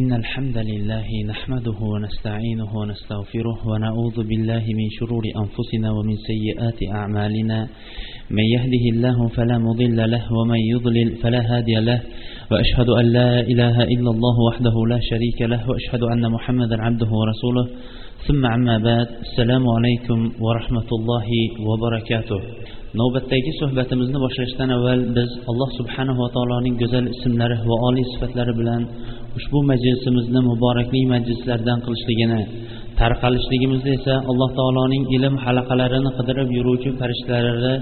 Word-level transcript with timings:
إن 0.00 0.12
الحمد 0.12 0.58
لله 0.70 1.08
نحمده 1.32 1.78
ونستعينه 1.92 2.70
ونستغفره 2.80 3.58
ونعوذ 3.70 4.16
بالله 4.28 4.64
من 4.80 4.88
شرور 4.98 5.24
أنفسنا 5.42 5.88
ومن 5.96 6.16
سيئات 6.30 6.78
أعمالنا. 6.98 7.58
من 8.30 8.46
يهده 8.54 8.84
الله 8.92 9.28
فلا 9.36 9.58
مضل 9.58 9.98
له 10.10 10.24
ومن 10.38 10.60
يضلل 10.72 11.08
فلا 11.22 11.40
هادي 11.50 11.76
له. 11.88 12.00
وأشهد 12.50 12.88
أن 13.00 13.06
لا 13.18 13.30
إله 13.40 13.76
إلا 13.94 14.10
الله 14.14 14.36
وحده 14.48 14.74
لا 14.92 14.98
شريك 15.10 15.38
له 15.52 15.60
وأشهد 15.70 16.02
أن 16.12 16.30
محمدا 16.36 16.76
عبده 16.86 17.10
ورسوله. 17.20 17.66
ثم 18.26 18.46
عما 18.46 18.78
بعد 18.78 19.08
السلام 19.26 19.64
عليكم 19.76 20.18
ورحمة 20.44 20.88
الله 20.98 21.28
وبركاته. 21.68 22.40
navbatdagi 23.00 23.52
suhbatimizni 23.60 24.18
boshlashdan 24.24 24.70
avval 24.76 25.02
biz 25.16 25.30
alloh 25.50 25.70
subhanahu 25.78 26.22
taoloning 26.34 26.74
go'zal 26.82 27.04
ismlari 27.14 27.56
va 27.68 27.76
oliy 27.88 28.04
sifatlari 28.12 28.52
bilan 28.60 28.82
ushbu 29.38 29.58
majlisimizni 29.70 30.40
muborakli 30.50 31.00
majlislardan 31.14 31.78
qilishligini 31.84 32.40
tarqalishligimizni 33.00 33.90
esa 33.98 34.14
alloh 34.30 34.50
taoloning 34.58 35.04
ilm 35.16 35.34
halaqalarini 35.44 36.10
qidirib 36.18 36.48
yuruvchi 36.58 36.90
farishtalari 37.00 37.74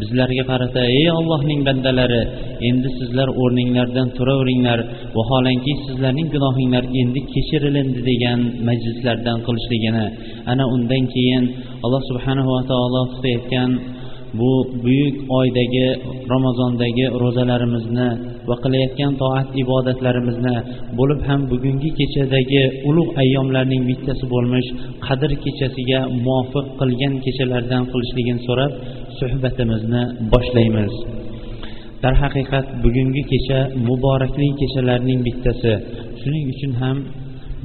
bizlarga 0.00 0.44
qarata 0.50 0.82
ey 0.98 1.06
ollohning 1.18 1.60
bandalari 1.68 2.22
endi 2.68 2.88
sizlar 2.98 3.28
o'rninglardan 3.42 4.08
turaveringlar. 4.16 4.80
Vaholanki 5.16 5.72
sizlarning 5.86 6.28
gunohinglar 6.34 6.84
endi 7.00 7.20
kechirilindi 7.32 8.00
degan 8.10 8.40
majlislardan 8.68 9.38
qilishligini 9.46 10.06
ana 10.52 10.64
undan 10.74 11.04
keyin 11.14 11.44
alloh 11.84 12.02
subhanahu 12.10 12.50
va 12.56 12.62
taolo 12.70 13.00
tutayotgan 13.12 13.70
bu 14.38 14.50
buyuk 14.84 15.16
oydagi 15.38 15.86
ramazondagi 16.32 17.06
ro'zalarimizni 17.22 18.08
va 18.48 18.56
qilayotgan 18.64 19.12
toat 19.22 19.48
ibodatlarimizni 19.62 20.56
bo'lib 20.98 21.20
ham 21.28 21.40
bugungi 21.52 21.90
kechadagi 21.98 22.62
ulug' 22.88 23.12
ayyomlarning 23.22 23.82
bittasi 23.90 24.24
bo'lmish 24.34 24.68
qadr 25.06 25.30
kechasiga 25.44 26.00
muvofiq 26.26 26.66
qilgan 26.80 27.14
kechalardan 27.24 27.82
qilishligini 27.92 28.40
so'rab 28.46 28.72
suhbatimizni 29.18 30.02
boshlaymiz. 30.32 30.94
Darhaqiqat 32.04 32.66
bugungi 32.84 33.22
kecha 33.32 33.60
muborakli 33.88 34.48
kechalarning 34.60 35.20
bittasi. 35.26 35.72
Shuning 36.20 36.44
uchun 36.54 36.72
ham 36.82 36.96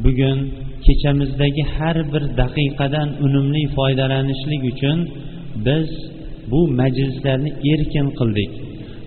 bugun 0.06 0.38
kechamizdagi 0.86 1.64
har 1.76 1.98
bir 2.14 2.24
daqiqadan 2.42 3.08
unumli 3.26 3.64
foydalanishlik 3.78 4.62
uchun 4.72 4.98
biz 5.66 5.90
bu 6.52 6.60
majlislarni 6.80 7.52
erkin 7.72 8.08
qildik. 8.20 8.52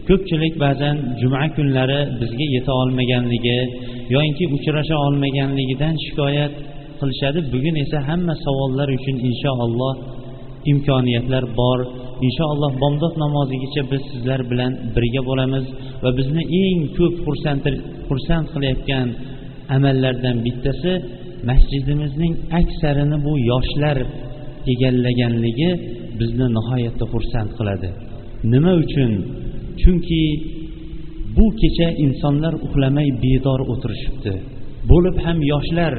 Ko'pchilik 0.08 0.55
ba'zan 0.64 0.96
juma 1.20 1.44
kunlari 1.56 2.00
bizga 2.20 2.47
yeta 2.56 2.72
olmaganligi 2.82 3.58
yoinki 4.14 4.44
uchrasha 4.56 4.97
olmaganligidan 5.06 5.94
shikoyat 6.05 6.52
qilishadi. 7.00 7.38
Bugun 7.52 7.77
esa 7.84 7.98
hamma 8.08 8.34
savollar 8.44 8.88
uchun 8.98 9.16
inshaalloh 9.28 9.94
imkoniyatlar 10.72 11.44
bor. 11.60 11.78
Inshaalloh 12.27 12.72
bomdod 12.82 13.14
namozigacha 13.24 13.82
biz 13.92 14.02
sizlar 14.10 14.41
bilan 14.50 14.72
birga 14.94 15.22
bo'lamiz 15.28 15.64
va 16.02 16.10
bizni 16.19 16.42
eng 16.62 16.80
ko'p 16.97 17.14
xursand 18.08 18.47
qilayotgan 18.54 19.08
amallardan 19.77 20.36
bittasi 20.47 20.92
masjidimizning 21.48 22.34
aksarini 22.60 23.19
bu 23.27 23.32
yoshlar 23.50 23.98
egallaganligi 24.72 25.70
bizni 26.20 26.46
nihoyatda 26.56 27.04
xursand 27.12 27.50
qiladi. 27.58 27.88
Nima 28.52 28.72
uchun? 28.82 29.12
Chunki 29.80 30.22
bu 31.36 31.46
kecha 31.60 31.88
insonlar 32.04 32.54
uxlamay 32.66 33.08
bedor 33.24 33.60
o'tirishibdi. 33.72 34.34
Bo'lib 34.91 35.16
ham 35.24 35.38
yoshlar 35.52 35.94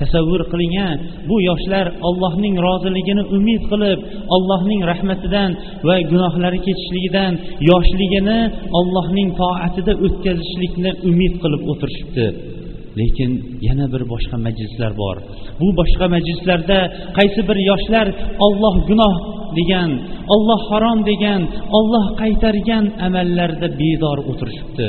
tasavvur 0.00 0.42
qiling 0.52 0.74
a 0.86 0.88
bu 1.28 1.36
yoshlar 1.48 1.86
allohning 2.08 2.54
roziligini 2.66 3.22
umid 3.36 3.62
qilib 3.72 3.98
allohning 4.36 4.80
rahmatidan 4.90 5.50
va 5.88 5.96
gunohlari 6.10 6.58
kechishligidan 6.66 7.32
yoshligini 7.70 8.38
allohning 8.78 9.28
toatida 9.40 9.92
o'tkazishlikni 10.06 10.90
umid 11.10 11.34
qilib 11.42 11.62
o'tirishibdi. 11.72 12.26
Lekin 13.00 13.30
yana 13.68 13.86
bir 13.92 14.02
boshqa 14.12 14.36
majlislar 14.46 14.92
bor. 15.02 15.16
Bu 15.60 15.68
boshqa 15.80 16.06
majlislarda 16.14 16.78
qaysi 17.18 17.40
bir 17.48 17.58
yoshlar 17.70 18.06
olloh 18.46 18.74
gunoh 18.88 19.16
degan 19.58 19.90
olloh 20.34 20.60
harom 20.70 20.98
degan 21.10 21.40
olloh 21.78 22.04
qaytargan 22.20 22.84
amallarda 23.06 23.68
bedor 23.80 24.18
o'tirishibdi. 24.30 24.88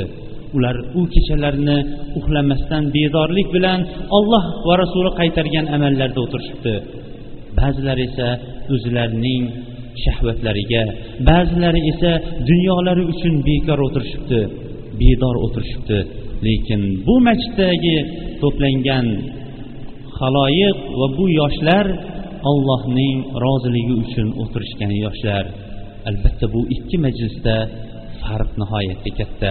Ular 0.56 0.76
u 0.98 1.02
kechalarni 1.14 1.78
uxlamasdan 2.18 2.84
bedorlik 2.96 3.48
bilan 3.56 3.80
olloh 4.18 4.44
va 4.66 4.74
rasuli 4.82 5.10
qaytargan 5.20 5.66
amallarda 5.76 6.18
o'tirishibdi. 6.26 6.74
Ba'zilar 7.58 7.98
esa 8.08 8.28
o'zlarining 8.74 9.44
shahvatlariga 10.04 10.84
ba'zilari 11.28 11.80
esa 11.92 12.12
dunyolari 12.50 13.04
uchun 13.12 13.34
bekor 13.48 13.78
o'tirishibdi 13.86 14.40
bedor 15.00 15.36
o'tirishibdi. 15.46 15.98
Lekin 16.46 16.82
bu 17.06 17.14
masjiddagi 17.28 17.96
to'plangan 18.42 19.06
haloyiq 20.18 20.78
va 20.98 21.06
bu 21.18 21.24
yoshlar 21.40 21.86
allohning 22.50 23.16
roziligi 23.44 23.94
uchun 24.04 24.28
o'tirishgan 24.42 24.92
yoshlar. 25.04 25.44
Albatta 26.10 26.46
bu 26.54 26.60
ikki 26.76 26.96
majlisda 27.04 27.56
farq 28.22 28.50
nihoyatda 28.60 29.10
katta. 29.18 29.50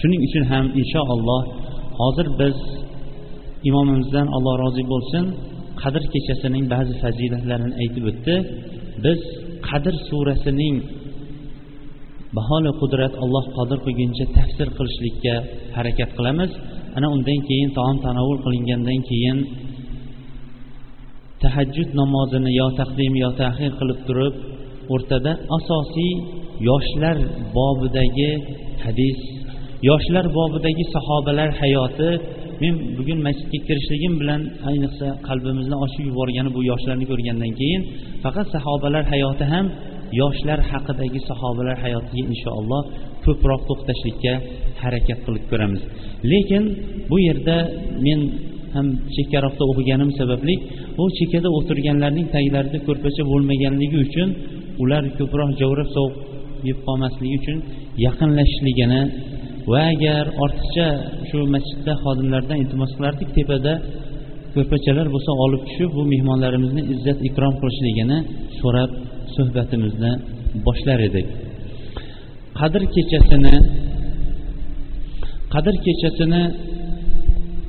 Shuning 0.00 0.20
uchun 0.26 0.44
ham 0.52 0.64
inshaalloh 0.80 1.42
hozir 2.00 2.26
biz 2.40 2.56
imomimizdan 3.68 4.26
alloh 4.36 4.54
rozi 4.64 4.82
bo'lsin 4.92 5.24
qadr 5.82 6.02
kechasining 6.12 6.64
ba'zi 6.74 6.94
fazilatlarini 7.02 7.74
aytib 7.82 8.04
o'tdi. 8.10 8.34
Biz 9.04 9.20
qadr 9.68 9.94
surasining 10.08 10.76
baholi 12.36 12.70
qudrat 12.80 13.14
alloh 13.24 13.44
qodir 13.56 13.78
qilguncha 13.86 14.24
tafsir 14.36 14.68
qilishlikka 14.76 15.34
harakat 15.76 16.10
qilamiz. 16.16 16.50
Ana 16.96 17.06
undan 17.16 17.40
keyin 17.48 17.70
taom 17.78 17.96
tanovul 18.06 18.38
qilingandan 18.44 19.00
keyin 19.10 19.38
tahajjud 21.42 21.90
namozini 22.00 22.50
yo 22.60 22.66
taqdim 22.80 23.12
yo 23.24 23.30
tahir 23.40 23.72
qilib 23.80 23.98
turib 24.08 24.34
o'rtada 24.94 25.32
asosiy 25.56 26.12
yoshlar 26.68 27.16
bobidagi 27.56 28.30
hadis 28.84 29.18
yoshlar 29.88 30.24
bobidagi 30.38 30.84
sahobalar 30.94 31.50
hayoti. 31.62 32.10
Men 32.62 32.74
bugun 32.98 33.18
masjidga 33.26 33.58
kirishligim 33.68 34.14
bilan 34.20 34.40
ayniqsa 34.70 35.06
qalbimizni 35.28 35.76
ochib 35.84 36.04
yuborgani 36.10 36.50
bu 36.56 36.60
yoshlarni 36.70 37.06
ko'rgandan 37.10 37.52
keyin 37.60 37.82
faqat 38.24 38.46
sahobalar 38.54 39.04
hayoti 39.12 39.44
ham 39.52 39.66
yoshlar 40.20 40.58
haqidagi 40.70 41.20
sahobalar 41.28 41.76
hayotiga 41.84 42.24
inshaalloh 42.32 42.82
ko'proq 43.24 43.60
to'xtashlikka 43.68 44.32
harakat 44.82 45.18
qilib 45.26 45.44
ko'ramiz. 45.50 45.82
Lekin 46.32 46.62
bu 47.10 47.16
yerda 47.28 47.56
men 48.06 48.20
ham 48.74 48.86
chekkaroqda 49.16 49.64
o'qiganim 49.70 50.10
sababli 50.20 50.54
bu 50.96 51.04
chekkada 51.18 51.48
o'tirganlarning 51.58 52.26
taglarida 52.36 52.78
ko'rpacha 52.88 53.22
bo'lmaganligi 53.30 53.98
uchun 54.06 54.28
ular 54.82 55.02
ko'proq 55.18 55.50
javrab 55.60 55.88
sovuq 55.96 56.14
yeb 56.68 56.78
qolmasligi 56.86 57.34
uchun 57.40 57.58
yaqinlashishligini 58.06 59.00
va 59.72 59.80
agar 59.94 60.24
ortiqcha 60.44 60.88
shu 61.28 61.38
masjidda 61.54 61.92
xodimlardan 62.04 62.56
iltimos 62.62 62.90
qilardik 62.96 63.28
tepada 63.38 63.72
ko'rpachalar 64.54 65.06
bo'lsa 65.14 65.30
olib 65.44 65.62
tushib 65.68 65.90
bu 65.96 66.02
mehmonlarimizni 66.12 66.82
izzat 66.94 67.18
ikrom 67.28 67.54
qilishligini 67.60 68.18
so'rab 68.60 68.90
suhbatimizni 69.36 70.12
boshlar 70.66 71.00
edik. 71.08 71.26
Qadr 72.58 72.82
kechasini 72.94 73.56
qadr 75.54 75.74
kechasini 75.86 76.42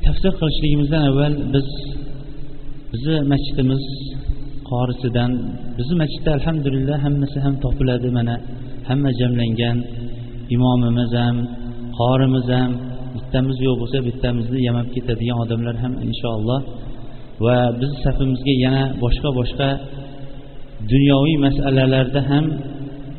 tafsir 0.05 0.31
qilishligimizdan 0.39 1.03
avval 1.09 1.33
biz 1.53 1.67
bizni 2.91 3.17
masjidimiz 3.31 3.83
qorisidan 4.71 5.31
bizni 5.77 5.95
masjidda 6.01 6.29
alhamdulillah 6.37 6.97
hammasi 7.05 7.37
ham 7.45 7.53
topiladi 7.63 8.09
mana 8.17 8.35
hamma 8.89 9.11
jamlangan 9.19 9.77
imomimiz 10.55 11.11
ham 11.21 11.35
qorimiz 11.99 12.47
ham 12.55 12.71
bittamiz 13.15 13.57
yo'q 13.65 13.75
bo'lsa 13.81 13.97
bittamizni 14.07 14.59
yamab 14.67 14.87
ketadigan 14.95 15.37
odamlar 15.43 15.75
ham 15.83 15.93
inshaalloh 16.07 16.61
va 17.45 17.57
bizni 17.79 17.97
safimizga 18.05 18.53
yana 18.65 18.83
boshqa 19.03 19.29
boshqa 19.39 19.67
dunyoviy 20.92 21.36
masalalarda 21.46 22.20
ham 22.30 22.44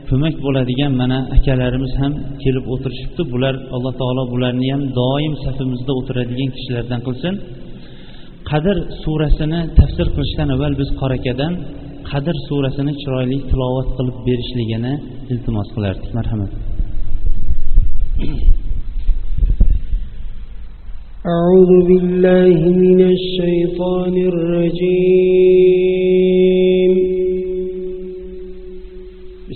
ko'mak 0.09 0.35
bo'ladigan 0.45 0.91
mana 1.01 1.17
akalarimiz 1.37 1.93
ham 2.01 2.13
kelib 2.43 2.65
o'tirishibdi 2.73 3.23
bular 3.33 3.55
alloh 3.75 3.93
taolo 4.01 4.23
bularni 4.33 4.67
ham 4.73 4.81
doim 4.99 5.33
safimizda 5.45 5.91
o'tiradigan 5.99 6.49
kishilardan 6.55 6.99
qilsin 7.07 7.33
qadr 8.49 8.75
surasini 9.03 9.59
tafsir 9.77 10.07
qilishdan 10.15 10.47
avval 10.55 10.73
biz 10.81 10.89
qorakadan 11.01 11.53
qadr 12.11 12.35
surasini 12.47 12.93
chiroyli 13.01 13.37
tilovat 13.49 13.87
qilib 13.97 14.17
berishligini 14.27 14.93
iltimos 15.33 15.67
qilardik 15.75 16.11
marhamat 16.19 16.51
أعوذ 21.35 21.71
بالله 21.89 22.59
من 22.83 22.99
الشيطان 23.15 24.15
الرجيم 24.31 25.71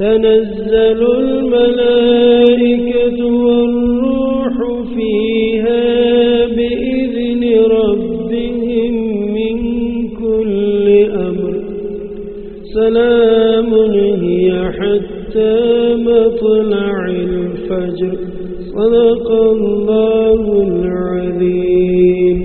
تنزل 0.00 1.00
الملائكة 1.18 3.18
والروح 3.26 4.54
فيها 4.96 5.86
بإذن 6.46 7.42
ربهم 7.78 8.92
من 9.36 9.56
كل 10.22 10.86
أمر. 11.28 11.54
سلام 12.74 13.70
هي 14.24 14.48
حتى 14.72 15.54
مطلع 15.94 16.96
الفجر. 17.08 18.14
صدق 18.76 19.28
الله 19.30 20.42
العظيم. 20.68 22.38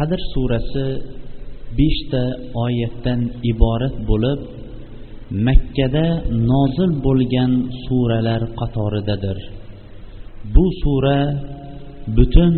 qadr 0.00 0.20
surasi 0.32 0.86
beshta 1.78 2.22
oyatdan 2.64 3.20
iborat 3.50 3.96
bo'lib 4.08 4.40
makkada 5.46 6.06
nozil 6.50 6.90
bo'lgan 7.06 7.52
suralar 7.84 8.42
qatoridadir. 8.60 9.38
Bu 10.54 10.64
sura 10.82 11.20
butun 12.16 12.54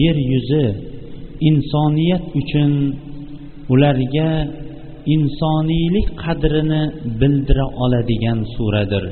yer 0.00 0.16
yuzi 0.32 0.66
insoniyat 1.48 2.24
uchun 2.40 2.72
ularga 3.72 4.30
insoniylik 5.14 6.08
qadrini 6.22 6.82
bildira 7.20 7.66
oladigan 7.84 8.38
suradir. 8.54 9.04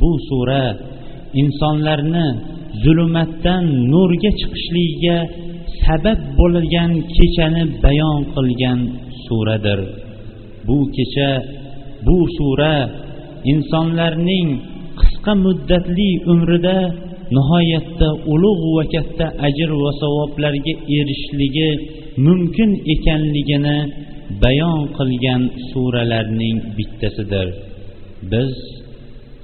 Bu 0.00 0.10
sura 0.28 0.64
insonlarni 1.42 2.26
zulmatdan 2.84 3.64
nurga 3.92 4.30
chiqishligiga 4.40 5.18
sabab 5.84 6.20
bo'lgan 6.38 6.92
kechani 7.16 7.64
bayon 7.84 8.18
qilgan 8.34 8.80
suradir. 9.24 9.80
Bu 10.66 10.78
kecha 10.96 11.30
bu 12.06 12.18
sura 12.36 12.76
insonlarning 13.52 14.48
qisqa 15.00 15.32
muddatli 15.44 16.10
umrida 16.32 16.78
nihoyatda 17.36 18.08
ulug' 18.32 18.64
va 18.76 18.84
katta 18.94 19.26
ajr 19.48 19.70
va 19.82 19.90
savoblarga 20.02 20.74
erishishligi 20.98 21.70
mumkin 22.26 22.70
ekanligini 22.94 23.78
bayon 24.42 24.80
qilgan 24.98 25.42
suralarning 25.70 26.56
bittasidir. 26.76 27.48
Biz 28.32 28.52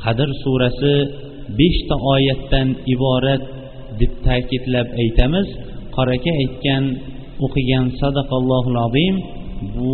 qadr 0.02 0.28
surasi 0.42 0.94
beshta 1.58 1.94
oyatdan 2.14 2.68
iborat 2.94 3.42
deb 4.00 4.12
ta'kidlab 4.26 4.88
aytamiz. 5.02 5.48
Qoraka 5.96 6.32
aytgan 6.42 6.84
o'qigan 7.44 7.84
sadaqallohu 8.00 8.70
azim 8.86 9.14
bu 9.74 9.92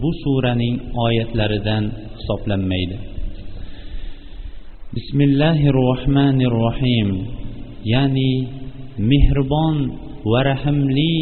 bu 0.00 0.10
suraning 0.22 0.76
oyatlaridan 1.04 1.84
hisoblanmaydi. 2.18 2.96
Bismillahi 4.96 5.66
rohmanir 5.82 6.54
rohim 6.64 7.08
ya'ni 7.94 8.32
mehribon 9.10 9.76
va 10.32 10.40
rahimli 10.50 11.14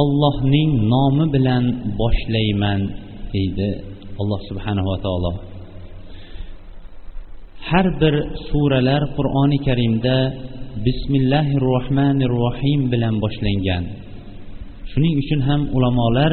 ollohning 0.00 0.70
nomi 0.92 1.26
bilan 1.34 1.64
boshlayman 2.00 2.80
deydi 3.32 3.68
alloh 4.20 4.40
subhanava 4.48 4.96
taolo. 5.04 5.49
Har 7.68 7.86
bir 8.00 8.14
suralar 8.48 9.02
qur'oni 9.16 9.58
karimda 9.66 10.16
bismillahi 10.86 11.54
rohmanir 11.70 12.32
rohim 12.42 12.80
bilan 12.92 13.14
boshlangan. 13.24 13.84
Shuning 14.90 15.14
uchun 15.22 15.40
ham 15.48 15.60
ulamolar 15.76 16.32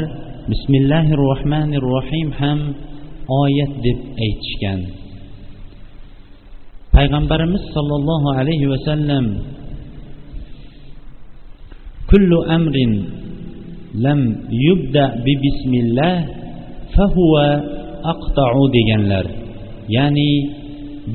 bismillahi 0.52 1.14
rohmanir 1.26 1.84
rohim 1.94 2.30
ham 2.40 2.60
oyat 3.44 3.74
deb 3.86 4.00
aytishgan. 4.26 4.80
Payg'ambarimiz 6.96 7.64
sollallohu 7.76 8.30
alayhi 8.40 8.68
vasallam 8.74 9.26
kullu 12.10 12.38
amrin 12.58 12.94
lam 14.06 14.20
yubda 14.66 15.06
bi 15.26 15.34
bismillah 15.46 16.16
fahuva 16.96 17.48
aqta'u 18.14 18.64
deganlar. 18.78 19.26
Ya'ni 19.96 20.32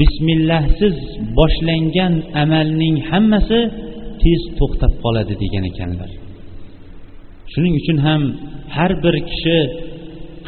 bismillahsiz 0.00 0.96
boshlangan 1.38 2.14
amalning 2.42 2.96
hammasi 3.10 3.60
tez 4.22 4.42
to'xtab 4.58 4.92
qoladi 5.04 5.34
degan 5.42 5.64
ekanlar. 5.70 6.10
Shuning 7.52 7.74
uchun 7.80 7.98
ham 8.06 8.22
har 8.76 8.92
bir 9.04 9.14
kishi 9.30 9.58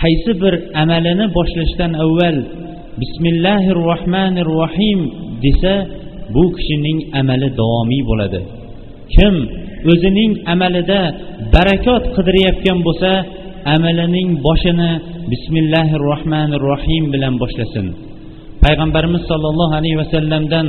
qaysi 0.02 0.32
bir 0.42 0.54
amalini 0.82 1.26
boshlashdan 1.38 1.92
avval 2.04 2.38
bismillahir 3.02 3.78
rohmanir 3.90 4.48
rohim 4.60 5.00
desa 5.44 5.74
bu 6.34 6.44
kishining 6.56 6.98
amali 7.20 7.48
davomiy 7.60 8.02
bo'ladi. 8.10 8.40
Kim 9.14 9.34
o'zining 9.92 10.32
amalida 10.54 11.00
barakot 11.54 12.04
qidirayotgan 12.16 12.78
bo'lsa 12.86 13.10
amalining 13.74 14.28
boshini 14.46 14.92
bismillahir 15.32 16.00
rohmanir 16.10 16.60
rohim 16.70 17.04
bilan 17.14 17.34
boshlasin. 17.42 17.86
Payg'ambarimiz 18.64 19.22
sollallohu 19.30 19.74
alayhi 19.80 19.98
vasallamdan 20.02 20.66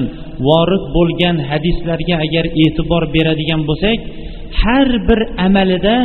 vorid 0.47 0.85
bo'lgan 0.97 1.37
hadislarga 1.49 2.15
agar 2.25 2.45
e'tibor 2.63 3.03
beradigan 3.15 3.61
bo'lsak 3.69 3.99
har 4.61 4.87
bir 5.07 5.19
amalida 5.47 5.95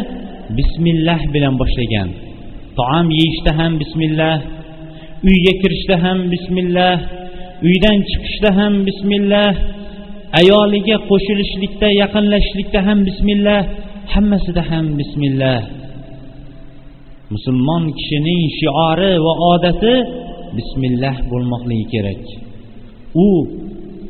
bismillah 0.59 1.21
bilan 1.35 1.55
boshlagan. 1.61 2.09
Taom 2.79 3.07
yeyishda 3.19 3.53
ham 3.61 3.73
bismillah 3.83 4.37
uyga 5.29 5.53
kirishda 5.63 5.97
ham 6.05 6.19
bismillah 6.33 6.97
uydan 7.67 7.99
chiqishda 8.11 8.51
ham 8.59 8.75
bismillah 8.89 9.51
ayoliga 10.41 10.97
qo'shilishlikda 11.11 11.89
yaqinlashishlikda 12.03 12.81
ham 12.89 12.99
bismillah 13.09 13.61
hammasida 14.15 14.63
ham 14.71 14.87
bismillah. 15.01 15.61
Musulmon 17.35 17.85
kishining 17.99 18.43
shiori 18.61 19.13
va 19.25 19.33
odati 19.53 19.95
bismillah 20.57 21.17
bo'lmoqligi 21.31 21.87
kerak. 21.95 22.23
U 23.27 23.29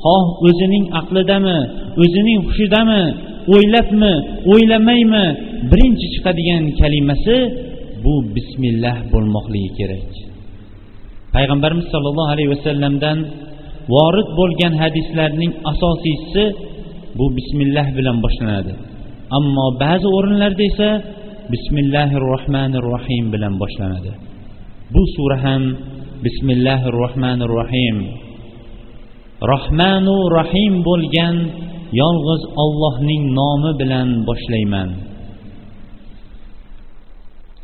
xoh 0.05 0.27
o'zining 0.49 0.85
aqlidami 1.01 1.59
o'zining 2.03 2.39
hushidami 2.47 3.03
o'ylabmi 3.55 4.15
o'ylamaymi 4.53 5.25
birinchi 5.71 6.07
chiqadigan 6.15 6.63
kalimasi 6.81 7.37
bu 8.05 8.15
bismillah 8.37 8.97
bo'lmoqligi 9.13 9.71
kerak. 9.79 10.11
Payg'ambarimiz 11.35 11.87
sollallohu 11.95 12.31
alayhi 12.35 12.51
vasallamdan 12.55 13.19
vorid 13.95 14.29
bo'lgan 14.39 14.75
hadislarning 14.83 15.53
asosiysi 15.73 16.45
bu 17.19 17.27
bismillah 17.37 17.87
bilan 17.99 18.17
boshlanadi. 18.25 18.73
Ammo 19.39 19.67
ba'zi 19.85 20.07
o'rinlarda 20.17 20.63
esa 20.71 20.89
bismillahi 21.53 22.17
rohmanir 22.31 22.85
rohim 22.95 23.25
bilan 23.35 23.55
boshlanadi. 23.63 24.11
Bu 24.95 25.03
sura 25.15 25.39
ham 25.45 25.63
بسم 26.21 26.49
الله 26.51 26.83
الرحمن 26.93 27.41
الرحيم 27.49 27.97
rohmanu 29.41 30.17
rohim 30.37 30.75
bo'lgan 30.89 31.37
yolg'iz 32.01 32.43
ollohning 32.63 33.23
nomi 33.39 33.73
bilan 33.81 34.09
boshlayman. 34.29 34.91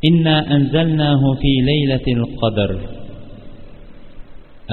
Inna 0.08 0.36
anzalnahu 0.56 1.28
fi 1.42 1.52
laylatil 1.68 2.25
qadr. 2.40 2.70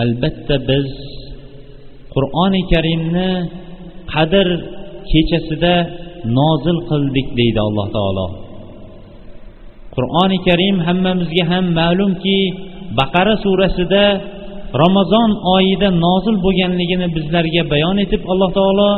Albatta 0.03 0.55
biz 0.69 0.87
qur'oni 2.15 2.61
karimni 2.71 3.31
qadr 4.13 4.47
kechasida 5.11 5.75
nozil 6.39 6.79
qildik 6.89 7.27
deydi 7.39 7.59
alloh 7.67 7.87
taolo. 7.97 8.27
Qur'oni 9.95 10.37
karim 10.47 10.75
hammamizga 10.87 11.43
ham 11.51 11.65
ma'lumki 11.79 12.39
baqara 12.97 13.35
surasida 13.43 14.05
ramazon 14.83 15.29
oyida 15.55 15.89
nozil 16.05 16.35
bo'lganligini 16.45 17.07
bizlarga 17.15 17.63
bayon 17.73 17.97
etib 18.05 18.21
alloh 18.31 18.49
taolo 18.57 18.91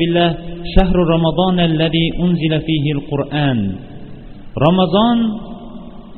billah 0.00 0.28
shahru 0.74 1.02
ramazon 1.14 1.56
unzila 2.24 2.58
fihi 2.66 2.92
qur'an 3.10 3.58
ramazon 4.64 5.18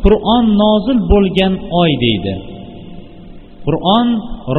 qur'on 0.05 0.45
nozil 0.63 0.99
bo'lgan 1.13 1.53
oy 1.83 1.93
deydi. 2.05 2.35
Qur'on 3.67 4.09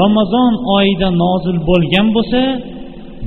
ramazon 0.01 0.53
oyida 0.77 1.09
nozil 1.23 1.57
bo'lgan 1.69 2.07
bo'lsa 2.15 2.41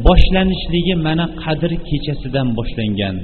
boshlanishligi 0.07 0.95
mana 1.07 1.27
qadr 1.43 1.71
kechasidan 1.89 2.49
boshlangan. 2.59 3.17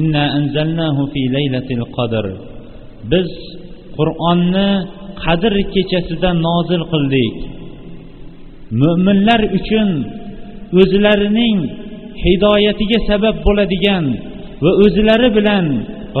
Inna 0.00 0.24
anzalnahu 0.38 1.02
fi 1.12 1.22
laylatil 1.36 1.84
qadr. 1.96 2.24
Biz 3.12 3.28
qur'onni 3.98 4.70
qadr 5.24 5.54
kechasida 5.74 6.30
nozil 6.46 6.82
qildik. 6.92 7.34
Mo'minlar 8.80 9.40
uchun 9.58 9.88
o'zlarining 10.80 11.58
hidoyatiga 12.24 12.98
sabab 13.10 13.36
bo'ladigan 13.46 14.04
va 14.64 14.70
o'zlari 14.84 15.28
bilan 15.38 15.66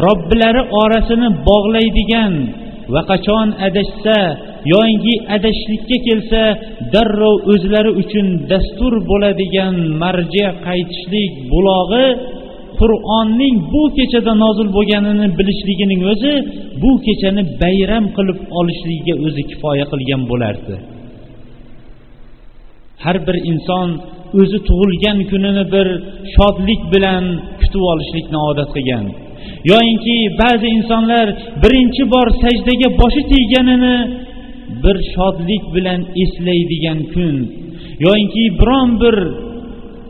robbilari 0.06 0.62
orasini 0.82 1.28
bog'laydigan 1.48 2.32
va 2.92 3.00
qachon 3.10 3.48
adashsa 3.68 4.18
yoinki 4.72 5.14
adashishlikka 5.36 5.96
kelsa 6.06 6.42
darrov 6.94 7.36
o'zlari 7.52 7.92
uchun 8.02 8.26
dastur 8.50 8.92
bo'ladigan 9.10 9.74
marja 10.02 10.48
qaytishlik 10.66 11.32
bulog'i 11.52 12.06
qur'onning 12.80 13.56
bu 13.72 13.82
kechada 13.96 14.32
nozil 14.44 14.68
bo'lganini 14.76 15.26
bilishligining 15.38 16.00
o'zi 16.12 16.32
bu 16.82 16.90
kechani 17.06 17.42
bayram 17.62 18.04
qilib 18.16 18.38
olishligiga 18.58 19.14
o'zi 19.26 19.42
kifoya 19.50 19.84
qilgan 19.92 20.22
bo'lardi. 20.30 20.74
Har 23.04 23.16
bir 23.26 23.36
inson 23.52 23.88
o'zi 24.40 24.58
tug'ilgan 24.68 25.18
kunini 25.30 25.64
bir 25.74 25.88
shodlik 26.34 26.82
bilan 26.94 27.24
kutib 27.60 27.82
olishlikni 27.92 28.38
odat 28.50 28.70
qilgan. 28.76 29.04
Yoyinki 29.70 30.16
ba'zi 30.40 30.68
insonlar 30.78 31.26
birinchi 31.62 32.02
bor 32.14 32.26
sajdaga 32.42 32.88
boshi 33.00 33.22
tegganini 33.32 33.96
bir 34.84 34.96
shodlik 35.12 35.64
bilan 35.74 36.00
eslaydigan 36.22 36.98
kun. 37.14 37.36
Yoyinki 38.06 38.44
biron 38.60 38.90
bir 39.02 39.16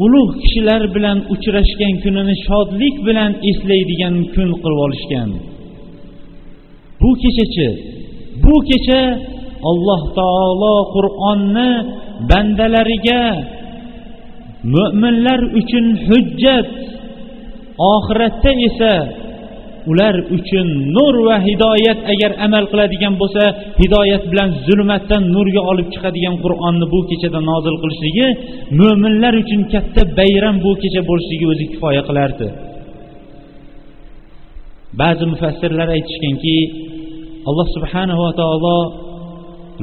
ulug' 0.04 0.32
kishilar 0.42 0.82
bilan 0.94 1.18
uchrashgan 1.34 1.94
kunini 2.02 2.34
shodlik 2.46 2.96
bilan 3.06 3.30
eslaydigan 3.50 4.14
kun 4.34 4.48
qilib 4.62 4.80
olishgan. 4.86 5.30
Bu 7.00 7.10
kechachi 7.22 7.68
bu 8.44 8.54
kecha 8.68 9.02
alloh 9.70 10.02
taolo 10.18 10.76
qur'onni 10.94 11.70
bandalariga 12.30 13.24
mo'minlar 14.74 15.40
uchun 15.60 15.86
hujjat 16.06 16.68
oxiratda 17.94 18.52
esa 18.68 18.94
ular 19.90 20.14
uchun 20.36 20.66
nur 20.96 21.14
va 21.28 21.36
hidoyat 21.48 21.98
agar 22.12 22.30
amal 22.46 22.64
qiladigan 22.72 23.14
bo'lsa 23.20 23.44
hidoyat 23.82 24.22
bilan 24.32 24.48
zulmatdan 24.66 25.22
nurga 25.34 25.62
olib 25.70 25.88
chiqadigan 25.94 26.36
qur'onni 26.44 26.86
bu 26.92 27.00
kechada 27.10 27.40
nozil 27.50 27.76
qilishligi 27.82 28.28
mo'minlar 28.80 29.34
uchun 29.42 29.60
katta 29.72 30.02
bayram 30.18 30.56
bu 30.64 30.70
kecha 30.82 31.00
bo'lishligi 31.08 31.46
o'zi 31.52 31.64
kifoya 31.72 32.02
qilardi. 32.08 32.46
Ba'zi 35.00 35.24
mufassirlar 35.32 35.88
aytishganki 35.96 36.56
alloh 37.48 37.66
subhanava 37.76 38.28
taolo 38.40 38.78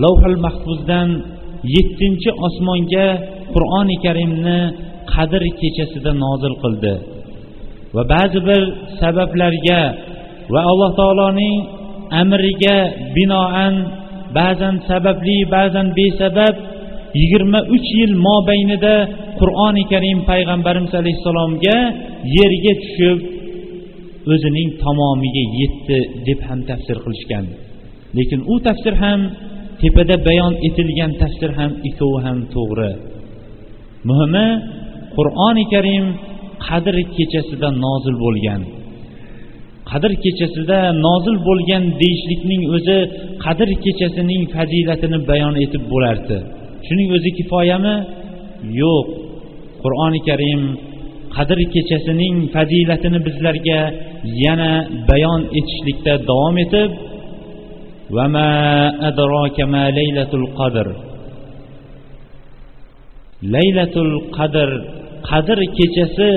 lavhul 0.04 0.38
mahfuzdan 0.46 1.10
yettinchi 1.76 2.30
osmonga 2.48 3.08
qur'oni 3.54 3.96
karimni 4.06 4.60
qadr 5.14 5.42
kechasida 5.60 6.12
nozil 6.24 6.56
qildi. 6.64 6.94
Va 7.96 8.04
ba'zi 8.14 8.40
bir 8.48 8.62
sabablarga 9.02 9.82
va 10.54 10.62
alloh 10.72 10.92
taoloning 11.00 11.58
amriga 12.22 12.78
binoan 13.16 13.74
ba'zan 14.38 14.76
sababli 14.90 15.38
ba'zan 15.56 15.88
besabab 15.98 16.56
yigirma 17.20 17.60
uch 17.76 17.88
yil 18.00 18.14
mobaynida 18.28 18.96
qur'oni 19.40 19.84
karim 19.92 20.18
payg'ambarimiz 20.30 20.94
alayhissalomga 21.02 21.78
yerga 22.38 22.74
tushib 22.84 23.20
o'zining 24.34 24.70
tamomiga 24.84 25.44
yetdi 25.60 26.00
deb 26.28 26.40
ham 26.48 26.60
tafsir 26.70 26.98
qilishgan. 27.04 27.46
Lekin 28.18 28.40
u 28.54 28.56
tafsir 28.68 28.94
ham 29.04 29.20
tepada 29.82 30.16
bayon 30.28 30.54
etilgan 30.68 31.12
tafsir 31.22 31.52
ham 31.60 31.72
ikkovi 31.90 32.20
ham 32.26 32.38
to'g'ri. 32.56 32.92
Muhimi 34.10 34.48
qur'oni 35.16 35.64
karim 35.74 36.06
qadr 36.70 36.96
kechasida 37.16 37.70
nozil 37.86 38.16
bo'lgan. 38.24 38.62
Qadr 39.92 40.12
kechasida 40.24 40.80
nozil 41.06 41.38
bo'lgan 41.48 41.84
deyishlikning 42.02 42.62
o'zi 42.76 42.98
qadr 43.46 43.70
kechasining 43.84 44.42
fazilatini 44.56 45.18
bayon 45.30 45.56
etib 45.66 45.84
bo'lardi. 45.94 46.38
Shuning 46.86 47.10
o'zi 47.18 47.30
kifoyami? 47.38 47.96
Yo'q. 48.82 49.06
Qur'oni 49.84 50.20
karim 50.30 50.62
qadr 51.36 51.60
kechasining 51.74 52.36
fazilatini 52.56 53.20
bizlarga 53.28 53.80
yana 54.44 54.72
bayon 55.10 55.42
etishlikda 55.60 56.14
davom 56.30 56.56
etib 56.66 56.90
laylatul 59.98 60.48
qadr? 60.60 60.88
Laylatul 63.54 64.14
qadr 64.38 64.70
qadr 65.30 65.60
kechasi 65.78 66.32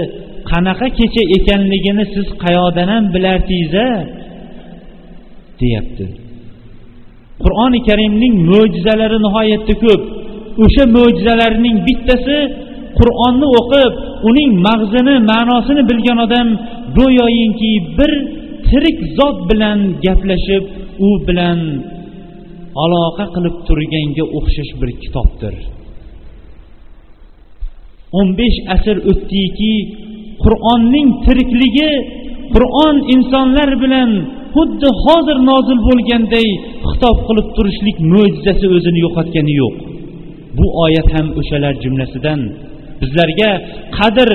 qanaqa 0.50 0.86
kecha 0.98 1.22
ekanligini 1.36 2.04
siz 2.14 2.26
qayoqdan 2.44 2.88
ham 2.92 3.04
bilardingiz 3.14 3.74
a 3.86 3.90
deyapti. 5.60 6.06
Qur'oni 7.42 7.80
karimning 7.88 8.34
mo'jizalari 8.50 9.18
nihoyatda 9.26 9.74
ko'p. 9.84 10.02
O'sha 10.64 10.84
mo'jizalarning 10.96 11.76
bittasi 11.86 12.38
qur'onni 12.98 13.48
o'qib 13.60 13.92
uning 14.28 14.50
mag'zini 14.66 15.14
ma'nosini 15.32 15.82
bilgan 15.90 16.18
odam 16.26 16.48
go'yoyinki 16.98 17.72
bir 17.98 18.12
tirik 18.68 18.98
zot 19.18 19.36
bilan 19.50 19.78
gaplashib 20.04 20.64
u 21.06 21.10
bilan 21.26 21.60
aloqa 22.84 23.24
qilib 23.34 23.56
turganga 23.68 24.24
o'xshash 24.38 24.72
bir 24.80 24.90
kitobdir. 25.02 25.54
O'n 28.18 28.28
besh 28.38 28.58
asr 28.74 28.96
o'tdiki 29.10 29.74
qur'onning 30.44 31.08
tirikligi 31.24 31.90
qur'on 32.54 32.96
insonlar 33.14 33.70
bilan 33.82 34.10
xuddi 34.54 34.88
hozir 35.04 35.38
nozil 35.50 35.78
bo'lganday 35.88 36.48
xitob 36.88 37.16
qilib 37.26 37.48
turishlik 37.56 37.96
mo'jizasi 38.12 38.66
o'zini 38.76 39.00
yo'qotgani 39.06 39.52
yo'q. 39.62 39.74
Bu 40.58 40.66
oyat 40.84 41.08
ham 41.14 41.26
o'shalar 41.40 41.74
jumlasidan. 41.84 42.40
Bizlarga 43.00 43.50
qadr 43.98 44.30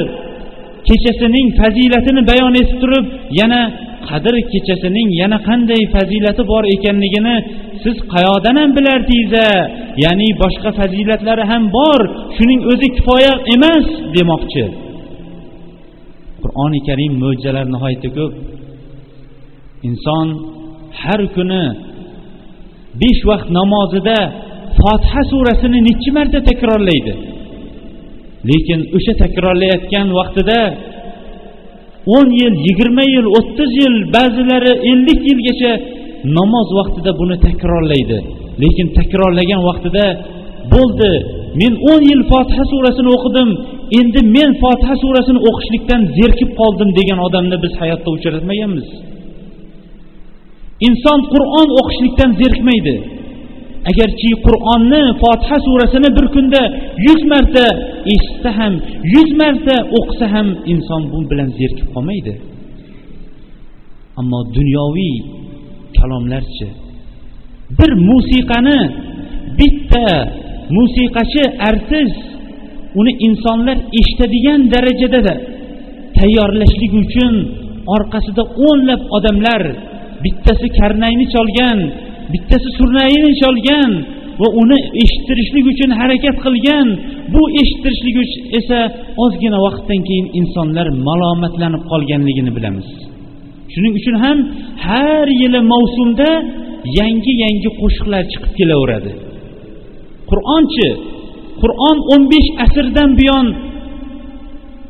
kechasining 0.87 1.47
fazilatini 1.59 2.21
bayon 2.31 2.53
etib 2.61 2.77
turib 2.83 3.05
yana 3.39 3.61
qadr 4.09 4.33
kechasining 4.51 5.09
yana 5.21 5.37
qanday 5.49 5.81
fazilati 5.95 6.43
bor 6.51 6.63
ekanligini 6.75 7.35
siz 7.83 7.95
qayoqdan 8.13 8.55
ham 8.61 8.71
bilardingiz 8.77 9.33
ya'ni 10.03 10.29
boshqa 10.41 10.69
fazilatlari 10.79 11.43
ham 11.51 11.63
bor 11.77 12.01
shuning 12.35 12.61
o'zi 12.71 12.87
kifoya 12.97 13.33
emas 13.55 13.85
demoqchi. 14.15 14.65
Qur'oni 16.43 16.79
karim 16.87 17.13
mo'jizalar 17.23 17.65
nihoyatda 17.73 18.09
ko'p. 18.17 18.33
Inson 19.87 20.27
har 21.01 21.21
kuni 21.35 21.63
besh 23.01 23.21
vaqt 23.29 23.47
namozida 23.57 24.19
fotiha 24.79 25.21
surasini 25.31 25.79
nechi 25.89 26.09
marta 26.17 26.39
takrorlaydi? 26.49 27.13
Lekin 28.49 28.79
o'sha 28.97 29.13
takrorlayotgan 29.23 30.07
vaqtida 30.19 30.59
o'n 32.15 32.27
yil 32.41 32.55
yigirma 32.67 33.05
yil 33.15 33.27
o'ttiz 33.37 33.71
yil 33.81 33.95
ba'zilari 34.15 34.73
ellik 34.91 35.21
yilgacha 35.29 35.71
namoz 36.37 36.67
vaqtida 36.79 37.11
buni 37.21 37.35
takrorlaydi. 37.45 38.17
Lekin 38.63 38.87
takrorlagan 38.97 39.61
vaqtida 39.69 40.05
bo'ldi. 40.73 41.11
Men 41.61 41.73
o'n 41.91 42.01
yil 42.11 42.21
fotiha 42.31 42.63
surasini 42.71 43.09
o'qidim 43.17 43.49
endi 43.99 44.19
men 44.35 44.49
fotiha 44.63 44.95
surasini 45.03 45.39
o'qishlikdan 45.49 46.01
zerikib 46.17 46.49
qoldim 46.59 46.89
degan 46.99 47.19
odamni 47.27 47.57
biz 47.63 47.73
hayotda 47.81 48.09
uchratmaganmiz 48.17 48.87
inson 50.87 51.19
qur'on 51.33 51.69
o'qishlikdan 51.79 52.31
zerikmaydi. 52.41 52.95
Agarchi 53.89 54.29
qur'onni 54.45 55.01
fotiha 55.21 55.57
surasini 55.67 56.09
bir 56.17 56.25
kunda 56.35 56.61
yuz 57.07 57.21
marta 57.31 57.65
eshitsa 58.13 58.49
ham 58.59 58.73
yuz 59.13 59.29
marta 59.41 59.75
o'qisa 59.97 60.25
ham 60.33 60.47
inson 60.73 61.01
bu 61.11 61.19
bilan 61.31 61.49
zerikib 61.59 61.87
qolmaydi. 61.95 62.33
Ammo 64.19 64.39
dunyoviy 64.57 65.15
kalomlarchi 65.97 66.67
bir 67.77 67.91
musiqani 68.09 68.79
bitta 69.59 70.07
musiqachi 70.77 71.43
artist 71.69 72.19
uni 72.99 73.11
insonlar 73.27 73.77
eshitadigan 73.99 74.61
darajada 74.73 75.33
tayyorlashlik 76.17 76.93
uchun 77.03 77.33
orqasida 77.95 78.43
o'nlab 78.67 79.01
odamlar 79.17 79.61
bittasi 80.23 80.67
karnayni 80.79 81.25
cholgan 81.33 81.79
bittasi 82.33 82.69
surnayini 82.77 83.31
cholgan 83.41 83.91
va 84.41 84.47
uni 84.61 84.77
eshittirishlik 85.03 85.65
uchun 85.73 85.89
harakat 85.99 86.35
qilgan. 86.45 86.87
Bu 87.33 87.41
eshittirishlik 87.61 88.15
esa 88.59 88.79
ozgina 89.23 89.57
vaqtdan 89.65 89.99
keyin 90.07 90.27
insonlar 90.39 90.87
malomatlanib 91.07 91.83
qolganligini 91.91 92.51
bilamiz. 92.57 92.87
Shuning 93.73 93.93
uchun 93.99 94.15
ham 94.23 94.37
har 94.85 95.27
yili 95.41 95.59
mavsumda 95.73 96.29
yangi 96.99 97.33
yangi 97.43 97.69
qo'shiqlar 97.79 98.23
chiqib 98.31 98.51
kelaveradi. 98.59 99.11
Qur'onchi 100.29 100.87
qur'on 101.61 101.97
o'n 102.13 102.23
besh 102.33 102.49
asrdan 102.65 103.09
buyon 103.19 103.47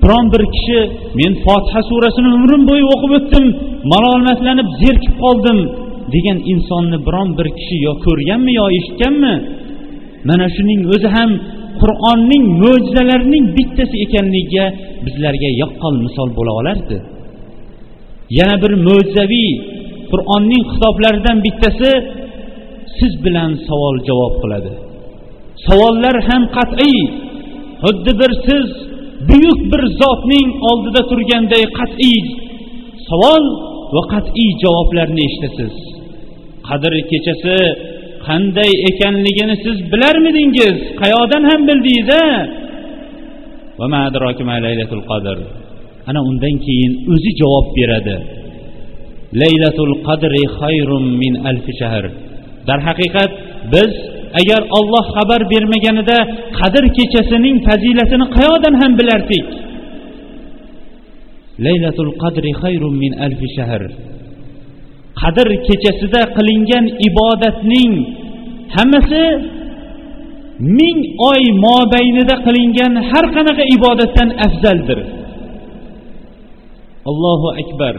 biron 0.01 0.25
bir 0.33 0.43
kishi 0.55 0.79
men 1.19 1.31
fotiha 1.45 1.81
surasini 1.89 2.29
umrim 2.37 2.63
bo'yi 2.69 2.85
o'qib 2.93 3.11
o'tdim 3.17 3.45
malomatlanib 3.93 4.67
zerikib 4.81 5.15
qoldim. 5.23 5.59
Degan 6.13 6.37
insonni 6.51 6.97
biron 7.07 7.29
bir 7.37 7.47
kishi 7.57 7.77
yo 7.87 7.93
ko'rganmi 8.05 8.51
yo 8.59 8.65
eshitganmi? 8.77 9.35
Mana 10.29 10.47
shuning 10.55 10.81
o'zi 10.93 11.09
ham 11.17 11.31
qur'onning 11.81 12.45
mo'jizalarining 12.63 13.45
bittasi 13.57 13.95
ekanligiga 14.05 14.65
bizlarga 15.05 15.49
yaqqol 15.61 15.95
misol 16.05 16.29
bo'la 16.37 16.53
olardi. 16.61 16.97
Yana 18.39 18.55
bir 18.63 18.71
mo'jizaviy 18.87 19.51
qur'onning 20.11 20.63
xitoblaridan 20.71 21.37
bittasi 21.45 21.91
siz 22.97 23.13
bilan 23.25 23.51
savol 23.67 23.95
javob 24.07 24.33
qiladi. 24.41 24.73
Savollar 25.65 26.15
ham 26.29 26.43
qat'iy. 26.57 26.99
Xuddi 27.83 28.11
bir 28.21 28.31
siz 28.47 28.67
buyuk 29.29 29.59
bir 29.71 29.83
zotning 30.01 30.49
oldida 30.69 31.01
turganday 31.11 31.63
qat'iy 31.79 32.19
savol 33.09 33.43
va 33.95 34.01
qat'iy 34.13 34.49
javoblarni 34.63 35.21
eshitasiz. 35.27 35.75
Qadr 36.67 36.93
kechasi 37.11 37.59
qanday 38.27 38.71
ekanligini 38.89 39.55
siz 39.65 39.77
bilarmidingiz? 39.91 40.75
Qayoqdan 41.01 41.43
ham 41.49 41.61
bildingiz 41.67 42.09
ana 46.09 46.21
undan 46.29 46.55
keyin 46.65 46.91
o'zi 47.13 47.31
javob 47.41 47.67
beradi. 47.77 48.15
Laylatul 49.41 49.93
qadri 50.07 50.43
xayrum 50.59 51.03
min 51.21 51.33
alfi 51.49 51.71
shahr. 51.79 52.05
Darhaqiqat 52.67 53.31
biz 53.73 53.91
agar 54.41 54.61
olloh 54.77 55.05
xabar 55.15 55.41
bermaganida 55.53 56.17
qadr 56.59 56.83
kechasining 56.97 57.57
fazilatini 57.67 58.25
qayoqdan 58.37 58.73
ham 58.81 58.91
bilardik? 58.99 59.47
Laylatul 61.65 62.11
qadri 62.23 62.51
xayrum 62.61 62.93
min 63.03 63.11
alfi 63.25 63.47
shahr. 63.57 63.81
Qadr 65.21 65.47
kechasida 65.67 66.21
qilingan 66.37 66.85
ibodatning 67.07 67.93
hammasi 68.75 69.25
ming 70.79 70.99
oy 71.31 71.41
mobaynida 71.65 72.35
qilingan 72.45 72.93
har 73.09 73.25
qanaqa 73.35 73.63
ibodatdan 73.75 74.29
afzaldir. 74.45 74.99
Allohu 77.09 77.47
akbar. 77.61 77.95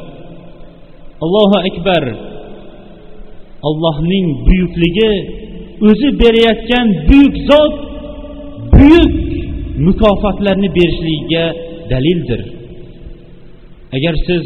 Allohu 1.24 1.56
akbar. 1.70 2.04
Allohning 3.68 4.26
buyukligi 4.46 5.12
o'zi 5.88 6.08
berayotgan 6.20 6.86
buyuk 7.08 7.34
zot 7.48 7.74
buyuk 8.76 9.14
mukofotlarni 9.86 10.68
berishligiga 10.76 11.44
dalildir. 11.90 12.40
Agar 13.96 14.14
siz 14.26 14.44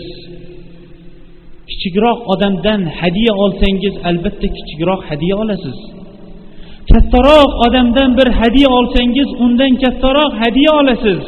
kichikroq 1.70 2.18
odamdan 2.32 2.80
hadya 3.00 3.32
olsangiz 3.44 3.94
albatta 4.08 4.46
kichikroq 4.56 5.00
hadya 5.10 5.34
olasiz. 5.42 5.78
Kattaroq 6.90 7.50
odamdan 7.66 8.10
bir 8.18 8.28
hadya 8.40 8.68
olsangiz 8.78 9.28
undan 9.44 9.72
kattaroq 9.82 10.32
hadya 10.42 10.70
olasiz. 10.80 11.20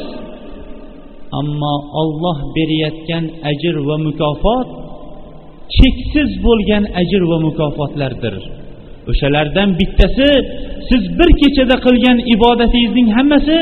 Ammo 1.41 1.75
olloh 2.01 2.39
berayotgan 2.57 3.25
ajr 3.51 3.75
va 3.89 3.97
mukofot 4.07 4.69
cheksiz 5.77 6.31
bo'lgan 6.47 6.85
ajr 7.01 7.23
va 7.31 7.39
mukofotlardir. 7.47 8.35
O'shalardan 9.11 9.69
bittasi 9.81 10.31
siz 10.89 11.03
bir 11.19 11.31
kechada 11.41 11.77
qilgan 11.87 12.19
ibodatingizning 12.35 13.09
hammasi 13.17 13.59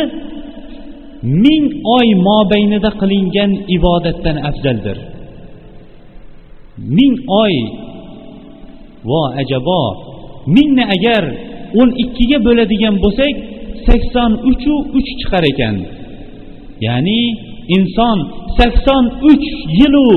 ming 1.44 1.64
oy 1.96 2.08
mobaynida 2.28 2.90
qilingan 3.00 3.50
ibodatdan 3.76 4.36
afzaldir. 4.48 4.98
Ming 6.96 7.14
oy. 7.44 7.54
Vo 9.08 9.22
ajabo. 9.40 9.82
Mingni 10.54 10.84
agar 10.96 11.24
o'n 11.80 11.90
ikkiga 12.02 12.38
bo'ladigan 12.46 12.94
bo'lsak 13.04 13.34
sakson 13.86 14.32
uchu 14.50 14.74
uch 14.98 15.10
chiqar 15.20 15.44
ekan. 15.52 15.76
Ya'ni 16.86 17.22
inson 17.76 18.18
sakson 18.58 19.04
uch 19.30 19.46
yilu 19.78 20.08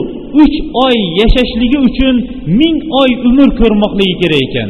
uch 0.43 0.56
oy 0.86 0.97
yashashligi 1.21 1.80
uchun 1.88 2.15
ming 2.60 2.78
oy 3.02 3.12
umr 3.30 3.49
ko'rmoqligi 3.60 4.15
kerak 4.21 4.41
ekan. 4.47 4.69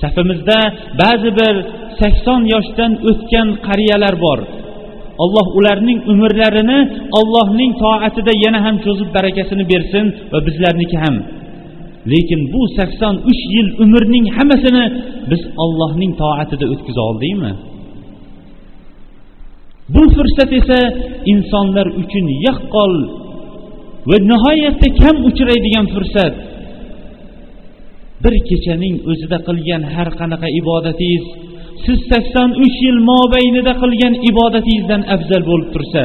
Safimizda 0.00 0.58
ba'zi 1.00 1.30
bir 1.38 1.54
sakson 2.00 2.42
yoshdan 2.54 2.92
o'tgan 3.10 3.48
qariyalar 3.66 4.14
bor. 4.24 4.38
Alloh 5.24 5.46
ularning 5.58 5.98
umrlarini 6.12 6.78
allohning 7.18 7.72
toatida 7.82 8.32
yana 8.44 8.60
ham 8.66 8.76
cho'zib 8.84 9.08
barakasini 9.16 9.64
bersin 9.72 10.04
va 10.32 10.38
bizlarniki 10.46 10.96
ham. 11.04 11.16
Lekin 12.12 12.40
bu 12.52 12.62
sakson 12.76 13.14
uch 13.30 13.42
yil 13.54 13.68
umrning 13.84 14.26
hammasini 14.36 14.84
biz 15.30 15.42
ollohning 15.64 16.12
toatida 16.22 16.64
o'tkaza 16.72 17.02
oldikmi? 17.10 17.52
Bu 19.94 20.02
fursat 20.16 20.50
esa 20.60 20.80
insonlar 21.32 21.86
uchun 22.02 22.26
yaqqol 22.46 22.94
va 24.10 24.16
nihoyatda 24.30 24.88
kam 25.00 25.16
uchraydigan 25.28 25.86
fursat. 25.94 26.34
Bir 28.22 28.34
kechaning 28.48 28.94
o'zida 29.10 29.38
qilgan 29.48 29.82
har 29.94 30.08
qanaqa 30.20 30.48
ibodatingiz 30.60 31.24
siz 31.84 32.00
sakson 32.10 32.50
uch 32.64 32.76
yil 32.86 32.98
mobaynida 33.10 33.72
qilgan 33.82 34.14
ibodatingizdan 34.30 35.02
afzal 35.14 35.42
bo'lib 35.50 35.68
tursa 35.74 36.04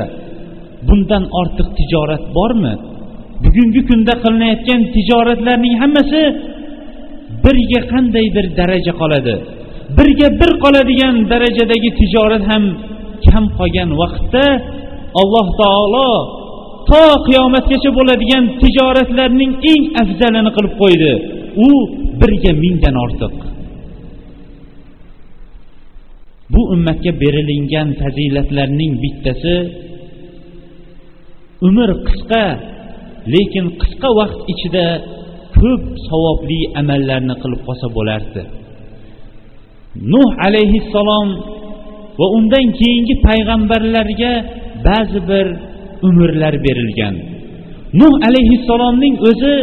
bundan 0.87 1.23
ortiq 1.41 1.67
tijorat 1.77 2.23
bormi? 2.37 2.73
Bugungi 3.43 3.81
kunda 3.89 4.13
qilinayotgan 4.23 4.81
tijoratlarning 4.95 5.75
hammasi 5.81 6.21
birga 7.43 7.81
qandaydir 7.91 8.45
daraja 8.59 8.93
qoladi. 9.01 9.35
Birga 9.97 10.27
bir 10.39 10.51
qoladigan 10.63 11.15
darajadagi 11.31 11.89
tijorat 11.99 12.43
ham 12.51 12.63
kam 13.25 13.45
qolgan 13.59 13.89
vaqtda 14.01 14.45
alloh 15.21 15.47
taolo 15.61 16.11
to 16.89 17.03
qiyomatgacha 17.27 17.89
bo'ladigan 17.97 18.43
tijoratlarning 18.61 19.51
eng 19.73 19.83
afzalini 20.01 20.51
qilib 20.57 20.73
qo'ydi. 20.81 21.13
U 21.67 21.69
birga 22.21 22.51
mingdan 22.63 22.95
ortiq. 23.05 23.33
Bu 26.53 26.61
ummatga 26.73 27.11
berilingan 27.21 27.89
fazilatlarning 28.01 28.93
bittasi 29.03 29.55
umr 31.67 31.89
qisqa 32.07 32.45
lekin 33.33 33.65
qisqa 33.81 34.09
vaqt 34.19 34.39
ichida 34.53 34.85
ko'p 35.59 35.83
savobli 36.07 36.59
amallarni 36.81 37.35
qilib 37.41 37.61
qolsa 37.67 37.87
bo'lardi. 37.97 38.41
Nuh 40.13 40.31
alayhissalom 40.47 41.29
va 42.19 42.27
undan 42.37 42.65
keyingi 42.79 43.15
payg'ambarlarga 43.27 44.33
ba'zi 44.87 45.19
bir 45.29 45.45
umrlar 46.07 46.55
berilgan. 46.65 47.15
Nuh 47.99 48.13
alayhissalomning 48.29 49.15
o'zi 49.29 49.55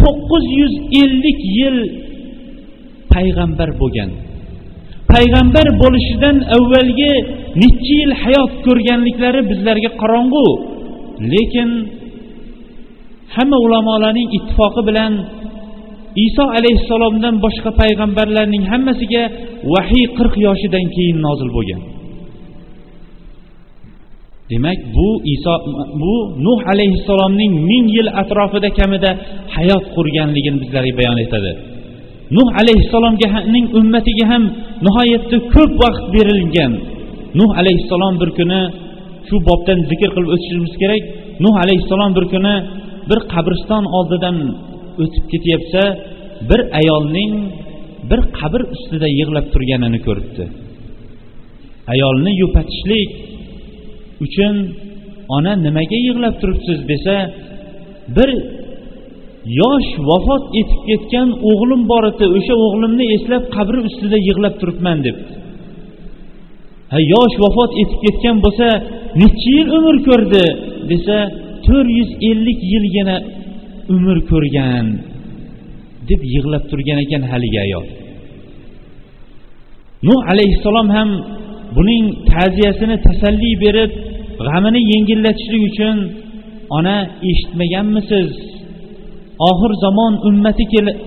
to'qqiz 0.00 0.44
yuz 0.60 0.74
ellik 1.02 1.40
yil 1.58 1.76
payg'ambar 3.14 3.70
bo'lgan. 3.80 4.10
Payg'ambar 5.12 5.66
bo'lishidan 5.82 6.36
avvalgi 6.56 7.12
necha 7.62 7.94
yil 8.00 8.12
hayot 8.22 8.52
ko'rganliklari 8.66 9.40
bizlarga 9.50 9.90
qorong'u. 10.02 10.46
Lekin 11.32 11.70
hamma 13.34 13.58
ulamolarning 13.66 14.28
ittifoqi 14.38 14.82
bilan 14.88 15.12
iso 16.26 16.44
alayhissalomdan 16.58 17.34
boshqa 17.44 17.70
payg'ambarlarning 17.80 18.64
hammasiga 18.72 19.22
vahiy 19.74 20.06
qirq 20.18 20.34
yoshidan 20.46 20.86
keyin 20.94 21.18
nozil 21.26 21.50
bo'lgan. 21.56 21.82
Demak 24.50 24.78
bu 24.96 25.08
iso 25.34 25.54
bu 26.02 26.14
nuh 26.46 26.60
alayhissalomning 26.72 27.52
ming 27.70 27.86
yil 27.96 28.08
atrofida 28.22 28.68
kamida 28.78 29.10
hayot 29.56 29.84
qurganligini 29.96 30.58
bizlarga 30.62 30.92
bayon 31.00 31.18
etadi. 31.26 31.52
Nuh 32.36 32.48
alayhissalomganing 32.60 33.66
ummatiga 33.78 34.24
ham 34.32 34.42
nihoyatda 34.86 35.36
ko'p 35.54 35.72
vaqt 35.82 36.04
berilgan. 36.14 36.72
Nuh 37.38 37.50
alayhissalom 37.60 38.14
bir 38.22 38.30
kuni 38.38 38.60
shu 39.28 39.36
bobdan 39.48 39.78
zikr 39.90 40.10
qilib 40.14 40.30
o'tishimiz 40.34 40.74
kerak. 40.82 41.02
Nuh 41.44 41.54
alayhissalom 41.64 42.10
bir 42.18 42.26
kuni 42.32 42.54
bir 43.10 43.18
qabriston 43.32 43.84
oldidan 43.96 44.36
o'tib 45.02 45.24
ketyapsa 45.32 45.82
bir 46.50 46.60
ayolning 46.80 47.32
bir 48.10 48.20
qabr 48.38 48.60
ustida 48.74 49.08
yig'lab 49.18 49.46
turganini 49.52 49.98
ko'ribdi. 50.06 50.44
Ayolni 51.94 52.32
yupatishlik 52.42 53.10
uchun 54.24 54.54
ona 55.36 55.52
nimaga 55.66 55.98
yig'lab 56.06 56.34
turibsiz 56.40 56.78
desa 56.90 57.16
bir 58.16 58.30
yosh 59.60 59.90
vafot 60.10 60.44
etib 60.60 60.80
ketgan 60.88 61.28
o'g'lim 61.50 61.82
bor 61.90 62.04
edi 62.12 62.26
o'sha 62.38 62.54
o'g'limni 62.66 63.06
eslab 63.16 63.44
qabri 63.56 63.80
ustida 63.88 64.18
yig'lab 64.28 64.54
turibman 64.60 64.98
debdi 65.06 65.32
ha 66.92 66.98
yosh 67.12 67.34
vafot 67.44 67.72
etib 67.82 68.00
ketgan 68.06 68.36
bo'lsa 68.44 68.66
necha 69.20 69.48
yil 69.56 69.68
umr 69.78 69.96
ko'rdi 70.08 70.44
desa 70.90 71.16
to'rt 71.66 71.88
yuz 71.98 72.10
ellik 72.30 72.60
yilgina 72.72 73.16
umr 73.94 74.16
ko'rgan 74.30 74.86
deb 76.08 76.20
yig'lab 76.34 76.64
turgan 76.70 76.98
ekan 77.04 77.22
haligi 77.30 77.58
ayol. 77.66 77.86
Nuh 80.08 80.20
alayhissalom 80.32 80.88
ham 80.96 81.10
buning 81.76 82.04
ta'ziyasini 82.32 82.96
tasalli 83.06 83.52
berib 83.64 83.90
g'amini 84.46 84.80
yengillatishlik 84.92 85.62
uchun 85.70 85.96
ona 86.78 86.96
eshitmaganmisiz? 87.30 88.30
Oxir 89.48 89.72
zamon 89.84 90.12
ummati 90.28 90.64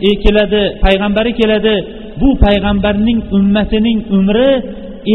e, 0.10 0.12
keladi 0.24 0.62
payg'ambari 0.84 1.32
keladi. 1.40 1.76
Bu 2.22 2.30
payg'ambarning 2.46 3.20
ummatining 3.38 4.00
umri 4.18 4.52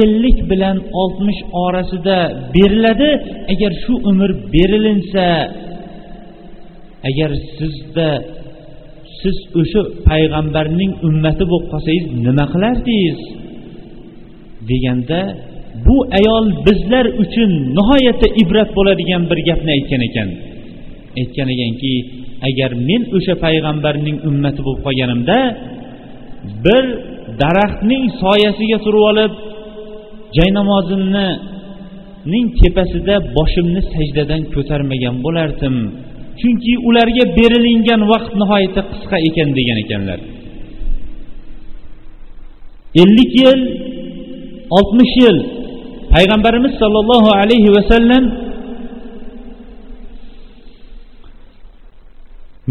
ellik 0.00 0.38
bilan 0.50 0.76
oltmish 1.00 1.40
orasida 1.64 2.18
beriladi. 2.54 3.11
Agar 3.52 3.72
shu 3.83 3.94
umr 4.11 4.30
berilinsa 4.52 5.26
agar 7.09 7.30
sizda 7.56 8.09
siz 9.20 9.37
o'sha 9.61 9.80
payg'ambarning 10.09 10.92
ummati 11.09 11.44
bo'lib 11.50 11.66
qolsangiz 11.72 12.04
nima 12.26 12.44
qilardingiz? 12.52 13.20
Deganda 14.70 15.20
bu 15.87 15.96
ayol 16.18 16.46
bizlar 16.66 17.06
uchun 17.22 17.50
nihoyatda 17.76 18.28
ibrat 18.42 18.70
bo'ladigan 18.78 19.22
bir 19.30 19.38
gapni 19.48 19.70
aytgan 19.76 20.02
ekan. 20.09 20.28
Aytgan 21.20 21.48
ekanki 21.54 21.92
agar 22.48 22.70
men 22.88 23.03
o'sha 23.16 23.35
payg'ambarning 23.44 24.16
ummati 24.29 24.61
bo'lib 24.66 24.81
qolganimda 24.87 25.38
bir 26.64 26.85
daraxtning 27.42 28.05
soyasiga 28.22 28.79
turib 28.85 29.05
olib 29.11 29.33
jaynamozimni 30.38 31.29
ning 32.33 32.46
tepasida 32.61 33.14
boshimni 33.37 33.81
sajdadan 33.94 34.42
ko'tarmagan 34.55 35.14
bo'lardim. 35.24 35.76
Chunki 36.40 36.72
ularga 36.88 37.24
berilingan 37.38 38.00
vaqt 38.12 38.33
nihoyatda 38.40 38.83
qisqa 38.90 39.16
ekan 39.29 39.48
degan 39.59 39.79
ekanlar. 39.85 40.20
Ellik 43.03 43.33
yil 43.42 43.61
oltmish 44.79 45.14
yil 45.22 45.37
payg'ambarimiz 46.14 46.72
sollallohu 46.83 47.31
alayhi 47.40 47.70
vasallam 47.76 48.24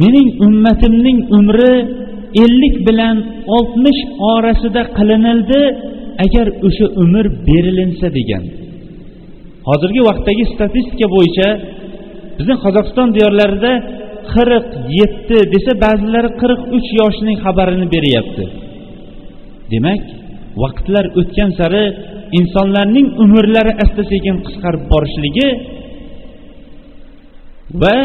mening 0.01 0.29
ummatimning 0.45 1.19
umri 1.37 1.73
ellik 2.43 2.75
bilan 2.87 3.15
oltmish 3.57 4.01
orasida 4.33 4.81
qilinildi 4.97 5.61
agar 6.25 6.47
o'sha 6.67 6.87
umr 7.03 7.25
berilinsa 7.47 8.07
degan. 8.17 8.43
Hozirgi 9.69 10.01
vaqtdagi 10.09 10.43
statistika 10.53 11.07
bo'yicha 11.15 11.47
bizni 12.37 12.55
qozog'iston 12.63 13.09
diyorlarida 13.17 13.71
qirq 14.33 14.67
yetti 14.99 15.37
desa 15.53 15.71
ba'zilari 15.85 16.29
qirq 16.41 16.61
uch 16.77 16.87
yoshning 16.99 17.37
xabarini 17.45 17.87
beryapti. 17.95 18.43
Demak 19.73 20.03
vaqtlar 20.63 21.05
o'tgan 21.19 21.51
sari 21.59 21.83
insonlarning 22.39 23.07
umrlari 23.23 23.73
asta 23.83 24.03
sekin 24.11 24.35
qisqarib 24.45 24.83
borishligi 24.91 25.47
va 27.81 27.95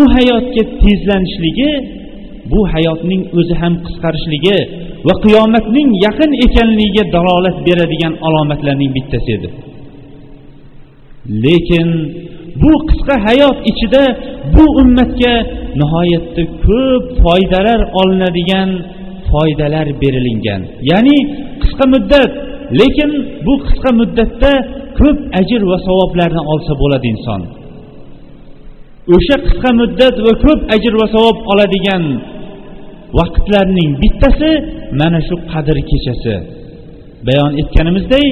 u 0.00 0.02
hayotga 0.14 0.62
tezlanishligi 0.82 1.72
bu 2.52 2.60
hayotning 2.72 3.22
o'zi 3.38 3.54
ham 3.62 3.74
qisqarishligi 3.86 4.58
va 5.06 5.14
qiyomatning 5.24 5.88
yaqin 6.06 6.30
ekanligiga 6.46 7.04
dalolat 7.16 7.56
beradigan 7.66 8.14
alomatlarning 8.26 8.90
bittasi 8.96 9.30
edi. 9.36 9.48
Lekin 11.44 11.88
bu 12.62 12.72
qisqa 12.88 13.14
hayot 13.26 13.58
ichida 13.70 14.04
bu 14.54 14.64
ummatga 14.82 15.34
nihoyatda 15.80 16.42
ko'p 16.66 17.04
foydalar 17.24 17.80
olinadigan 18.00 18.70
foydalar 19.30 19.86
berilingan. 20.02 20.60
Ya'ni 20.90 21.16
qisqa 21.62 21.84
muddat 21.94 22.32
lekin 22.80 23.10
bu 23.46 23.54
qisqa 23.66 23.90
muddatda 24.00 24.52
ko'p 24.98 25.18
ajr 25.40 25.60
va 25.70 25.78
savoblarni 25.86 26.42
olsa 26.52 26.72
bo'ladi 26.82 27.06
inson. 27.14 27.42
O'sha 29.10 29.36
qisqa 29.44 29.70
muddat 29.80 30.16
va 30.26 30.32
ko'p 30.44 30.60
ajr 30.74 30.92
va 31.00 31.06
savob 31.14 31.36
oladigan 31.52 32.04
vaqtlarning 33.18 33.90
bittasi 34.02 34.52
mana 35.00 35.20
shu 35.28 35.34
qadr 35.52 35.76
kechasi. 35.90 36.36
Bayon 37.26 37.52
etganimizdek 37.60 38.28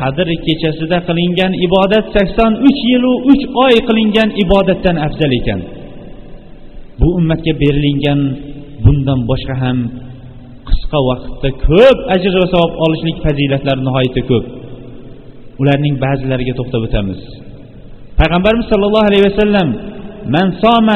qadr 0.00 0.28
kechasida 0.46 0.98
qilingan 1.08 1.52
ibodat 1.66 2.06
sakson 2.14 2.52
uch 2.68 2.80
yilu 2.90 3.12
uch 3.32 3.44
oy 3.64 3.74
qilingan 3.88 4.28
ibodatdan 4.44 4.96
afzal 5.06 5.32
ekan. 5.40 5.60
Bu 7.00 7.08
ummatga 7.18 7.52
berilingan 7.62 8.20
bundan 8.84 9.20
boshqa 9.30 9.54
ham 9.62 9.78
qisqa 10.68 10.98
vaqtda 11.10 11.48
ko'p 11.66 11.98
ajr 12.14 12.32
va 12.42 12.46
savob 12.54 12.72
olishlik 12.84 13.16
fazilatlari 13.24 13.80
nihoyatda 13.86 14.22
ko'p. 14.30 14.44
Ularning 15.62 15.94
ba'zilariga 16.04 16.54
to'xtab 16.58 16.82
o'tamiz. 16.86 17.20
Payg'ambarimiz 18.18 18.66
sollallohu 18.72 19.06
alayhi 19.10 19.26
vasallam 19.30 19.68
من 20.32 20.46
صام 20.64 20.88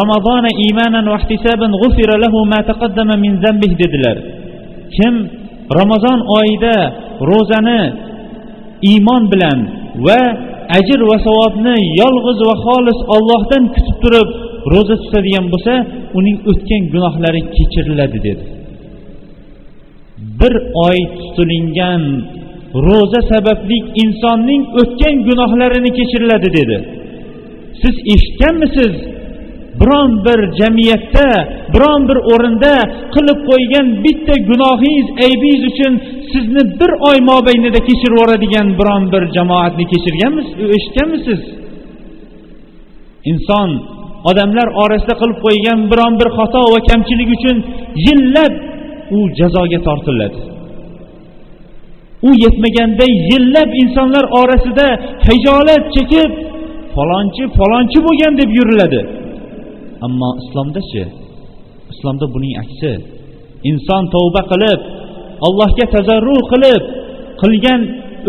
رمضان 0.00 0.44
إيمانا 0.64 1.00
واحتسابا 1.12 1.66
غفر 1.82 2.10
له 2.24 2.34
ما 2.52 2.60
تقدم 2.70 3.08
من 3.24 3.32
ذنبه 3.44 3.70
zambih 3.70 3.72
dedilar. 3.82 4.16
Kim 4.96 5.14
ramazon 5.78 6.18
oyida 6.38 6.76
ro'zani 7.30 7.82
iymon 8.90 9.22
bilan 9.32 9.58
va 10.06 10.20
ajr 10.78 11.00
va 11.10 11.16
savobni 11.26 11.76
yolg'iz 12.00 12.38
va 12.48 12.54
xolis 12.64 12.98
ollohdan 13.16 13.64
kutib 13.74 13.96
turib 14.02 14.28
ro'za 14.72 14.96
tutadigan 15.02 15.46
bo'lsa 15.52 15.74
uning 16.18 16.36
o'tgan 16.50 16.82
gunohlari 16.94 17.40
kechiriladi 17.56 18.18
dedi. 18.28 18.44
Bir 20.40 20.54
oy 20.88 20.98
tutilingan 21.20 22.02
ro'za 22.88 23.20
sababli 23.32 23.78
insonning 24.02 24.62
o'tgan 24.80 25.14
gunohlarini 25.28 25.90
kechiriladi 25.98 26.48
dedi. 26.58 26.76
Siz 27.82 27.94
eshitganmisiz? 28.14 28.94
Biron 29.80 30.10
bir 30.26 30.40
jamiyatda 30.60 31.28
biron 31.74 32.02
bir 32.08 32.18
o'rinda 32.32 32.74
qilib 33.14 33.38
qo'ygan 33.50 33.86
bitta 34.04 34.34
gunohingiz 34.48 35.08
aybingiz 35.24 35.62
uchun 35.70 35.92
sizni 36.32 36.62
bir 36.80 36.90
oy 37.08 37.18
mobaynida 37.30 37.80
kechirib 37.88 38.16
yuboradigan 38.16 38.68
biron 38.80 39.02
bir 39.12 39.22
jamoatni 39.36 39.84
kechirganmisiz 39.92 40.56
eshitganmisiz? 40.76 41.40
Inson 43.30 43.70
odamlar 44.30 44.68
orasida 44.82 45.14
qilib 45.20 45.38
qo'ygan 45.46 45.78
biron 45.92 46.14
bir 46.20 46.28
xato 46.38 46.62
va 46.74 46.80
kamchilik 46.90 47.28
uchun 47.36 47.56
yillab 48.06 48.54
u 49.16 49.18
jazoga 49.38 49.78
tortiladi. 49.88 50.38
U 52.28 52.30
yetmaganda 52.44 53.06
yillab 53.30 53.70
insonlar 53.82 54.24
orasida 54.40 54.86
hijolat 55.28 55.84
chekib 55.96 56.30
falonchi 56.94 57.44
falonchi 57.58 57.98
bo'lgan 58.06 58.32
deb 58.40 58.50
yuriladi. 58.58 59.00
Ammo 60.06 60.30
islomdachi 60.42 61.02
islomda 61.92 62.26
buning 62.34 62.54
aksi. 62.62 62.92
Inson 63.70 64.02
tavba 64.14 64.42
qilib 64.52 64.80
allohga 65.46 65.86
tazarru 65.94 66.36
qilib 66.52 66.82
qilgan 67.42 67.80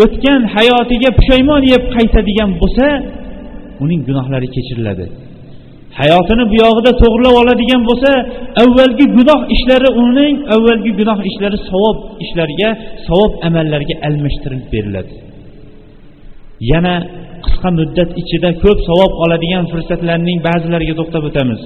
o'tgan 0.04 0.42
hayotiga 0.56 1.10
pushaymon 1.18 1.62
yeb 1.74 1.84
qaytadigan 1.96 2.52
bo'lsa 2.62 2.86
uning 3.84 4.02
gunohlari 4.08 4.48
kechiriladi. 4.56 5.06
Hayotini 6.00 6.44
buyog'ida 6.54 6.92
to'g'irlab 7.02 7.36
oladigan 7.42 7.82
bo'lsa 7.90 8.12
avvalgi 8.64 9.06
gunoh 9.18 9.40
ishlari 9.56 9.90
uning 10.04 10.36
avvalgi 10.56 10.92
gunoh 11.00 11.20
ishlari 11.30 11.58
savob 11.70 11.98
ishlarga 12.24 12.70
savob 13.08 13.32
amallarga 13.48 13.96
almashtirib 14.08 14.64
beriladi. 14.74 15.14
Yana 16.70 16.96
qisqa 17.46 17.70
muddat 17.80 18.10
ichida 18.22 18.50
ko'p 18.64 18.80
savob 18.88 19.12
oladigan 19.24 19.66
fursatlarning 19.72 20.40
ba'zilariga 20.48 20.94
to'xtab 21.00 21.24
o'tamiz. 21.30 21.62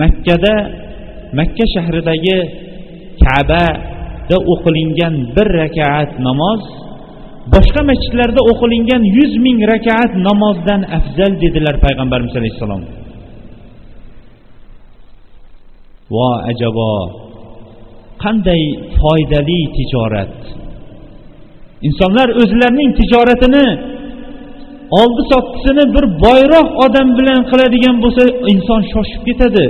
Makkada 0.00 0.54
makka 1.38 1.64
shahridagi 1.74 2.38
kabada 3.24 4.36
o'qilingan 4.52 5.14
bir 5.36 5.48
rakaat 5.62 6.10
namoz 6.28 6.62
boshqa 7.54 7.80
masjidlarda 7.90 8.40
o'qilingan 8.52 9.02
yuz 9.16 9.32
ming 9.46 9.58
rakaat 9.72 10.12
namozdan 10.28 10.80
afzal 10.98 11.32
dedilar 11.44 11.74
payg'ambarimiz 11.84 12.34
alayhissalom. 12.40 12.82
Vo 16.14 16.28
ajabo 16.50 16.92
qanday 18.24 18.62
foydali 19.00 19.60
tijorat 19.76 20.36
insonlar 21.86 22.28
o'zlarining 22.42 22.90
tijoratini 23.00 23.66
oldi 25.00 25.22
sottisini 25.32 25.84
bir 25.94 26.04
boyroq 26.24 26.68
odam 26.84 27.08
bilan 27.18 27.40
qiladigan 27.50 27.96
bo'lsa 28.04 28.22
inson 28.52 28.82
shoshib 28.92 29.22
ketadi. 29.28 29.64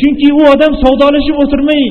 Chunki 0.00 0.28
u 0.40 0.42
odam 0.54 0.72
savdolashib 0.82 1.36
o'tirmay 1.44 1.82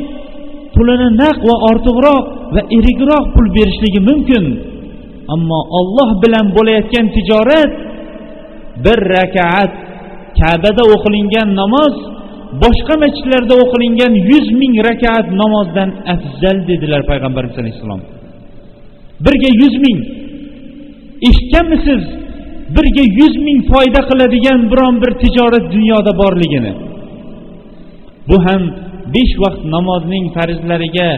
pulini 0.76 1.08
naq 1.22 1.38
va 1.50 1.56
ortiqroq 1.70 2.26
va 2.54 2.62
erigroq 2.78 3.26
pul 3.36 3.48
berishligi 3.58 4.02
mumkin. 4.10 4.44
Ammo 5.34 5.60
olloh 5.80 6.10
bilan 6.24 6.46
bo'layotgan 6.58 7.06
tijorat 7.16 7.72
bir 8.86 9.00
rakaat 9.18 9.72
kabada 10.40 10.84
o'qilingan 10.96 11.50
namoz 11.62 11.96
boshqa 12.64 12.96
masjidlarda 13.04 13.56
o'qilingan 13.64 14.14
yuz 14.30 14.46
ming 14.62 14.74
rakaat 14.90 15.28
namozdan 15.42 15.90
afzal 16.14 16.58
dedilar 16.70 17.02
payg'ambarimiz 17.12 17.58
alayhissalom. 17.62 18.02
Birga 19.26 19.50
yuz 19.62 19.76
ming. 19.86 20.00
Eshitganmisiz 21.28 22.04
birga 22.76 23.04
yuz 23.20 23.36
ming 23.46 23.60
foyda 23.72 24.02
qiladigan 24.10 24.62
biron 24.72 24.96
bir 25.04 25.12
tijorat 25.22 25.66
dunyoda 25.76 26.12
borligini. 26.22 26.74
Bu 28.30 28.38
ham 28.46 28.62
besh 29.16 29.34
vaqt 29.44 29.62
namozning 29.76 30.26
farzlariga 30.36 31.10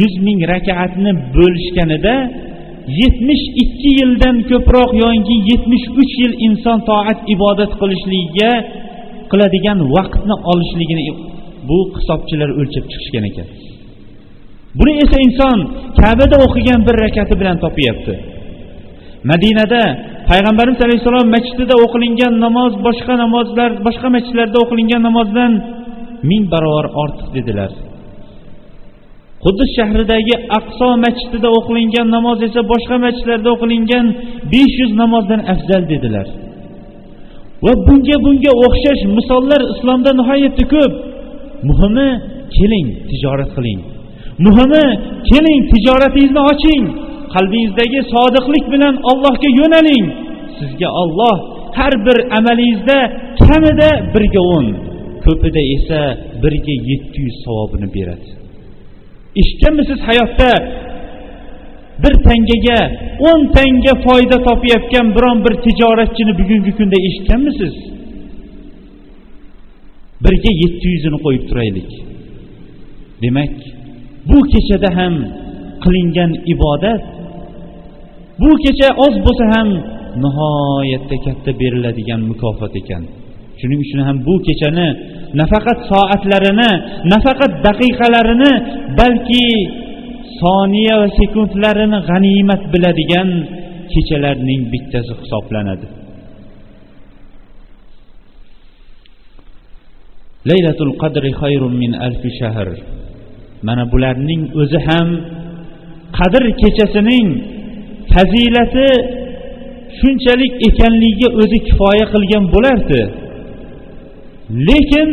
yuz 0.00 0.14
ming 0.26 0.40
rakaatni 0.52 1.12
bo'lishganida 1.36 2.14
yetmish 3.00 3.44
ikki 3.62 3.90
yildan 4.00 4.36
ko'proq 4.50 4.90
yoki 5.02 5.36
yetmish 5.50 5.86
uch 6.00 6.12
yil 6.22 6.34
inson 6.46 6.78
toat 6.88 7.18
ibodat 7.34 7.72
qilishligiga 7.80 8.52
qiladigan 9.30 9.78
vaqtni 9.94 10.36
olishligini 10.52 11.02
bu 11.68 11.78
hisobchilar 11.96 12.50
o'lchab 12.60 12.84
chiqishgan 12.90 13.24
ekan. 13.30 13.46
Buni 14.78 14.92
esa 15.04 15.18
inson 15.26 15.58
kabada 16.00 16.36
o'qigan 16.46 16.80
bir 16.86 16.94
rakati 17.04 17.34
bilan 17.40 17.56
topyapti. 17.64 18.14
Madinada 19.30 19.82
payg'ambarimiz 20.30 20.80
alayhissalom 20.86 21.26
masjidida 21.36 21.74
o'qilingan 21.84 22.34
namoz 22.46 22.72
boshqa 22.86 23.14
namozlar 23.24 23.70
boshqa 23.86 24.08
masjidlarda 24.16 24.58
o'qilingan 24.64 25.02
namozdan 25.08 25.52
ming 26.30 26.44
barobar 26.52 26.86
ortiq 27.02 27.28
dedilar. 27.36 27.70
Quddus 29.44 29.70
shahridagi 29.78 30.34
aqso 30.58 30.88
masjidida 31.04 31.48
o'qilingan 31.58 32.06
namoz 32.16 32.38
esa 32.48 32.60
boshqa 32.72 32.96
masjidlarda 33.06 33.48
o'qilingan 33.54 34.06
besh 34.52 34.74
yuz 34.82 34.92
namozdan 35.02 35.40
afzal 35.52 35.82
dedilar. 35.92 36.26
Va 37.64 37.72
bunga 37.86 38.16
bunga 38.24 38.52
o'xshash 38.66 39.02
misollar 39.18 39.60
islomda 39.72 40.10
nihoyatda 40.20 40.64
ko'p. 40.74 40.92
Muhimi 41.68 42.08
keling 42.56 42.86
tijorat 43.10 43.50
qiling. 43.56 43.80
Muhimi 44.44 44.84
keling 45.30 45.60
tijoratingizni 45.72 46.40
oching. 46.52 46.84
Qalbingizdagi 47.34 48.00
sodiqlik 48.12 48.64
bilan 48.74 48.94
allohga 49.10 49.48
yo'naling. 49.60 50.06
Sizga 50.58 50.88
olloh 51.02 51.36
har 51.78 51.94
bir 52.06 52.18
amalingizda 52.38 52.98
kamida 53.46 53.90
birga 54.14 54.42
o'n 54.56 54.66
ko'pida 55.24 55.62
esa 55.76 56.00
birga 56.42 56.74
yetti 56.90 57.18
yuz 57.26 57.36
savobini 57.44 57.88
beradi. 57.96 58.28
Eshitganmisiz 59.40 59.98
hayotda? 60.08 60.50
Bir 62.02 62.14
tangaga 62.26 62.80
o'n 63.28 63.40
tanga 63.56 63.94
foyda 64.06 64.36
topayotgan 64.48 65.06
biron 65.16 65.38
bir 65.44 65.54
tijoratchini 65.64 66.32
bugungi 66.40 66.72
kunda 66.78 66.96
eshitganmisiz? 67.08 67.74
Birga 70.24 70.50
yetti 70.62 70.86
yuzini 70.94 71.18
qo'yib 71.24 71.44
turaylik. 71.50 71.90
Demak 73.22 73.54
bu 74.28 74.38
kechada 74.52 74.90
ham 74.98 75.14
qilingan 75.84 76.32
ibodat 76.54 77.02
bu 78.42 78.50
kecha 78.64 78.88
oz 79.06 79.14
bo'lsa 79.26 79.44
ham 79.54 79.68
nihoyatda 80.24 81.16
katta 81.26 81.50
beriladigan 81.60 82.20
mukofot 82.30 82.74
ekan. 82.80 83.02
Shuning 83.60 83.80
uchun 83.84 84.00
ham 84.08 84.16
bu 84.26 84.34
kechani 84.46 84.88
nafaqat 85.40 85.78
soatlarini 85.90 86.70
nafaqat 87.12 87.52
daqiqalarini 87.66 88.52
balki 88.98 89.46
soniya 90.40 90.94
va 91.00 91.08
sekundlarini 91.18 91.98
g'animat 92.08 92.62
biladigan 92.72 93.28
kechalarning 93.92 94.60
bittasi 94.72 95.12
hisoblanadi. 95.20 95.86
Laylatul 100.50 100.92
qadri 101.02 101.30
xayrun 101.40 101.74
min 101.82 101.92
alfi 102.06 102.28
shahr. 102.40 102.68
Mana 103.66 103.84
bularning 103.92 104.42
o'zi 104.62 104.78
ham 104.88 105.08
qadr 106.18 106.42
kechasining 106.62 107.28
fazilati 108.12 108.88
shunchalik 109.98 110.52
ekanligiga 110.68 111.28
o'zi 111.40 111.58
kifoya 111.68 112.06
qilgan 112.14 112.44
bo'lardi. 112.54 113.00
Lekin 114.68 115.08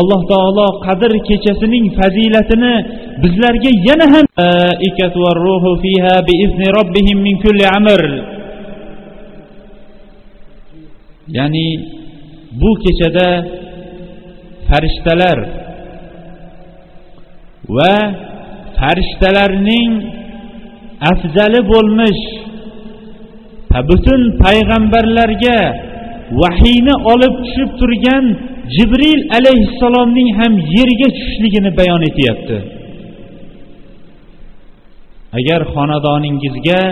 alloh 0.00 0.20
taolo 0.32 0.66
qadr 0.86 1.12
kechasining 1.28 1.84
fazilatini 1.98 2.74
bizlarga 3.22 3.70
yana 3.88 4.06
ham 4.14 4.24
ya'ni 11.36 11.66
bu 12.60 12.70
kechada 12.84 13.28
farishtalar 14.68 15.38
va 17.76 17.94
farishtalarning 18.78 19.90
afzali 21.10 21.60
bo'lmish 21.72 22.22
butun 23.90 24.20
payg'ambarlarga 24.44 25.60
vahiyni 26.40 26.94
olib 27.12 27.34
tushib 27.44 27.70
turgan 27.80 28.24
jibril 28.76 29.20
alayhissalomning 29.38 30.28
ham 30.38 30.52
yerga 30.76 31.08
tushishligini 31.16 31.70
bayon 31.78 32.02
etyapti. 32.10 32.56
Agar 35.38 35.60
xonadoningizga 35.74 36.82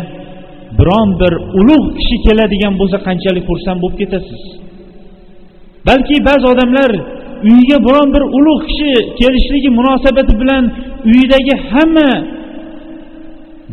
biron 0.78 1.08
bir 1.20 1.32
ulug' 1.60 1.88
kishi 1.98 2.16
keladigan 2.26 2.74
bo'lsa 2.80 2.98
qanchalik 3.08 3.44
xursand 3.50 3.78
bo'lib 3.82 3.98
ketasiz? 4.02 4.42
Balki 5.88 6.16
ba'zi 6.28 6.46
odamlar 6.52 6.90
uyiga 7.48 7.78
biron 7.86 8.08
bir 8.14 8.22
ulug' 8.38 8.64
kishi 8.68 8.92
kelishligi 9.20 9.70
munosabati 9.78 10.32
bilan 10.40 10.64
uyidagi 11.10 11.54
hamma 11.70 12.10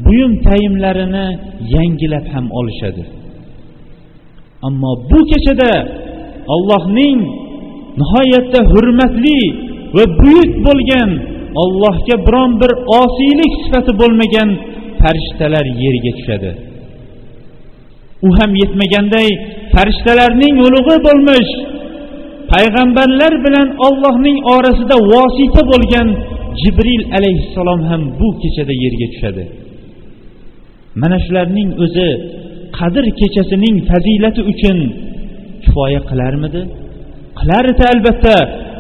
buyum 0.06 0.34
tayinlarini 0.46 1.28
yangilab 1.76 2.26
ham 2.34 2.46
olishadi. 2.60 3.04
Ammo 4.68 4.92
bu 5.12 5.20
kechada 5.32 5.72
allohning 6.54 7.20
nihoyatda 8.00 8.60
hurmatli 8.72 9.40
va 9.96 10.04
buyuk 10.22 10.52
bo'lgan 10.68 11.10
allohga 11.64 12.16
biron 12.28 12.52
bir 12.62 12.72
osiylik 13.02 13.54
sifati 13.64 13.92
bo'lmagan 14.02 14.50
farishtalar 15.02 15.66
yerga 15.84 16.12
tushadi. 16.18 16.52
U 18.28 18.30
ham 18.38 18.52
yetmaganday 18.62 19.28
farishtalarning 19.74 20.56
ulug'i 20.66 20.98
bo'lmish 21.08 21.52
payg'ambarlar 22.54 23.34
bilan 23.46 23.68
ollohning 23.88 24.38
orasida 24.56 24.96
vosita 25.12 25.62
bo'lgan 25.72 26.08
jibril 26.62 27.04
alayhissalom 27.18 27.82
ham 27.90 28.02
bu 28.20 28.28
kechada 28.42 28.74
yerga 28.84 29.08
tushadi. 29.14 29.44
Mana 31.02 31.18
shularning 31.26 31.70
o'zi 31.84 32.10
qadr 32.78 33.06
kechasining 33.20 33.76
fazilati 33.90 34.42
uchun 34.52 34.78
kifoya 35.64 36.02
qilarmidi? 36.10 36.62
Qilar 37.40 37.64
edi 37.74 37.84
albatta 37.94 38.36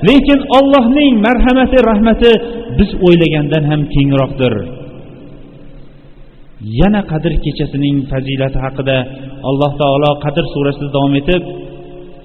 lekin 0.10 0.40
ollohning 0.58 1.14
marhamati 1.28 1.78
rahmati 1.90 2.32
biz 2.78 2.90
o'ylagandan 3.08 3.64
ham 3.72 3.82
kengroqdir. 3.96 4.54
Yana 6.82 7.02
qadr 7.12 7.32
kechasining 7.46 7.98
fazilati 8.12 8.58
haqida 8.66 8.98
alloh 9.50 9.72
taolo 9.82 10.12
qadr 10.26 10.44
surasida 10.54 10.90
davom 10.96 11.14
etib 11.22 11.44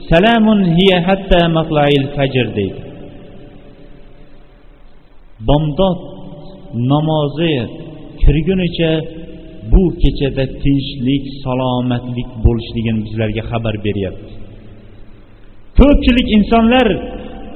salamun 0.08 0.60
hiya 0.76 0.98
hatta 1.08 1.40
matlail 1.56 2.04
fajr 2.16 2.46
deydi. 2.58 2.80
Bomdod 5.48 5.98
namozi 6.92 7.54
kirgunicha 8.22 8.92
bu 9.72 9.82
kechada 10.02 10.44
tinchlik 10.62 11.24
salomatlik 11.44 12.28
bo'lishligini 12.44 13.00
bizlarga 13.06 13.42
xabar 13.50 13.74
beryapti. 13.86 14.32
Ko'pchilik 15.78 16.28
insonlar 16.36 16.86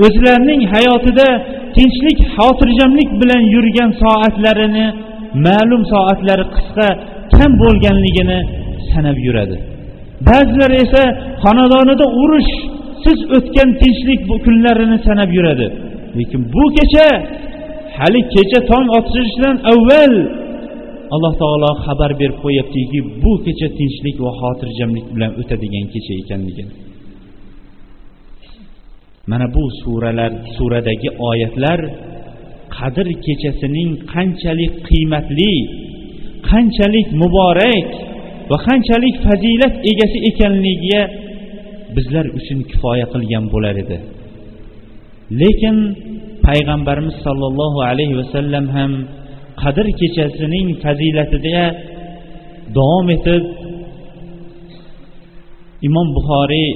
o'zlarining 0.07 0.63
hayotida 0.75 1.29
tinchlik 1.77 2.19
xotirjamlik 2.35 3.11
bilan 3.21 3.43
yurgan 3.55 3.91
soatlarini 4.03 4.87
ma'lum 5.47 5.83
soatlari 5.93 6.45
qisqa 6.55 6.89
kam 7.37 7.51
bo'lganligini 7.63 8.39
sanab 8.91 9.19
yuradi. 9.27 9.57
Ba'zilar 10.29 10.73
esa 10.85 11.03
xonadonida 11.45 12.07
urush 12.23 12.53
siz 13.05 13.19
o'tgan 13.37 13.71
tinchlik 13.81 14.21
kunlarini 14.47 14.99
sanab 15.07 15.31
yuradi. 15.37 15.67
Lekin 16.19 16.41
bu 16.55 16.65
kecha 16.77 17.09
hali 17.99 18.21
kecha 18.35 18.61
tong 18.71 18.87
otishidan 18.99 19.57
avval 19.73 20.15
alloh 21.15 21.33
taolo 21.43 21.71
xabar 21.85 22.11
berib 22.21 22.39
qo'yyaptiki 22.45 22.99
bu 23.23 23.33
kecha 23.45 23.69
tinchlik 23.79 24.17
va 24.25 24.33
xotirjamlik 24.41 25.07
bilan 25.15 25.31
o'tadigan 25.41 25.87
kecha 25.95 26.13
ekanligini. 26.23 26.73
Mana 29.31 29.47
bu 29.57 29.65
suralar 29.83 30.33
suradagi 30.57 31.09
oyatlar 31.31 31.81
qadr 32.77 33.07
kechasining 33.27 33.91
qanchalik 34.13 34.73
qiymatli 34.89 35.55
qanchalik 36.51 37.09
muborak 37.23 37.89
va 38.51 38.57
qanchalik 38.67 39.17
fazilat 39.27 39.75
egasi 39.93 40.19
ekanligiga 40.31 41.03
bizlar 41.97 42.27
uchun 42.39 42.59
kifoya 42.71 43.07
qilgan 43.13 43.45
bo'lar 43.53 43.75
edi. 43.85 43.99
Lekin 45.41 45.77
payg'ambarimiz 46.47 47.17
sollallohu 47.27 47.79
alayhi 47.91 48.15
vasallam 48.21 48.65
ham 48.77 48.93
qadr 49.63 49.87
kechasining 50.01 50.69
fazilatida 50.85 51.65
davom 52.77 53.07
etib 53.17 53.43
imom 55.89 56.09
buxoriy 56.17 56.71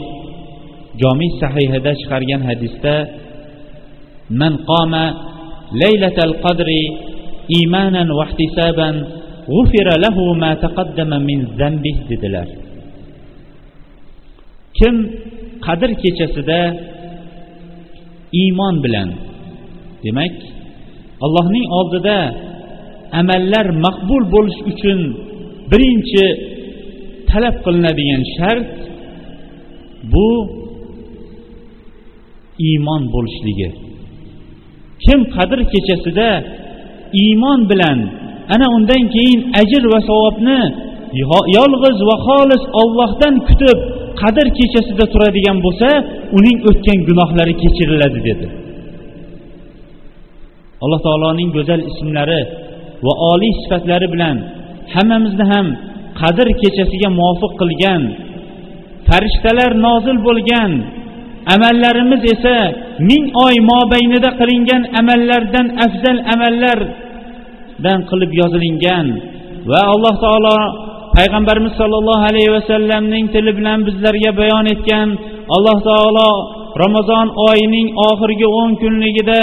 jomiy 1.03 1.31
sahihida 1.43 1.93
chiqargan 2.01 2.43
hadisda 2.49 2.95
man 4.41 4.55
qoma 4.71 5.05
laylatal 5.83 6.35
qadri 6.45 6.83
imanan 7.63 8.09
va 8.19 8.27
ma 10.43 10.51
taqaddama 10.65 11.19
min 11.29 11.41
zambih 11.59 11.97
dedilar. 12.11 12.49
Kim 14.79 14.95
qadr 15.67 15.91
kechasida 16.03 16.61
iymon 18.43 18.75
bilan 18.85 19.09
demak 20.05 20.35
allohning 21.25 21.67
oldida 21.79 22.19
amallar 23.21 23.67
maqbul 23.85 24.23
bo'lish 24.35 24.61
uchun 24.71 24.99
birinchi 25.71 26.25
talab 27.31 27.57
qilinadigan 27.65 28.23
shart 28.37 28.69
bu 30.13 30.29
iymon 32.69 33.03
bo'lishligi. 33.15 33.71
Kim 35.05 35.21
qadr 35.37 35.59
kechasida 35.73 36.31
iymon 37.23 37.61
bilan 37.71 37.99
ana 38.55 38.67
undan 38.77 39.03
keyin 39.15 39.41
ajr 39.61 39.83
va 39.93 40.01
savobni 40.11 40.61
yolg'iz 41.59 41.99
va 42.09 42.17
xolis 42.27 42.63
ollohdan 42.81 43.35
kutib 43.49 43.79
qadr 44.21 44.47
kechasida 44.59 45.05
turadigan 45.13 45.59
bo'lsa 45.67 45.91
uning 46.39 46.59
o'tgan 46.71 46.99
gunohlari 47.09 47.55
kechiriladi 47.63 48.21
dedi. 48.29 48.47
Alloh 50.85 51.01
taoloning 51.07 51.51
go'zal 51.57 51.83
ismlari 51.91 52.41
va 53.07 53.13
oliy 53.33 53.53
sifatlari 53.63 54.07
bilan 54.15 54.37
hammamizni 54.95 55.45
ham 55.53 55.67
qadr 56.21 56.47
kechasiga 56.63 57.09
muvofiq 57.19 57.53
qilgan 57.61 58.03
farishtalar 59.09 59.73
nozil 59.87 60.19
bo'lgan 60.29 60.71
amallarimiz 61.55 62.23
esa 62.35 62.57
ming 63.09 63.25
oy 63.47 63.55
mobaynida 63.73 64.31
qilingan 64.41 64.83
amallardan 65.01 65.67
afzal 65.87 66.19
amallar 66.35 66.79
dan 67.85 67.99
qilib 68.11 68.31
yozilingan 68.41 69.07
va 69.71 69.81
alloh 69.95 70.14
taolo 70.25 70.59
payg'ambarimiz 71.17 71.75
sollallohu 71.81 72.23
alayhi 72.31 72.51
vasallamning 72.57 73.25
tili 73.35 73.53
bilan 73.59 73.79
bizlarga 73.88 74.31
bayon 74.41 74.67
etgan 74.75 75.09
alloh 75.57 75.79
taolo 75.91 76.31
ramazon 76.83 77.27
oyining 77.49 77.88
oxirgi 78.09 78.47
o'n 78.61 78.71
kunligida 78.83 79.41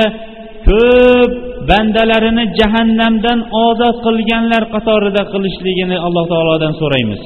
ko'p 0.68 1.32
bandalarini 1.70 2.44
jahannamdan 2.60 3.40
ozod 3.66 3.96
qilganlar 4.06 4.64
qatorida 4.76 5.24
qilishligini 5.34 5.98
alloh 6.08 6.26
taolodan 6.34 6.74
so'raymiz. 6.82 7.22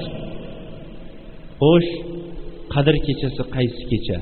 Xo'sh 1.62 1.89
qadr 2.74 2.95
kechasi 3.06 3.43
qaysi 3.56 3.82
kecha? 3.91 4.17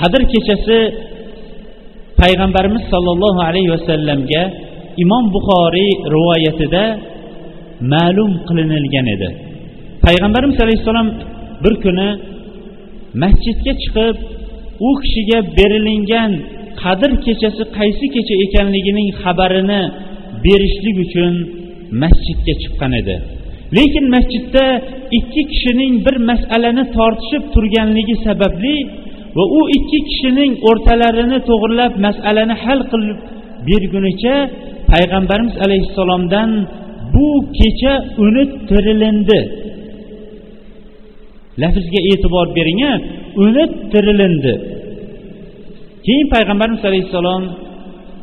Qadr 0.00 0.22
kechasi 0.32 0.78
payg'ambarimiz 2.20 2.84
sollallohu 2.92 3.40
alayhi 3.48 3.70
vasallamga 3.76 4.42
imom 5.04 5.24
buxoriy 5.34 5.90
rivoyatida 6.14 6.84
ma'lum 7.92 8.32
qilinilgan 8.48 9.06
edi. 9.14 9.28
Payg'ambarimiz 10.04 10.58
alayhissalom 10.64 11.08
bir 11.64 11.74
kuni 11.84 12.08
masjidga 13.22 13.72
chiqib 13.82 14.16
u 14.88 14.90
kishiga 15.02 15.38
berilingan 15.58 16.32
qadr 16.82 17.10
kechasi 17.24 17.62
qaysi 17.78 18.06
kecha 18.14 18.34
ekanligining 18.44 19.08
xabarini 19.22 19.82
berishlik 20.44 20.96
uchun 21.04 21.34
masjidga 22.02 22.54
chiqqan 22.62 22.92
edi. 23.00 23.16
Lekin 23.76 24.04
masjidda 24.16 24.64
ikki 25.18 25.42
kishining 25.52 25.94
bir 26.06 26.16
masalani 26.30 26.84
tortishib 26.96 27.42
turganligi 27.54 28.16
sababli 28.26 28.76
va 29.36 29.44
u 29.58 29.60
ikki 29.76 29.98
kishining 30.08 30.52
o'rtalarini 30.68 31.38
to'g'irlab 31.48 31.92
masalani 32.06 32.54
hal 32.64 32.80
qilib 32.92 33.18
bergunicha 33.68 34.34
payg'ambarimiz 34.92 35.56
alayhissalomdan 35.66 36.50
bu 37.14 37.28
kecha 37.58 37.94
unuttirilindi 38.24 39.40
lafzga 41.62 42.00
e'tibor 42.10 42.46
bering 42.56 42.80
a 42.90 42.92
unuttirilindi 43.44 44.54
keyin 46.06 46.26
payg'ambarimiz 46.34 46.82
alayhissalom 46.90 47.42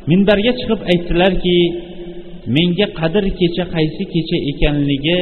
minbarga 0.09 0.51
chiqib 0.59 0.79
aytdilarki 0.91 1.57
menga 2.55 2.87
qadr 2.99 3.23
kecha 3.39 3.63
qaysi 3.75 4.03
kecha 4.13 4.37
ekanligi 4.51 5.21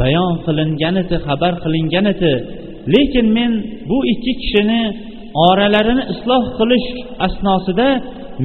bayon 0.00 0.32
qilingan 0.46 0.94
edi 1.02 1.16
xabar 1.26 1.52
qilingan 1.64 2.06
edi 2.14 2.34
lekin 2.94 3.26
men 3.36 3.52
bu 3.88 3.98
ikki 4.12 4.32
kishini 4.42 4.82
oralarini 5.48 6.04
isloh 6.12 6.42
qilish 6.58 6.88
asnosida 7.26 7.88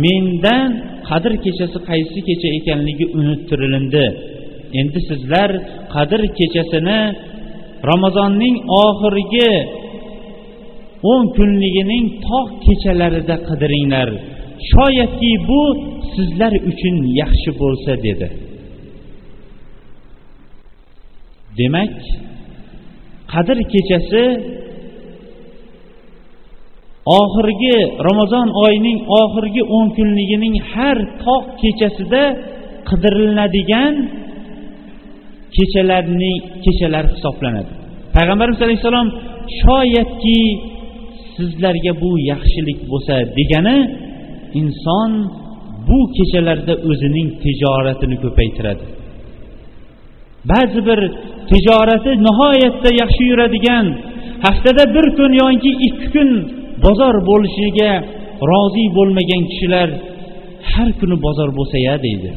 mendan 0.04 0.70
qadr 1.12 1.32
kechasi 1.44 1.80
qaysi 1.90 2.20
kecha 2.28 2.50
ekanligi 2.60 3.06
unuttirilindi. 3.20 4.06
Endi 4.80 5.00
sizlar 5.10 5.50
qadr 5.96 6.22
kechasini 6.38 7.00
ramazonning 7.90 8.56
oxirgi 8.86 9.52
o'n 11.12 11.24
kunligining 11.36 12.06
tog' 12.28 12.52
kechalarida 12.66 13.36
qidiringlar. 13.48 14.10
Shoyatki 14.72 15.32
bu 15.50 15.62
sizlar 16.14 16.54
uchun 16.72 16.96
yaxshi 17.22 17.52
bo'lsa 17.62 17.92
dedi. 18.06 18.28
Demak 21.60 21.94
qadr 23.34 23.58
kechasi 23.74 24.24
oxirgi 27.06 27.78
ramazon 28.08 28.48
oyining 28.66 29.00
oxirgi 29.22 29.62
o'n 29.78 29.88
kunligining 29.98 30.56
har 30.72 30.98
tog' 31.24 31.48
kechasida 31.62 32.24
qidiriladigan 32.90 33.94
kechalarning 35.56 36.38
kechalar 36.66 37.06
hisoblanadi. 37.14 37.72
Payg'ambarimiz 38.16 38.60
alayhissalom 38.66 39.08
shoyatki 39.62 40.40
sizlarga 41.36 41.94
bu 42.04 42.12
yaxshilik 42.32 42.80
bo'lsa 42.92 43.14
degani 43.38 43.78
inson 44.62 45.12
bu 45.88 46.00
kechalarda 46.18 46.74
o'zining 46.90 47.28
tijoratini 47.44 48.18
ko'paytiradi. 48.24 48.86
Ba'zi 50.52 50.80
bir 50.90 51.00
tijorati 51.52 52.12
nihoyatda 52.28 52.90
yaxshi 53.02 53.24
yuradigan 53.32 53.86
haftada 54.46 54.84
bir 54.96 55.06
kun 55.18 55.32
yoki 55.42 55.72
ikki 55.88 56.08
kun 56.16 56.30
bozor 56.86 57.16
bo'lishiga 57.30 57.92
rozi 58.52 58.86
bo'lmagan 58.98 59.42
kishilar 59.52 59.90
har 60.72 60.90
kuni 61.00 61.16
bozor 61.26 61.50
bo'lsa 61.58 61.78
ya 61.88 61.96
deydi. 62.06 62.32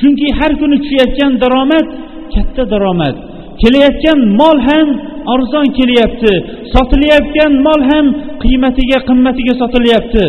Chunki 0.00 0.28
har 0.38 0.52
kuni 0.60 0.76
tushayotgan 0.82 1.32
daromad 1.42 1.86
katta 2.34 2.62
daromad. 2.72 3.16
Kelayotgan 3.62 4.18
mol 4.40 4.58
ham 4.68 4.88
arzon 5.34 5.66
kelyapti. 5.78 6.32
Sotilayotgan 6.74 7.52
mol 7.66 7.80
ham 7.90 8.06
qiymatiga 8.42 8.98
qimmatiga 9.08 9.54
sotilyapti. 9.62 10.24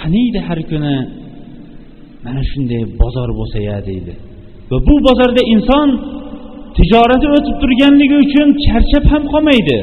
Qaniydi 0.00 0.38
har 0.48 0.60
kuni 0.70 0.96
mana 2.24 2.42
shunday 2.50 2.82
bozor 3.02 3.28
bo'lsa 3.38 3.58
ya 3.70 3.78
deydi. 3.88 4.12
Va 4.70 4.76
bu 4.88 4.94
bozorda 5.08 5.42
inson 5.54 5.88
tijorati 6.78 7.26
o'tib 7.36 7.56
turganligi 7.62 8.16
uchun 8.24 8.48
charchab 8.64 9.04
ham 9.12 9.22
qolmaydi. 9.32 9.78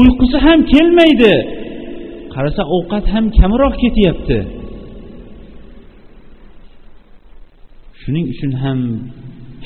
Uyqusi 0.00 0.36
ham 0.46 0.58
kelmaydi. 0.72 1.34
Qarasa 2.34 2.62
ovqat 2.76 3.04
ham 3.14 3.24
kamroq 3.38 3.74
ketyapti. 3.82 4.38
Shuning 8.00 8.26
uchun 8.34 8.52
ham 8.62 8.78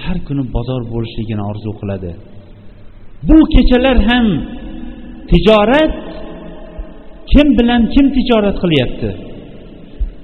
har 0.04 0.18
kuni 0.26 0.42
bozor 0.56 0.82
bo'lishligini 0.92 1.42
orzu 1.50 1.70
qiladi. 1.80 2.12
Bu 3.28 3.38
kechalar 3.54 3.98
ham 4.08 4.26
tijorat 5.30 5.96
kim 7.32 7.46
bilan 7.58 7.82
kim 7.94 8.06
tijorat 8.16 8.56
qilyapti? 8.62 9.10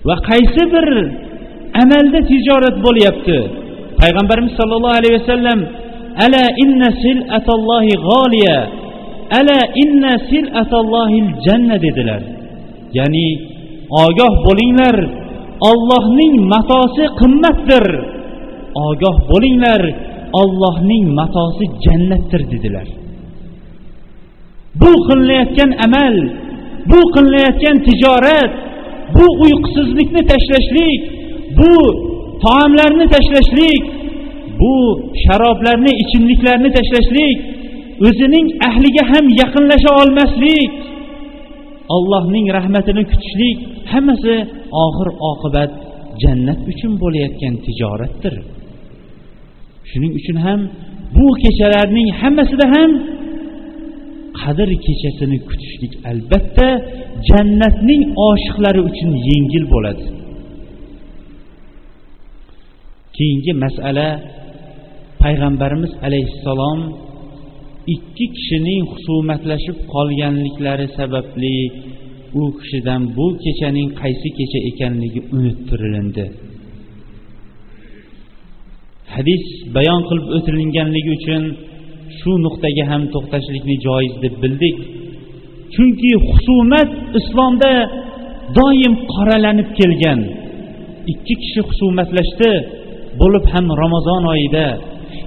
Va 0.09 0.17
qaysi 0.31 0.63
bir 0.75 0.87
amalda 1.83 2.21
tijorat 2.33 2.77
bo'lyapti? 2.87 3.39
Payg'ambarimiz 4.01 4.53
sollallohu 4.61 4.99
alayhi 5.01 5.17
vasallam 5.21 5.61
ala 6.25 6.45
inna 6.65 6.89
silatallohi 7.05 7.93
g'oliya. 8.09 8.59
Ala 9.39 9.59
inna 9.83 10.13
silatallohil 10.31 11.29
janna 11.47 11.77
dedilar. 11.87 12.23
Ya'ni 12.99 13.29
ogoh 14.05 14.35
bo'linglar 14.47 14.97
ollohning 15.71 16.35
matosi 16.53 17.05
qimmatdir 17.21 17.87
ogoh 18.89 19.17
bo'linglar 19.31 19.83
ollohning 20.41 21.05
matosi 21.21 21.65
jannatdir 21.85 22.43
dedilar. 22.53 22.89
Bu 24.81 24.93
qilinayotgan 25.07 25.71
amal 25.87 26.15
bu 26.91 27.01
qilinayotgan 27.15 27.77
tijorat 27.87 28.53
bu 29.17 29.27
uyqusizlikni 29.45 30.23
tashlashlik 30.31 31.01
bu 31.59 31.73
taomlarni 32.45 33.07
tashlashlik 33.15 33.83
bu 34.61 34.75
sharoblarni 35.25 35.93
ichimliklarni 36.03 36.71
tashlashlik 36.77 37.37
o'zining 38.07 38.47
ahliga 38.69 39.03
ham 39.13 39.25
yaqinlasha 39.43 39.91
olmaslik 40.03 40.73
allohning 41.95 42.47
rahmatini 42.59 43.03
kutishlik 43.11 43.59
hammasi 43.93 44.35
oxir 44.85 45.09
oqibat 45.31 45.73
jannat 46.23 46.61
uchun 46.73 46.93
bo'layotgan 47.03 47.55
tijoratdir. 47.67 48.35
Shuning 49.91 50.13
uchun 50.21 50.37
ham 50.47 50.61
bu 51.17 51.27
kechalarning 51.43 52.09
hammasida 52.21 52.67
ham 52.75 52.91
qadr 54.41 54.69
kechasini 54.87 55.39
kutishlik 55.49 55.93
albatta 56.11 56.69
jannatning 57.31 58.03
oshiqlari 58.31 58.81
uchun 58.91 59.11
yengil 59.29 59.65
bo'ladi. 59.75 60.05
Keyingi 63.17 63.53
masala 63.65 64.09
payg'ambarimiz 65.23 65.93
alayhissalom 66.07 66.81
ikki 67.95 68.27
kishining 68.37 68.83
husumatlashib 68.93 69.77
qolganliklari 69.93 70.87
sababli 70.99 71.57
u 72.41 72.43
kishidan 72.59 73.03
bu 73.17 73.27
kechaning 73.45 73.89
qaysi 74.01 74.29
kecha 74.39 74.61
ekanligi 74.71 75.21
unuttirilindi. 75.37 76.27
Hadis 79.15 79.45
bayon 79.77 80.01
qilib 80.09 80.27
o'tilinganligi 80.37 81.11
uchun 81.19 81.43
shu 82.19 82.33
nuqtaga 82.45 82.85
ham 82.91 83.03
to'xtashlikni 83.15 83.77
joiz 83.87 84.15
deb 84.25 84.35
bildik. 84.43 84.77
Chunki 85.75 86.11
husumat 86.29 86.91
islomda 87.21 87.73
doim 88.59 88.95
qoralanib 89.13 89.69
kelgan. 89.79 90.21
Ikki 91.13 91.35
kishi 91.43 91.61
husumatlashdi 91.69 92.51
bo'lib 93.21 93.45
ham 93.53 93.67
ramazon 93.83 94.23
oyida 94.35 94.67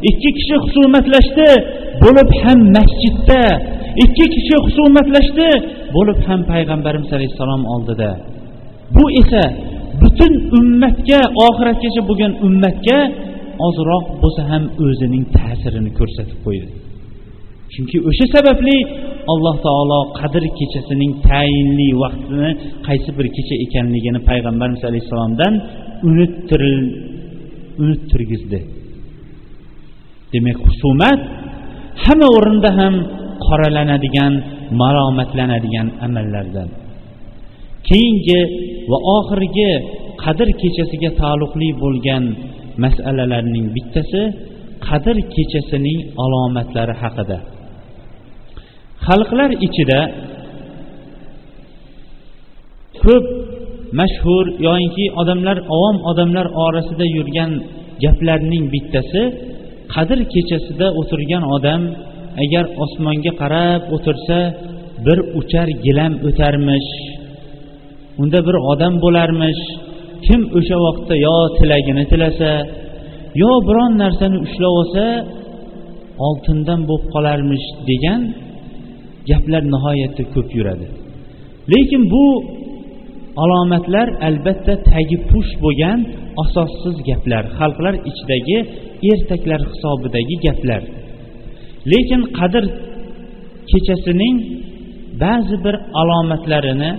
ikki 0.09 0.29
kishi 0.37 0.55
husumatlashdi 0.63 1.49
bo'lib 2.03 2.29
ham 2.41 2.59
masjidda 2.77 3.43
ikki 4.03 4.25
kishi 4.35 4.55
husumatlashdi 4.65 5.49
bo'lib 5.95 6.19
ham 6.27 6.41
payg'ambarimiz 6.51 7.09
alayhissalom 7.17 7.63
oldida 7.73 8.09
bu 8.95 9.05
esa 9.21 9.43
butun 10.01 10.33
ummatga 10.59 11.19
oxiratgacha 11.47 12.01
bo'lgan 12.09 12.33
ummatga 12.47 12.99
ozroq 13.67 14.05
bo'lsa 14.21 14.41
ham 14.51 14.63
o'zining 14.85 15.23
ta'sirini 15.37 15.91
ko'rsatib 15.99 16.39
qo'ydi 16.45 16.67
chunki 17.73 17.97
o'sha 18.09 18.25
sababli 18.35 18.77
alloh 19.33 19.55
taolo 19.67 19.99
qadr 20.19 20.43
kechasining 20.59 21.11
tayinli 21.29 21.89
vaqtini 22.03 22.49
qaysi 22.87 23.09
bir 23.17 23.27
kecha 23.35 23.55
ekanligini 23.65 24.19
payg'ambarimiz 24.29 24.83
alayhissalomdan 24.89 25.53
unuttirgizdi 27.83 28.59
demak 30.33 30.57
husumat 30.67 31.19
hamma 32.05 32.27
o'rinda 32.37 32.69
ham 32.79 32.93
qoralanadigan 33.45 34.33
malomatlanadigan 34.81 35.87
amallardan. 36.05 36.69
Keyingi 37.87 38.39
va 38.91 38.97
oxirgi 39.17 39.71
qadr 40.23 40.47
kechasiga 40.61 41.09
taalluqli 41.21 41.69
bo'lgan 41.83 42.23
masalalarning 42.83 43.67
bittasi 43.75 44.21
qadr 44.87 45.15
kechasining 45.33 45.99
alomatlari 46.23 46.95
haqida. 47.01 47.37
Xalqlar 49.07 49.49
ichida 49.67 49.99
ko'p 53.03 53.25
mashhur 53.99 54.45
yoinki 54.67 55.05
odamlar 55.21 55.57
avom 55.75 55.97
odamlar 56.11 56.47
orasida 56.65 57.05
yurgan 57.17 57.51
gaplarning 58.03 58.65
bittasi 58.73 59.21
qadr 59.93 60.19
kechasida 60.33 60.87
o'tirgan 60.99 61.43
odam 61.55 61.81
agar 62.43 62.65
osmonga 62.83 63.31
qarab 63.41 63.81
o'tirsa 63.95 64.39
bir 65.05 65.17
uchar 65.39 65.67
gilam 65.85 66.13
o'tarmish 66.27 66.91
unda 68.21 68.39
bir 68.47 68.55
odam 68.71 68.93
bo'larmish. 69.05 69.61
Kim 70.25 70.41
o'sha 70.57 70.77
vaqtda 70.85 71.15
yo 71.27 71.37
tilagini 71.57 72.03
tilasa 72.11 72.51
yo 73.41 73.51
biron 73.67 73.91
narsani 74.03 74.37
ushlab 74.45 74.73
olsa 74.79 75.05
oltindan 76.27 76.81
bo'lib 76.89 77.05
qolarmish 77.15 77.65
degan 77.89 78.21
gaplar 79.29 79.63
nihoyatda 79.73 80.23
ko'p 80.33 80.49
yuradi. 80.57 80.87
Lekin 81.73 82.01
bu 82.13 82.23
alomatlar 83.43 84.07
albatta 84.27 84.73
tagi 84.91 85.17
push 85.29 85.51
bo'lgan 85.63 85.99
asossiz 86.43 86.95
gaplar 87.07 87.43
xalqlar 87.57 87.95
ichidagi 88.09 88.57
ertaklar 89.11 89.61
hisobidagi 89.71 90.35
gaplar. 90.45 90.81
Lekin 91.91 92.21
qadr 92.37 92.63
kechasining 93.71 94.37
ba'zi 95.23 95.55
bir 95.65 95.75
alomatlarini 96.01 96.91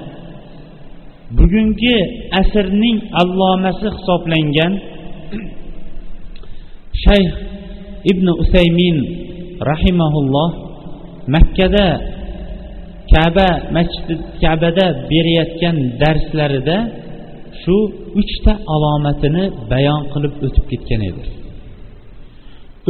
bugungi 1.39 1.99
asrning 2.41 2.99
allomasi 3.21 3.87
hisoblangan 3.97 4.73
shayx 7.05 7.33
ibn 8.11 8.27
usaymin 8.43 8.97
rahimaulloh 9.71 10.51
makkada 11.35 12.18
kaba 13.13 13.49
masjidi 13.77 14.15
kabada 14.43 14.87
berayotgan 15.11 15.77
darslarida 16.03 16.79
shu 17.61 17.77
uchta 18.21 18.53
alomatini 18.75 19.45
bayon 19.73 20.01
qilib 20.13 20.33
o'tib 20.47 20.65
ketgan 20.73 21.01
edi. 21.11 21.23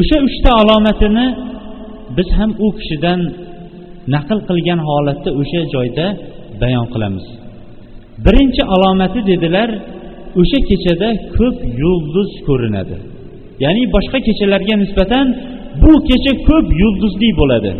O'sha 0.01 0.17
uchta 0.29 0.51
alomatini 0.63 1.27
biz 2.17 2.29
ham 2.39 2.51
u 2.65 2.69
kishidan 2.79 3.21
naql 4.15 4.39
qilgan 4.49 4.81
holatda 4.89 5.31
o'sha 5.41 5.61
joyda 5.75 6.07
bayon 6.63 6.87
qilamiz. 6.93 7.27
Birinchi 8.25 8.63
alomati 8.75 9.21
dedilar 9.31 9.69
o'sha 10.41 10.59
kechada 10.69 11.09
ko'p 11.37 11.57
yulduz 11.83 12.31
ko'rinadi. 12.49 12.97
Ya'ni 13.65 13.83
boshqa 13.95 14.19
kechalarga 14.27 14.75
nisbatan 14.85 15.27
bu 15.83 15.93
kecha 16.09 16.33
ko'p 16.49 16.67
yulduzli 16.83 17.31
bo'ladi. 17.41 17.73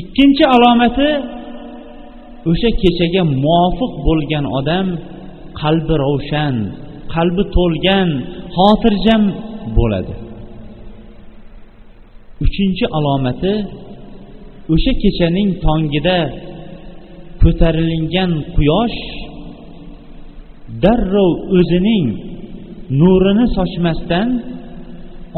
Ikkinchi 0.00 0.44
alomati 0.54 1.10
o'sha 2.50 2.70
kechaga 2.82 3.22
muvofiq 3.44 3.92
bo'lgan 4.06 4.44
odam 4.58 4.86
qalbi 5.60 5.94
ravshan 6.04 6.54
qalbi 7.14 7.42
to'lgan 7.56 8.08
xotirjam 8.56 9.22
bo'ladi. 9.76 10.14
Uchinchi 12.44 12.84
alomati 12.98 13.54
o'sha 14.74 14.92
kechaning 15.02 15.50
tongida 15.64 16.18
ko'tarilingan 17.42 18.30
quyosh 18.56 18.98
darrov 20.82 21.32
o'zining 21.58 22.06
nurini 23.00 23.46
sochmasdan 23.56 24.28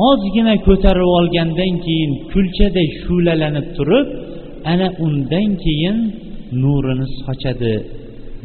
ozgina 0.09 0.55
ko'tarib 0.67 1.09
olgandan 1.19 1.73
keyin 1.85 2.13
kulchaday 2.33 2.89
shu'lalanib 3.03 3.67
turib 3.77 4.09
ana 4.73 4.89
undan 5.05 5.49
keyin 5.65 5.99
nurini 6.63 7.07
sochadi 7.25 7.75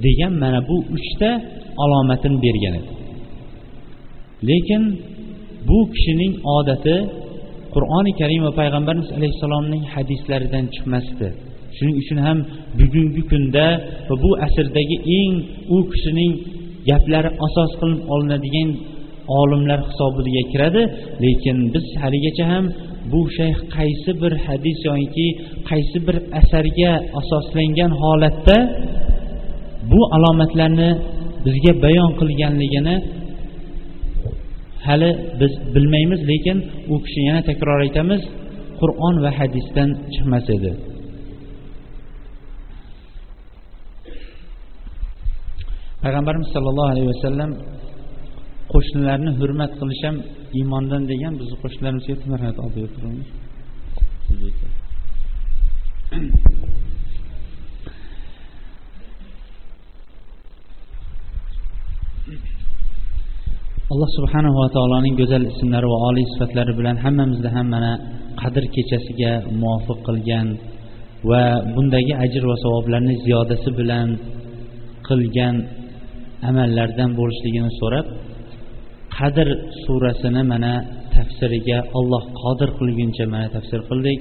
degan 0.03 0.33
mana 0.41 0.59
bu 0.69 0.77
uchta 0.95 1.29
alomatini 1.83 2.37
bergan 2.45 2.73
edi. 2.79 2.91
Lekin 4.49 4.83
bu 5.67 5.77
kishining 5.93 6.33
odati 6.57 6.95
qur'oni 7.73 8.11
karim 8.19 8.41
va 8.47 8.51
payg'ambarimiz 8.59 9.09
alayhissalomning 9.17 9.83
hadislaridan 9.93 10.65
chiqmasdi. 10.73 11.27
Shuning 11.75 11.95
uchun 12.01 12.19
ham 12.25 12.37
bugungi 12.79 13.23
kunda 13.31 13.67
va 14.09 14.15
bu 14.23 14.31
asrdagi 14.45 14.97
eng 15.19 15.33
u 15.75 15.77
kishining 15.91 16.33
gaplari 16.89 17.29
asos 17.45 17.71
qilinib 17.79 18.01
olinadigan 18.13 18.69
olimlar 19.39 19.79
hisobiga 19.87 20.43
kiradi. 20.51 20.81
Lekin 21.23 21.57
biz 21.73 21.85
haligacha 22.01 22.45
ham 22.51 22.65
bu 23.11 23.19
shayx 23.37 23.57
qaysi 23.75 24.11
bir 24.21 24.33
hadis 24.45 24.79
yoki 24.89 25.27
qaysi 25.69 25.97
bir 26.07 26.17
asarga 26.39 26.91
asoslangan 27.19 27.91
holatda 28.01 28.57
bu 29.91 30.01
alomatlarni 30.15 30.89
bizga 31.45 31.73
bayon 31.83 32.11
qilganligini 32.19 32.95
hali 34.87 35.09
biz 35.39 35.53
bilmaymiz 35.75 36.21
lekin 36.31 36.57
u 36.93 36.95
kishi 37.03 37.21
yana 37.27 37.41
takror 37.49 37.79
aytamiz 37.85 38.21
qur'on 38.79 39.15
va 39.23 39.31
hadisdan 39.39 39.89
chiqmas 40.13 40.47
edi. 40.57 40.71
Payg'ambarimiz 46.03 46.49
sollallohu 46.55 46.89
alayhi 46.93 47.09
vasallam 47.13 47.51
qo'shnilarni 48.73 49.31
hurmat 49.39 49.71
qilish 49.79 50.03
ham 50.07 50.15
iymondan 50.57 51.03
degan 51.11 51.33
bizni 51.39 51.55
qo'shnilarimiz 51.63 52.25
marhamat 52.31 52.57
oldiga 52.65 52.89
turamiz. 52.95 53.29
Alloh 63.93 64.09
subhanahu 64.17 64.55
va 64.61 64.67
taoloning 64.75 65.15
go'zal 65.21 65.43
ismlari 65.51 65.87
va 65.93 65.97
oliy 66.09 66.25
sifatlari 66.33 66.73
bilan 66.79 66.95
hammamizni 67.05 67.49
ham 67.55 67.67
mana 67.75 67.91
qadr 68.41 68.63
kechasiga 68.75 69.31
muvofiq 69.61 69.99
qilgan 70.07 70.47
va 71.29 71.43
bundagi 71.75 72.13
ajr 72.25 72.43
va 72.51 72.55
savoblarni 72.65 73.15
ziyodasi 73.25 73.69
bilan 73.79 74.07
qilgan 75.07 75.55
amallardan 76.49 77.09
bo'lishligini 77.19 77.71
so'rab 77.79 78.05
qadr 79.15 79.47
surasini 79.83 80.43
mana 80.51 80.73
tafsiriga 81.15 81.79
olloh 81.97 82.23
qodir 82.41 82.69
qilguncha 82.79 83.25
mana 83.33 83.47
tafsir 83.55 83.81
qildik. 83.89 84.19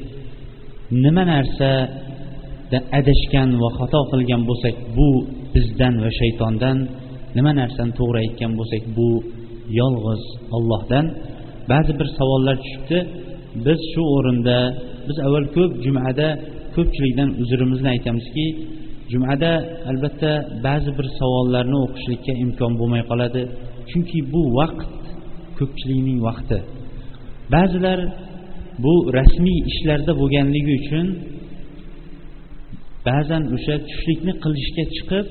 Nima 1.05 1.23
narsada 1.33 2.79
adashgan 2.99 3.51
va 3.63 3.69
xato 3.79 4.01
qilgan 4.13 4.43
bo'lsak 4.49 4.75
bu 4.97 5.09
bizdan 5.55 5.95
va 6.03 6.11
shaytondan 6.21 6.77
nima 7.37 7.53
narsani 7.61 7.93
to'g'ri 7.99 8.19
aytgan 8.25 8.53
bo'lsak 8.59 8.83
bu 8.97 9.09
yolg'iz 9.81 10.23
ollohdan 10.57 11.05
ba'zi 11.71 11.93
bir 12.01 12.09
savollar 12.19 12.57
tushibdi. 12.63 12.99
Biz 13.67 13.81
shu 13.93 14.03
o'rinda 14.17 14.57
biz 15.09 15.17
avval 15.27 15.47
ko'p 15.57 15.73
jumada 15.85 16.29
ko'pchilikdan 16.77 17.29
uzrimizni 17.43 17.89
aytamizki 17.95 18.47
jumada 19.13 19.53
albatta 19.91 20.33
ba'zi 20.67 20.91
bir 20.99 21.07
savollarni 21.19 21.77
o'qishlikka 21.85 22.33
imkon 22.45 22.73
bo'lmay 22.81 23.03
qoladi. 23.11 23.43
Chunki 23.91 24.19
bu 24.33 24.43
vaqt 24.59 24.81
ko'pchilikning 25.59 26.19
vaqti. 26.29 26.59
Ba'zilar 27.55 27.99
bu 28.85 28.95
rasmiy 29.19 29.59
ishlarda 29.71 30.13
bo'lganligi 30.21 30.73
uchun 30.81 31.07
ba'zan 33.09 33.43
o'sha 33.55 33.75
tushlikni 33.89 34.33
qilishga 34.45 34.85
chiqib 34.95 35.27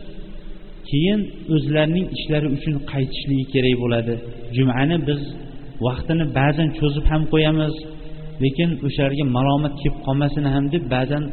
keyin 0.90 1.20
o'zlarining 1.56 2.08
ishlari 2.18 2.48
uchun 2.58 2.76
qaytishligi 2.92 3.46
kerak 3.54 3.76
bo'ladi. 3.84 4.14
Jumani 4.56 4.98
biz 5.10 5.22
vaqtini 5.88 6.26
ba'zan 6.40 6.68
cho'zib 6.80 7.06
ham 7.12 7.24
qo'yamiz 7.34 7.76
lekin 8.44 8.70
o'shalarga 8.88 9.26
malomat 9.38 9.74
kelib 9.82 9.98
qolmasin 10.06 10.44
ham 10.54 10.66
deb 10.74 10.84
ba'zan 10.96 11.24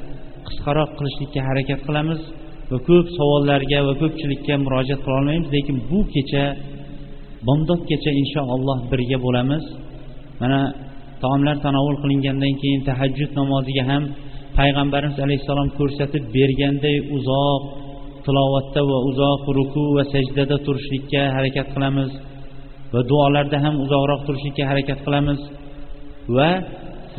qisqaroq 0.46 0.90
qilishlikka 0.98 1.40
harakat 1.48 1.80
qilamiz 1.86 2.20
va 2.70 2.78
ko'p 2.88 3.06
savollarga 3.18 3.78
va 3.88 3.94
ko'pchilikka 4.02 4.54
murojaat 4.64 5.00
qilolmaymiz 5.06 5.48
lekin 5.56 5.76
bu 5.90 5.98
kecha 6.14 6.44
bomdodgacha 7.46 8.10
inshaalloh 8.22 8.78
birga 8.90 9.18
bo'lamiz. 9.26 9.64
Mana 10.40 10.60
taomlar 11.22 11.56
tanovul 11.66 11.96
qilingandan 12.02 12.54
keyin 12.60 12.80
tahajjud 12.88 13.30
namoziga 13.38 13.84
ham 13.90 14.02
payg'ambarimiz 14.58 15.18
alayhissalom 15.26 15.68
ko'rsatib 15.78 16.24
berganday 16.36 16.96
uzoq 17.16 17.62
tilovatda 18.26 18.80
va 18.90 18.98
uzoq 19.10 19.42
ruku 19.58 19.84
va 19.96 20.04
sajdada 20.14 20.56
turishlikka 20.66 21.22
harakat 21.36 21.66
qilamiz 21.74 22.10
va 22.94 23.00
duolarda 23.10 23.58
ham 23.64 23.74
uzoqroq 23.84 24.20
turishlikka 24.26 24.64
harakat 24.70 24.98
qilamiz 25.06 25.40
va 26.36 26.50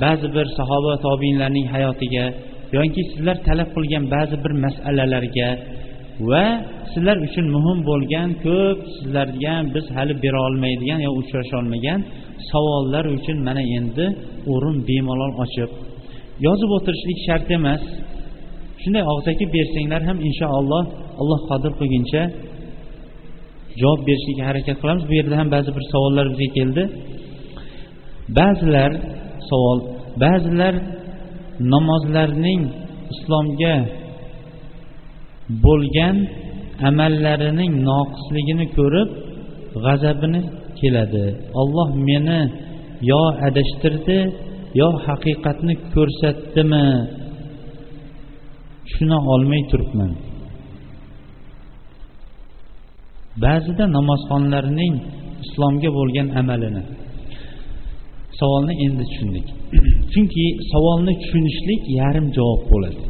ba'zi 0.03 0.27
bir 0.35 0.45
sahoba 0.57 0.93
tobiinlarning 1.05 1.67
hayotiga 1.73 2.25
yoki 2.77 3.01
sizlar 3.11 3.37
talab 3.47 3.69
qilgan 3.75 4.03
ba'zi 4.15 4.35
bir 4.43 4.53
masalalarga 4.65 5.49
va 6.29 6.45
sizlar 6.91 7.17
uchun 7.27 7.45
muhim 7.55 7.79
bo'lgan 7.89 8.29
ko'p 8.45 8.77
sizlarga 8.95 9.55
biz 9.75 9.85
hali 9.95 10.13
bera 10.23 10.39
olmaydigan 10.47 10.99
yo 11.07 11.11
uchrasha 11.21 11.55
olmagan 11.61 11.99
savollar 12.51 13.05
uchun 13.17 13.37
mana 13.47 13.63
endi 13.77 14.05
o'rin 14.53 14.77
bemalol 14.89 15.33
ochib 15.43 15.69
yozib 16.45 16.69
o'tirishlik 16.77 17.19
shart 17.27 17.47
emas. 17.57 17.83
Shunday 18.81 19.03
og'zaki 19.13 19.45
bersanglar 19.55 20.01
ham 20.09 20.17
inshaalloh 20.27 20.83
alloh 21.21 21.39
qodir 21.49 21.71
qilguncha 21.79 22.21
javob 23.81 24.01
berishga 24.07 24.43
harakat 24.49 24.77
qilamiz. 24.81 25.03
Bu 25.09 25.13
yerda 25.19 25.35
ham 25.41 25.47
ba'zi 25.55 25.69
bir 25.77 25.83
savollar 25.93 26.25
bizga 26.31 26.49
keldi. 26.57 26.83
Ba'zilar 28.39 28.91
savol 29.49 29.79
ba'zilar 30.23 30.73
namozlarning 31.73 32.61
islomga 33.13 33.75
bo'lgan 35.65 36.17
amallarining 36.89 37.71
noqisligini 37.89 38.65
ko'rib 38.77 39.09
g'azabini 39.83 40.41
keladi. 40.79 41.25
Olloh 41.61 41.89
meni 42.07 42.39
yo 43.11 43.23
adashtirdi 43.47 44.19
yo 44.79 44.87
haqiqatni 45.05 45.73
ko'rsatdimi? 45.93 46.87
Tushuna 48.85 49.17
olmay 49.33 49.61
turibman. 49.71 50.11
Ba'zida 53.43 53.85
namozxonlarning 53.97 54.95
islomga 55.43 55.89
bo'lgan 55.97 56.27
amalini 56.41 56.83
savolni 58.39 58.73
endi 58.85 59.03
tushundik. 59.09 59.47
Chunki 60.11 60.45
savolni 60.71 61.13
tushunishlik 61.21 61.81
yarim 61.99 62.27
javob 62.37 62.61
bo'ladi. 62.71 63.01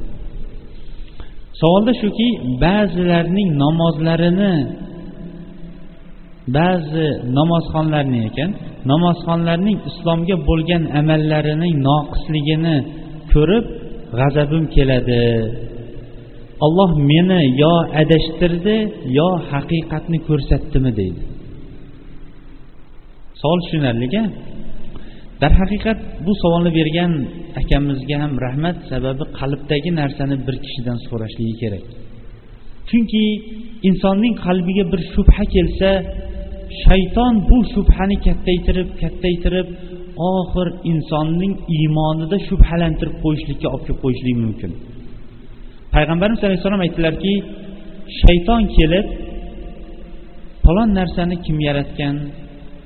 Savolda 1.60 1.94
shuki 2.02 2.28
ba'zilarning 2.64 3.50
namozlarini 3.64 4.54
ba'zi 6.58 7.08
namozxonlarni 7.38 8.20
ekan 8.30 8.50
namozxonlarning 8.92 9.78
islomga 9.90 10.36
bo'lgan 10.50 10.84
amallarining 11.00 11.76
noqisligini 11.90 12.78
ko'rib 13.34 13.66
g'azabim 14.20 14.64
keladi. 14.76 15.24
Olloh 16.66 16.92
meni 17.12 17.42
yo 17.62 17.76
adashtirdi 18.02 18.78
yo 19.18 19.30
haqiqatni 19.52 20.18
ko'rsatdimi 20.28 20.92
deydi. 21.00 21.22
Savol 23.42 23.60
tushunarli 23.64 24.08
darhaqiqat 25.42 26.00
bu 26.26 26.32
savolni 26.42 26.72
bergan 26.80 27.12
akamizga 27.62 28.18
ham 28.24 28.34
rahmat. 28.46 28.78
Sababi 28.92 29.24
qalbdagi 29.40 29.92
narsani 30.02 30.36
bir 30.48 30.56
kishidan 30.66 30.98
so'rashligi 31.08 31.56
kerak. 31.62 31.86
Chunki 32.90 33.24
insonning 33.90 34.34
qalbiga 34.46 34.84
bir 34.92 35.02
shubha 35.14 35.44
kelsa 35.56 35.90
shayton 36.84 37.34
bu 37.50 37.58
shubhani 37.74 38.18
kattaytirib 38.26 38.90
kattaytirib 39.02 39.68
oxir 40.34 40.68
insonning 40.92 41.54
iymonida 41.76 42.38
shubhalantirib 42.48 43.16
qo'yishlikka 43.24 43.68
olib 43.74 43.84
kelib 43.88 44.00
qo'yishligi 44.04 44.40
mumkin. 44.46 44.72
Payg'ambarimiz 45.96 46.42
alayhissalom 46.48 46.82
aytdilarki 46.86 47.34
shayton 48.22 48.64
kelib 48.78 49.08
falon 50.64 50.90
narsani 51.00 51.36
kim 51.46 51.58
yaratgan 51.68 52.16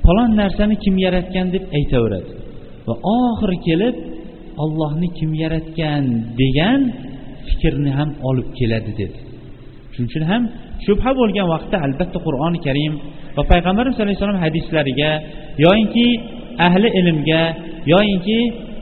falon 0.05 0.31
narsani 0.41 0.75
kim 0.83 0.95
yaratgan 1.05 1.47
deb 1.55 1.63
aytaveradi. 1.77 2.42
Va 2.87 2.93
oxiri 3.17 3.57
kelib 3.67 3.95
ollohni 4.63 5.07
kim 5.17 5.31
yaratgan 5.43 6.03
degan 6.41 6.79
fikrni 7.47 7.91
ham 7.97 8.09
olib 8.29 8.47
keladi 8.59 8.91
dedi. 9.01 9.19
Shuning 9.93 10.09
uchun 10.11 10.23
ham 10.31 10.41
shubha 10.85 11.11
bo'lgan 11.19 11.47
vaqtda 11.53 11.77
albatta 11.85 12.17
qur'oni 12.27 12.59
karim 12.67 12.93
va 13.37 13.43
payg'ambarimiz 13.51 13.97
alayhissalom 14.05 14.39
hadislariga 14.45 15.11
yoyinki 15.65 16.07
ahli 16.67 16.87
ilmga 16.99 17.43
yoyinki 17.93 18.39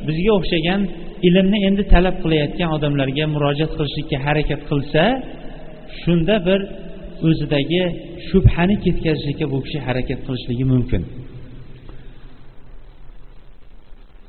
bizga 0.07 0.31
o'xshagan 0.39 0.81
ilmni 1.27 1.57
endi 1.67 1.83
talab 1.93 2.15
qilayotgan 2.23 2.69
odamlarga 2.77 3.25
murojaat 3.35 3.71
qilishlikka 3.77 4.17
harakat 4.25 4.61
qilsa 4.69 5.03
shunda 6.01 6.35
bir 6.47 6.59
o'zidagi 7.29 7.83
shubhani 8.29 8.75
ketkazishlikka 8.85 9.45
bu 9.53 9.57
kishi 9.65 9.79
harakat 9.87 10.19
qilishligi 10.25 10.65
mumkin. 10.73 11.01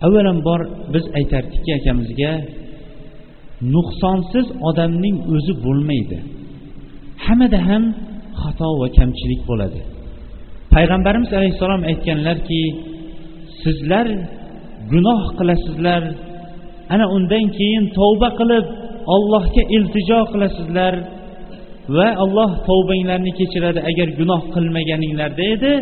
Avvalambor 0.07 0.61
biz 0.95 1.05
aytardikki 1.19 1.71
akamizga 1.79 2.33
nuqsonsiz 3.75 4.47
odamning 4.69 5.17
o'zi 5.35 5.53
bo'lmaydi. 5.65 6.19
Hammada 7.25 7.59
ham 7.69 7.85
xato 8.43 8.69
va 8.81 8.89
kamchilik 8.99 9.43
bo'ladi. 9.51 9.81
Payg'ambarimiz 10.75 11.31
alayhissalom 11.39 11.83
aytganlarki 11.91 12.63
sizlar 13.63 14.07
gunoh 14.93 15.23
qilasizlar 15.39 16.03
ana 16.95 17.07
undan 17.17 17.45
keyin 17.59 17.85
tavba 17.99 18.29
qilib 18.41 18.67
ollohga 19.15 19.63
iltijo 19.77 20.21
qilasizlar 20.33 20.95
va 21.97 22.09
alloh 22.25 22.51
tavbanglarni 22.69 23.33
kechiradi 23.39 23.81
agar 23.91 24.09
gunoh 24.21 24.43
qilmaganinglarda 24.55 25.45
edi 25.55 25.73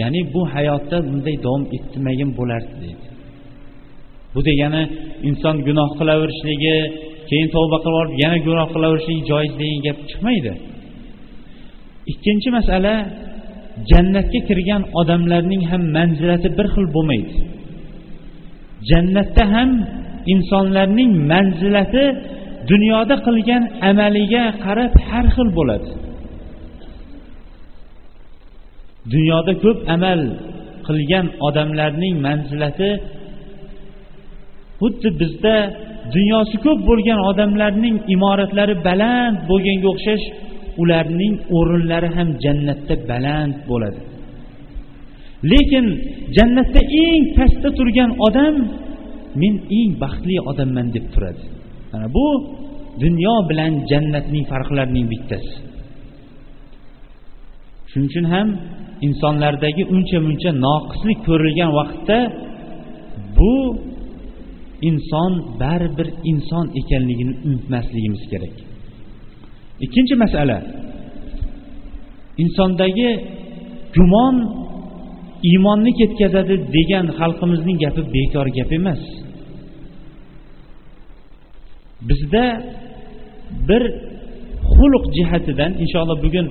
ya'ni 0.00 0.20
bu 0.34 0.42
hayotda 0.54 0.96
bunday 1.08 1.36
davom 1.44 1.64
ettirmagin 1.76 2.30
bo'lardi 2.38 2.74
deydi 2.84 3.13
bu 4.34 4.40
degani 4.48 4.82
inson 5.28 5.56
gunoh 5.66 5.90
qilaverishligi 5.98 6.76
keyin 7.28 7.48
tavba 7.54 7.76
qilib 7.84 7.96
olib 8.00 8.14
yana 8.22 8.38
gunoh 8.46 8.68
qilaverishligi 8.74 9.22
joiz 9.30 9.52
degan 9.60 9.80
gap 9.86 9.98
chiqmaydi. 10.10 10.52
Ikkinchi 12.12 12.48
masala 12.58 12.94
jannatga 13.90 14.40
kirgan 14.48 14.82
odamlarning 15.00 15.62
ham 15.70 15.82
manzilati 15.96 16.48
bir 16.58 16.66
xil 16.74 16.86
bo'lmaydi. 16.96 17.34
Jannatda 18.90 19.44
ham 19.54 19.70
insonlarning 20.32 21.10
manzilati 21.32 22.04
dunyoda 22.70 23.16
qilgan 23.26 23.62
amaliga 23.90 24.44
qarab 24.64 24.92
har 25.08 25.26
xil 25.34 25.48
bo'ladi. 25.58 25.90
Dunyoda 29.12 29.52
ko'p 29.64 29.78
amal 29.94 30.20
qilgan 30.86 31.26
odamlarning 31.46 32.14
manzilati 32.26 32.90
xuddi 34.84 35.08
bizda 35.20 35.56
dunyosi 36.14 36.56
ko'p 36.64 36.78
bo'lgan 36.88 37.20
odamlarning 37.30 37.96
imoratlari 38.14 38.74
baland 38.88 39.36
bo'lganga 39.50 39.88
o'xshash 39.94 40.24
ularning 40.82 41.34
o'rinlari 41.56 42.08
ham 42.16 42.28
jannatda 42.44 42.94
baland 43.10 43.54
bo'ladi. 43.70 44.00
Lekin 45.50 45.86
jannatda 46.36 46.80
eng 47.04 47.24
pastda 47.36 47.68
turgan 47.78 48.10
odam 48.26 48.54
men 49.40 49.54
eng 49.78 49.90
baxtli 50.02 50.36
odamman 50.50 50.86
deb 50.96 51.06
turadi. 51.14 51.42
Mana 51.90 52.06
bu 52.16 52.26
dunyo 53.04 53.34
bilan 53.50 53.72
jannatning 53.90 54.44
farqlarining 54.52 55.06
bittasi. 55.12 55.54
Shuning 57.90 58.08
uchun 58.10 58.26
ham 58.34 58.48
insonlardagi 59.06 59.82
uncha 59.94 60.18
muncha 60.26 60.50
noqislik 60.66 61.18
ko'rilgan 61.28 61.70
vaqtda 61.78 62.18
bu 63.38 63.54
inson 64.88 65.32
baribir 65.60 66.08
inson 66.30 66.66
ekanligini 66.80 67.34
unutmasligimiz 67.46 68.22
kerak. 68.30 68.54
Ikkinchi 69.84 70.14
masala 70.24 70.58
insondagi 72.42 73.10
gumon 73.94 74.36
iymonni 75.50 75.90
ketkazadi 75.98 76.54
degan 76.76 77.06
xalqimizning 77.18 77.78
gapi 77.84 78.02
bekor 78.14 78.46
gap 78.56 78.70
emas. 78.78 79.02
Bizda 82.08 82.44
bir 83.68 83.82
xulq 84.76 85.04
jihatidan 85.16 85.72
inshaalloh 85.82 86.18
bugun 86.26 86.46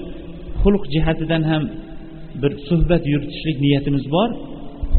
xulq 0.62 0.84
jihatidan 0.94 1.44
ham 1.52 1.64
bir 2.42 2.52
suhbat 2.68 3.04
yuritishlik 3.12 3.58
niyatimiz 3.66 4.06
bor. 4.16 4.30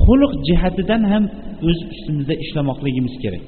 Xulq 0.02 0.32
jihatidan 0.48 1.02
ham 1.12 1.24
o'z 1.68 1.78
ustimizda 1.92 2.34
ishlamoqligimiz 2.44 3.14
kerak. 3.22 3.46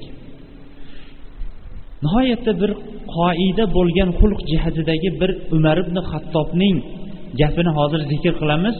Nihoyatda 2.03 2.51
bir 2.61 2.71
qoida 3.15 3.63
bo'lgan 3.77 4.09
xulq 4.19 4.39
jihatidagi 4.51 5.09
bir 5.21 5.31
umar 5.55 5.77
ibn 5.83 5.97
hattobning 6.11 6.77
gapini 7.39 7.71
hozir 7.77 8.01
zikr 8.11 8.33
qilamiz. 8.41 8.77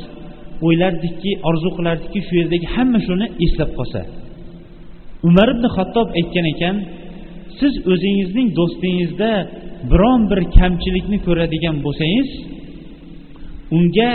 O'ylardikki 0.68 1.32
orzu 1.50 1.70
qilardikki 1.78 2.20
shu 2.28 2.34
yerdagi 2.42 2.68
hamma 2.76 3.00
shuni 3.08 3.26
eslab 3.46 3.72
qolsa. 3.78 4.02
Umar 5.30 5.48
ibn 5.56 5.66
hattob 5.76 6.08
aytgan 6.20 6.46
ekan 6.54 6.76
siz 7.60 7.74
o'zingizning 7.92 8.48
do'stingizda 8.60 9.32
biron 9.92 10.22
bir 10.32 10.40
kamchilikni 10.58 11.18
ko'radigan 11.28 11.76
bo'lsangiz 11.86 12.30
unga 13.78 14.12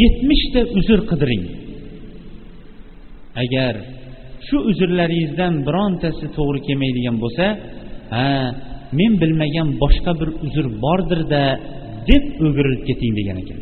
yetmishta 0.00 0.60
uzr 0.78 1.00
qidiring. 1.10 1.44
Agar 3.42 3.74
shu 4.46 4.56
uzrlaringizdan 4.70 5.54
birontasi 5.66 6.26
to'g'ri 6.36 6.60
kelmaydigan 6.66 7.16
bo'lsa 7.24 7.44
ha 8.14 8.28
men 8.98 9.12
bilmagan 9.22 9.68
boshqa 9.82 10.12
bir 10.20 10.28
uzr 10.46 10.66
bordirda 10.84 11.42
deb 12.10 12.24
o'girilib 12.46 12.82
keting 12.88 13.12
degan 13.18 13.36
ekan. 13.42 13.60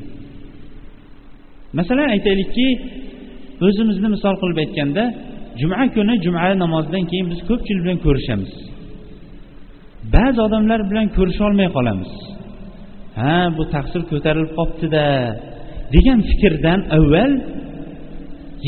Masalan 1.78 2.08
aytaylikki 2.14 2.66
o'zimizni 3.66 4.08
misol 4.14 4.34
qilib 4.40 4.58
aytganda 4.64 5.04
juma 5.60 5.84
kuni 5.96 6.14
juma 6.24 6.40
namozidan 6.64 7.04
keyin 7.10 7.26
biz 7.32 7.40
ko'pchilik 7.48 7.82
bilan 7.84 7.98
ko'rishamiz. 8.06 8.52
Ba'zi 10.14 10.38
odamlar 10.46 10.80
bilan 10.90 11.06
ko'risholmay 11.16 11.68
qolamiz. 11.76 12.12
Ha 13.20 13.36
bu 13.56 13.62
taqsir 13.74 14.02
ko'tarilib 14.12 14.52
qolibdida 14.58 15.04
degan 15.94 16.18
fikrdan 16.30 16.80
avval 16.96 17.32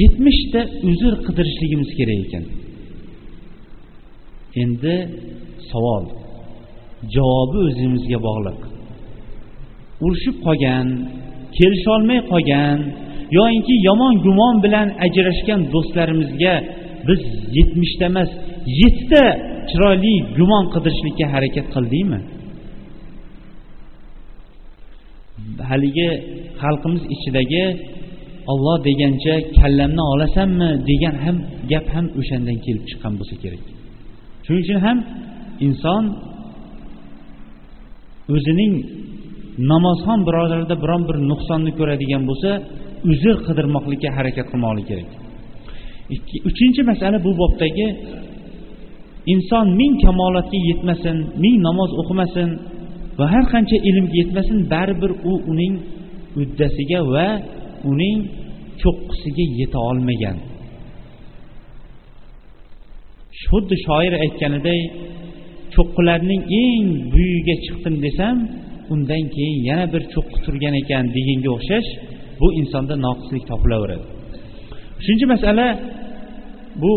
yetmishta 0.01 0.61
uzr 0.91 1.15
qidirishligimiz 1.27 1.91
kerak 1.99 2.19
ekan. 2.27 2.45
Endi 4.63 4.97
savol 5.71 6.05
javobi 7.15 7.59
o'zimizga 7.69 8.19
bog'liq. 8.29 8.61
Urushib 10.05 10.37
qolgan 10.47 10.87
kelisholmay 11.59 12.21
qolgan 12.33 12.79
yoyinki 13.39 13.75
yomon 13.89 14.15
gumon 14.27 14.57
bilan 14.65 14.89
ajrashgan 15.07 15.61
do'stlarimizga 15.73 16.55
biz 17.09 17.23
yetmishta 17.57 18.05
emas 18.13 18.31
yettita 18.81 19.25
chiroyli 19.71 20.15
gumon 20.39 20.65
qidirishlikka 20.75 21.27
harakat 21.35 21.67
qildikmi 21.75 22.21
haligi 25.71 26.11
xalqimiz 26.63 27.03
ichidagi 27.15 27.65
olloh 28.53 28.77
degancha 28.89 29.35
kallamni 29.59 30.03
olasanmi 30.13 30.71
degan 30.91 31.17
ham 31.25 31.37
gap 31.71 31.87
ham 31.95 32.07
o'shandan 32.21 32.57
kelib 32.65 32.85
chiqqan 32.91 33.13
bo'lsa 33.19 33.35
kerak. 33.43 33.63
Shuning 34.45 34.63
uchun 34.65 34.79
ham 34.87 34.99
inson 35.67 36.05
o'zining 38.35 38.73
namozxon 39.71 40.19
birodarida 40.27 40.75
biron 40.83 41.03
bir 41.09 41.17
nuqsonni 41.31 41.71
ko'radigan 41.79 42.23
bo'lsa 42.31 42.51
uzr 43.13 43.37
qidirmoqlikka 43.47 44.09
harakat 44.17 44.47
qilmoqligi 44.53 44.87
kerak. 44.91 45.09
Uchinchi 46.51 46.81
masala 46.91 47.17
bu 47.27 47.31
bobdagi 47.41 47.87
inson 49.33 49.67
ming 49.81 49.95
kamolatga 50.05 50.59
yetmasin 50.71 51.17
ming 51.43 51.57
namoz 51.69 51.91
o'qimasin 52.01 52.49
va 53.19 53.25
har 53.33 53.45
qancha 53.53 53.77
ilmga 53.89 54.15
yetmasin 54.21 54.59
baribir 54.73 55.13
u 55.31 55.33
uning 55.53 55.75
uddasiga 56.43 57.01
va 57.15 57.29
uning 57.91 58.19
cho'qqisiga 58.83 59.45
yeta 59.59 59.79
olmagan. 59.91 60.37
Xuddi 63.49 63.77
shoir 63.87 64.13
aytganiday 64.25 64.81
cho'qqilarning 65.75 66.43
eng 66.65 66.87
buyiga 67.13 67.55
chiqdim 67.65 67.95
desam 68.07 68.37
undan 68.93 69.23
keyin 69.35 69.59
yana 69.69 69.87
bir 69.93 70.03
cho'qqi 70.15 70.39
turgan 70.45 70.75
ekan 70.83 71.05
deganga 71.17 71.51
o'xshash 71.57 71.89
bu 72.41 72.47
insonda 72.61 72.95
noqislik 73.07 73.45
topilaveradi. 73.51 74.07
Uchinchi 75.01 75.27
masala 75.35 75.67
bu 76.83 76.93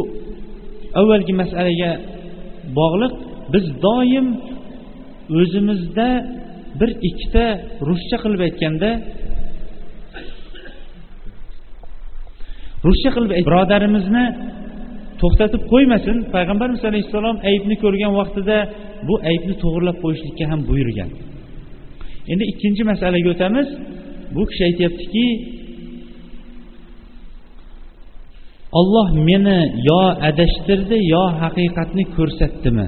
avvalgi 0.99 1.34
masalaga 1.41 1.91
bog'liq. 2.79 3.13
Biz 3.53 3.65
doim 3.86 4.27
o'zimizda 5.39 6.09
bir 6.79 6.89
ikkita 7.09 7.45
ruscha 7.88 8.17
qilib 8.23 8.41
aytganda 8.47 8.89
ruscha 12.88 13.09
qilib 13.15 13.32
birodarimizni 13.47 14.25
to'xtatib 15.21 15.61
qo'ymasin. 15.71 16.17
Payg'ambarimiz 16.36 16.84
alayhissalom 16.89 17.38
aybni 17.49 17.75
ko'rgan 17.84 18.13
vaqtida 18.19 18.57
bu 19.07 19.15
aybni 19.29 19.53
to'g'irlab 19.63 19.97
qo'yishlikka 20.03 20.45
ham 20.51 20.61
buyurgan. 20.69 21.09
Endi 22.32 22.43
ikkinchi 22.51 22.84
masalaga 22.91 23.29
o'tamiz. 23.34 23.67
Bu 24.36 24.41
kishi 24.49 24.61
aytyaptiki 24.69 25.25
olloh 28.79 29.07
meni 29.27 29.59
yo 29.89 30.01
adashtirdi 30.29 30.97
yo 31.13 31.23
haqiqatni 31.41 32.03
ko'rsatdimi 32.15 32.88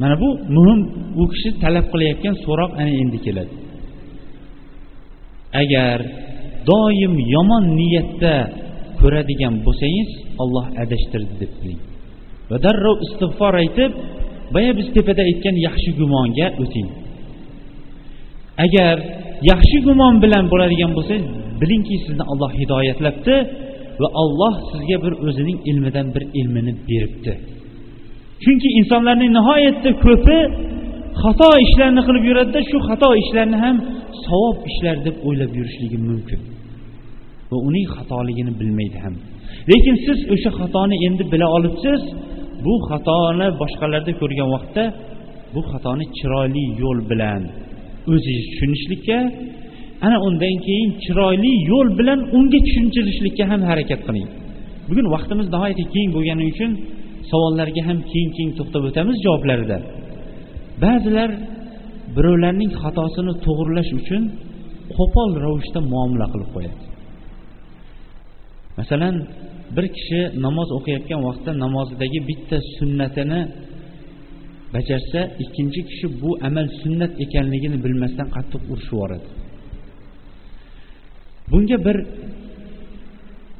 mana 0.00 0.14
bu 0.22 0.28
muhim 0.56 0.80
u 1.22 1.24
kishi 1.32 1.48
talab 1.62 1.86
qilayotgan 1.92 2.34
so'roq 2.44 2.70
ana 2.80 2.92
endi 3.02 3.18
keladi. 3.26 3.54
Agar 5.62 5.98
doim 6.70 7.14
yomon 7.34 7.64
niyatda 7.80 8.34
ko'radigan 9.00 9.54
bo'lsangiz 9.66 10.10
olloh 10.42 10.66
adashtirdi 10.82 11.34
deb 11.42 11.52
biling. 11.60 11.80
Va 12.50 12.56
darrov 12.64 12.96
istig'for 13.06 13.54
aytib 13.62 13.92
boya 14.54 14.72
biz 14.78 14.86
tepada 14.96 15.22
aytgan 15.30 15.56
yaxshi 15.66 15.90
gumonga 16.00 16.46
o'ting. 16.62 16.88
Agar 18.64 18.96
yaxshi 19.50 19.78
gumon 19.86 20.14
bilan 20.24 20.44
bo'ladigan 20.52 20.92
bo'lsangiz 20.98 21.26
bilingki 21.60 21.96
sizni 22.04 22.24
alloh 22.32 22.50
hidoyatlabdi 22.60 23.34
va 24.00 24.08
alloh 24.22 24.54
sizga 24.70 24.96
bir 25.04 25.12
o'zining 25.26 25.58
ilmidan 25.70 26.06
bir 26.14 26.24
ilmini 26.40 26.72
beribdi. 26.88 27.32
Chunki 28.44 28.68
insonlarning 28.80 29.30
nihoyatda 29.38 29.90
ko'pi 30.04 30.38
xato 31.22 31.50
ishlarni 31.66 32.02
qilib 32.06 32.24
yuradida 32.30 32.60
shu 32.70 32.78
xato 32.88 33.08
ishlarni 33.22 33.56
ham 33.64 33.76
savob 34.26 34.58
ishlar 34.70 34.96
deb 35.06 35.16
o'ylab 35.26 35.52
yurishligi 35.58 35.98
mumkin. 36.08 36.40
Va 37.54 37.58
uning 37.68 37.86
xatoligini 37.96 38.52
bilmaydi 38.60 38.98
ham. 39.04 39.14
Lekin 39.70 39.96
siz 40.06 40.18
o'sha 40.34 40.50
xatoni 40.60 40.96
endi 41.06 41.24
bila 41.32 41.46
olibsiz 41.56 42.00
bu 42.64 42.74
xatoni 42.88 43.46
boshqalarda 43.60 44.12
ko'rgan 44.20 44.48
vaqtda 44.54 44.84
bu 45.54 45.60
xatoni 45.70 46.04
chiroyli 46.18 46.64
yo'l 46.82 46.98
bilan 47.10 47.42
o'zingiz 48.12 48.44
tushunishlikka 48.50 49.18
ana 50.06 50.16
undan 50.26 50.56
keyin 50.66 50.90
chiroyli 51.04 51.52
yo'l 51.70 51.88
bilan 51.98 52.20
unga 52.36 52.58
tushuntirishlikka 52.66 53.44
ham 53.52 53.60
harakat 53.70 54.00
qiling. 54.06 54.28
Bugun 54.88 55.06
vaqtimiz 55.14 55.46
nihoyatda 55.54 55.84
keng 55.94 56.08
bo'lgani 56.16 56.44
uchun 56.52 56.70
savollarga 57.30 57.82
ham 57.88 57.98
keng 58.12 58.28
keng 58.36 58.50
to'xtab 58.58 58.82
o'tamiz 58.88 59.16
javoblarida. 59.24 59.78
Ba'zilar 60.82 61.30
birovlarning 62.16 62.70
xatosini 62.82 63.32
to'g'irlash 63.46 63.90
uchun 64.00 64.22
qo'pol 64.96 65.30
ravishda 65.44 65.80
muomala 65.92 66.26
qilib 66.32 66.50
qo'yadi. 66.56 66.83
Masalan 68.78 69.16
bir 69.76 69.86
kishi 69.96 70.20
namoz 70.46 70.68
o'qiyotgan 70.78 71.20
vaqtda 71.28 71.50
namozidagi 71.64 72.18
bitta 72.30 72.56
sunnatini 72.76 73.40
bajarsa 74.74 75.20
ikkinchi 75.42 75.80
kishi 75.88 76.06
bu 76.22 76.30
amal 76.48 76.66
sunnat 76.82 77.12
ekanligini 77.24 77.78
bilmasdan 77.84 78.28
qattiq 78.36 78.62
urishib 78.72 78.92
yuboradi. 78.94 79.26
Bunga 81.50 81.76
bir 81.86 81.96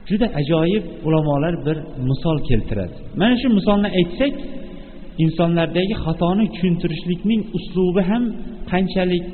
juda 0.09 0.27
ajoyib 0.41 0.85
ulamolar 1.07 1.55
bir 1.67 1.77
misol 2.09 2.39
keltiradi. 2.49 2.95
Mana 3.21 3.35
shu 3.41 3.49
misolni 3.59 3.89
aytsak 4.01 4.35
insonlardagi 5.25 5.95
xatoni 6.05 6.45
tushuntirishlikning 6.55 7.41
uslubi 7.57 8.03
ham 8.11 8.25
qanchalik 8.73 9.25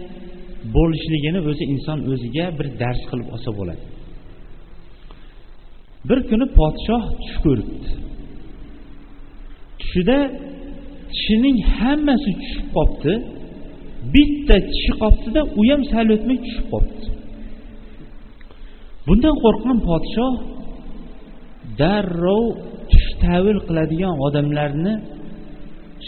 bo'lishligini 0.76 1.40
o'zi 1.50 1.64
inson 1.74 1.98
o'ziga 2.12 2.46
bir 2.58 2.66
dars 2.80 3.00
qilib 3.10 3.28
olsa 3.34 3.50
bo'ladi. 3.58 3.82
Bir 6.08 6.18
kuni 6.28 6.46
podshoh 6.58 7.02
tush 7.22 7.36
ko'ribdi 7.44 7.90
tushida 9.80 10.18
tishining 11.14 11.58
hammasi 11.78 12.30
tushib 12.40 12.66
qolibdi 12.76 13.12
bitta 14.14 14.56
tishi 14.70 14.92
qolibdida 15.02 15.40
u 15.58 15.62
ham 15.70 15.82
sal 15.92 16.06
o'tmay 16.16 16.38
tushib 16.44 16.66
qolibdi 16.72 17.06
bundan 19.06 19.34
qo'rqqan 19.44 19.78
podshoh 19.88 20.32
darrov 21.80 22.44
tush 22.90 23.08
tavil 23.24 23.58
qiladigan 23.68 24.14
odamlarni 24.26 24.94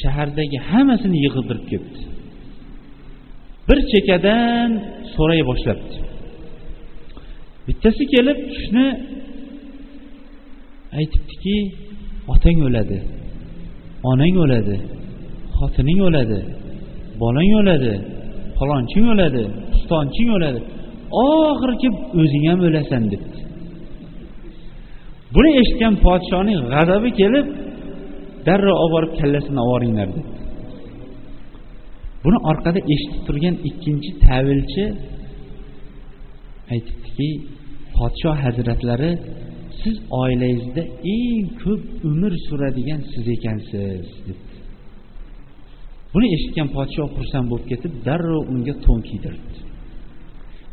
shahardagi 0.00 0.58
hammasini 0.70 1.16
yig'dirib 1.24 1.64
kelibdi 1.70 2.02
bir 3.68 3.78
chekkadan 3.92 4.70
so'ray 5.14 5.40
boshlabdi. 5.50 5.96
Bittasi 7.66 8.04
kelib 8.14 8.38
tushni 8.50 8.86
aytibdiki 10.98 11.56
otang 12.32 12.58
o'ladi 12.68 12.98
onang 14.10 14.36
o'ladi 14.44 14.76
xotining 15.58 16.00
o'ladi 16.08 16.40
bolang 17.22 17.52
o'ladi 17.60 17.94
palonching 18.58 19.06
o'ladi 19.12 19.44
pistonching 19.72 20.30
o'ladi. 20.36 20.60
Oxiri 21.24 21.74
kelib 21.82 21.96
o'zing 22.20 22.44
ham 22.50 22.60
o'lasan 22.68 23.02
debdi. 23.12 23.38
Buni 25.34 25.50
eshitgan 25.60 25.94
podshoning 26.06 26.60
g'azabi 26.72 27.10
kelib 27.20 27.46
darrov 28.46 28.76
olib 28.82 28.92
borib 28.94 29.12
kallasini 29.20 29.60
oboringlar 29.64 30.08
boringlar 30.08 30.08
debdi. 30.16 30.40
Buni 32.24 32.38
orqada 32.50 32.80
eshitib 32.94 33.20
turgan 33.26 33.54
ikkinchi 33.68 34.10
tavilchi 34.24 34.84
aytibdiki 36.74 37.28
podshoh 37.96 38.36
hazratlari 38.44 39.10
siz 39.80 39.96
oilangizda 40.22 40.82
eng 41.16 41.46
ko'p 41.62 41.82
umr 42.08 42.32
suradigan 42.46 43.00
siz 43.12 43.24
ekansiz 43.36 44.06
debdi. 44.26 44.56
Buni 46.12 46.26
eshitgan 46.36 46.68
podshoh 46.76 47.08
xursand 47.16 47.46
bo'lib 47.50 47.66
ketib 47.72 47.92
darrov 48.06 48.42
unga 48.52 48.74
to'n 48.84 49.00
kiydirdi. 49.08 49.58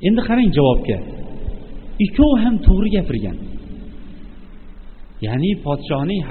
Endi 0.07 0.21
qarang 0.27 0.49
javobga. 0.57 0.97
Ikkovi 2.05 2.37
ham 2.43 2.55
to'g'ri 2.67 2.89
gapirgan. 2.95 3.37
Ya'ni 5.25 5.51
podshohning 5.65 6.21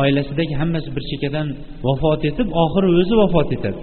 oilasidagi 0.00 0.54
hammasi 0.62 0.88
bir 0.96 1.04
chekkadan 1.10 1.48
vafot 1.86 2.22
etib 2.30 2.48
oxiri 2.62 2.88
o'zi 3.00 3.14
vafot 3.22 3.48
etadi. 3.56 3.80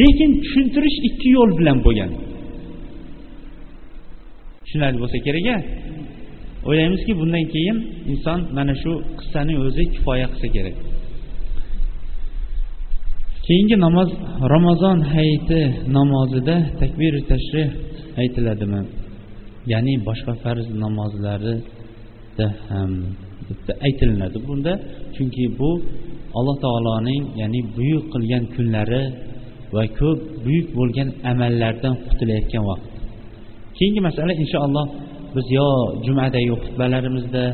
Lekin 0.00 0.30
tushuntirish 0.42 0.98
ikki 1.08 1.28
yo'l 1.36 1.50
bilan 1.58 1.78
bo'lgan. 1.86 2.10
Tushunarli 4.64 4.98
bo'lsa 5.02 5.18
kerak 5.26 5.46
a 5.54 5.56
o'ylaymizki 6.68 7.12
bundan 7.20 7.44
keyin 7.54 7.78
inson 8.12 8.38
mana 8.56 8.74
shu 8.82 8.92
qissaning 9.18 9.58
o'zi 9.66 9.82
kifoya 9.94 10.26
qilsa 10.32 10.48
kerak. 10.56 10.76
Keyingi 13.46 13.76
namoz 13.86 14.10
ramazon 14.54 14.98
hayiti 15.14 15.60
namozida 15.96 16.56
takbir 16.80 17.12
tashrih 17.30 17.68
aytiladimi? 18.20 18.80
Ya'ni 19.72 19.94
boshqa 20.08 20.32
farz 20.42 20.66
namozlarida 20.84 22.46
ham 22.68 22.92
aytilinadi 23.86 24.38
bunda. 24.46 24.72
Chunki 25.14 25.44
bu 25.58 25.70
alloh 26.38 26.56
taoloning 26.64 27.22
ya'ni 27.40 27.60
buyuk 27.76 28.04
qilgan 28.12 28.44
kunlari 28.54 29.02
va 29.74 29.84
ko'p 29.98 30.18
buyuk 30.44 30.68
bo'lgan 30.78 31.08
amallardan 31.30 31.94
qutulayotgan 32.08 32.64
vaqt. 32.70 32.84
Keyingi 33.76 34.00
masala 34.08 34.32
inshaalloh 34.42 34.86
biz 35.36 35.46
yo 35.58 35.68
jumadagi 36.06 36.52
xutbalarimizda. 36.62 37.44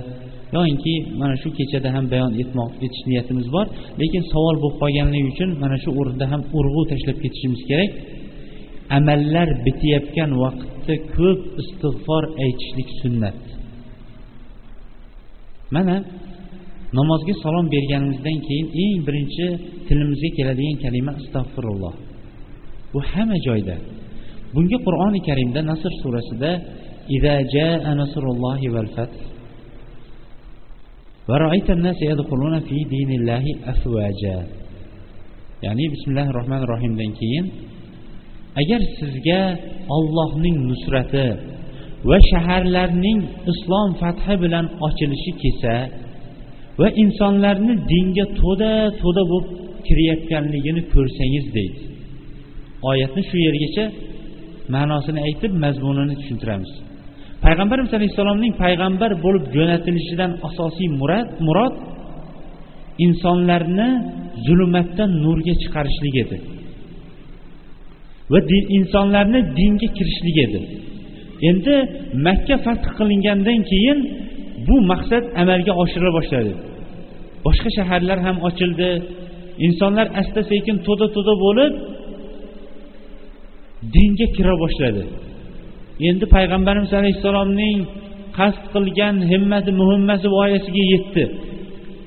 Yoinki 0.56 0.94
mana 1.20 1.34
shu 1.42 1.48
kechada 1.58 1.88
ham 1.94 2.04
bayon 2.12 2.32
etmoq 2.42 2.70
etish 2.84 3.02
niyatimiz 3.10 3.46
bor. 3.54 3.66
Lekin 4.00 4.22
savol 4.32 4.56
bo'lib 4.62 4.76
qolganligi 4.82 5.26
uchun 5.32 5.50
mana 5.62 5.76
shu 5.82 5.90
o'rinda 6.00 6.26
ham 6.32 6.42
urg'u 6.58 6.82
tashlab 6.90 7.16
ketishimiz 7.24 7.60
kerak. 7.70 7.90
Amallar 8.96 9.48
bitayotgan 9.66 10.30
vaqtda 10.42 10.94
ko'p 11.16 11.40
istig'for 11.62 12.24
aytishlik 12.44 12.88
sunnat. 13.00 13.38
Mana 15.74 15.96
namozga 16.98 17.34
salom 17.42 17.66
berganimizdan 17.74 18.38
keyin 18.46 18.66
eng 18.84 18.98
birinchi 19.06 19.46
tilimizga 19.86 20.30
keladigan 20.36 20.76
kalima 20.84 21.12
astag'firulloh 21.20 21.94
bu 22.92 22.98
hamma 23.12 23.38
joyda. 23.46 23.76
Bunga 24.54 24.78
qur'oni 24.86 25.20
karimda 25.28 25.60
nasr 25.70 25.92
surasida 26.02 26.50
إذا 27.15 27.35
جاء 27.55 27.83
نصر 28.01 28.23
الله 28.35 28.59
والفتح 28.73 29.21
ورأيت 31.29 31.69
الناس 31.69 31.99
يدخلون 32.01 32.59
في 32.59 32.77
دين 32.93 33.11
الله 33.19 33.43
أفواجا 33.71 34.37
ya'ni 35.65 35.85
bismillahi 35.93 36.31
rohmanir 36.39 36.67
rohimdan 36.73 37.11
keyin 37.19 37.45
agar 38.61 38.81
sizga 38.99 39.41
ollohning 39.97 40.57
nusrati 40.69 41.27
va 42.09 42.17
shaharlarning 42.29 43.19
islom 43.51 43.89
fathi 44.01 44.35
bilan 44.43 44.65
ochilishi 44.87 45.31
kelsa 45.41 45.75
va 46.79 46.87
insonlarni 47.03 47.73
dinga 47.91 48.25
to'da 48.41 48.73
to'da 49.01 49.23
bo'lib 49.31 49.45
kirayotganligini 49.87 50.81
ko'rsangiz 50.93 51.45
deydi 51.57 51.81
oyatni 52.89 53.21
shu 53.29 53.37
yergacha 53.47 53.85
ma'nosini 54.75 55.19
aytib 55.27 55.51
mazmunini 55.63 56.15
tushuntiramiz 56.19 56.71
payg'ambarimiz 57.44 57.92
alayhissalomning 57.98 58.52
payg'ambar 58.64 59.10
bo'lib 59.24 59.44
jo'natilishidan 59.56 60.30
asosiy 60.48 60.88
murad 61.00 61.28
murod 61.46 61.74
insonlarni 63.06 63.88
zulmatdan 64.46 65.10
nurga 65.24 65.54
chiqarishlik 65.62 66.14
edi. 66.24 66.36
Va 68.32 68.40
insonlarni 68.78 69.40
dinga 69.58 69.88
kirishlik 69.96 70.36
edi. 70.46 70.60
Endi 71.48 71.74
makka 72.26 72.56
fath 72.64 72.86
qilingandan 72.98 73.60
keyin 73.70 73.98
bu 74.66 74.76
maqsad 74.90 75.24
amalga 75.42 75.72
oshirila 75.82 76.12
boshladi. 76.18 76.52
Boshqa 77.46 77.68
shaharlar 77.76 78.18
ham 78.26 78.36
ochildi. 78.48 78.90
Insonlar 79.66 80.06
asta 80.20 80.40
sekin 80.50 80.76
to'da 80.86 81.06
to'da 81.16 81.34
bo'lib 81.44 81.72
dinga 83.94 84.26
kira 84.36 84.54
boshladi. 84.62 85.02
endi 86.09 86.25
payg'ambarimiz 86.35 86.91
alayhissalomning 86.99 87.79
qasd 88.37 88.63
qilgan 88.73 89.15
himmati 89.31 89.71
muhimmasi 89.81 90.27
voyasiga 90.37 90.83
yetdi 90.93 91.23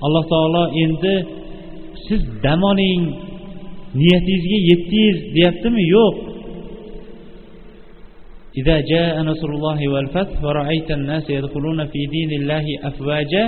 alloh 0.05 0.24
taolo 0.33 0.64
endi 0.85 1.14
siz 2.07 2.22
dam 2.45 2.61
oling 2.70 3.03
niyatingizga 4.01 4.59
yetdingiz 4.70 5.18
deyaptimi 5.35 5.85
yo'q 5.97 6.16
إذا 8.61 8.76
جاء 8.93 9.14
نصر 9.31 9.51
الله 9.57 9.81
والفتح 9.93 10.37
ورأيت 10.45 10.91
الناس 10.99 11.31
يدخلون 11.31 11.81
في 11.93 12.01
دين 12.14 12.31
الله 12.41 12.66
أفواجا 12.91 13.45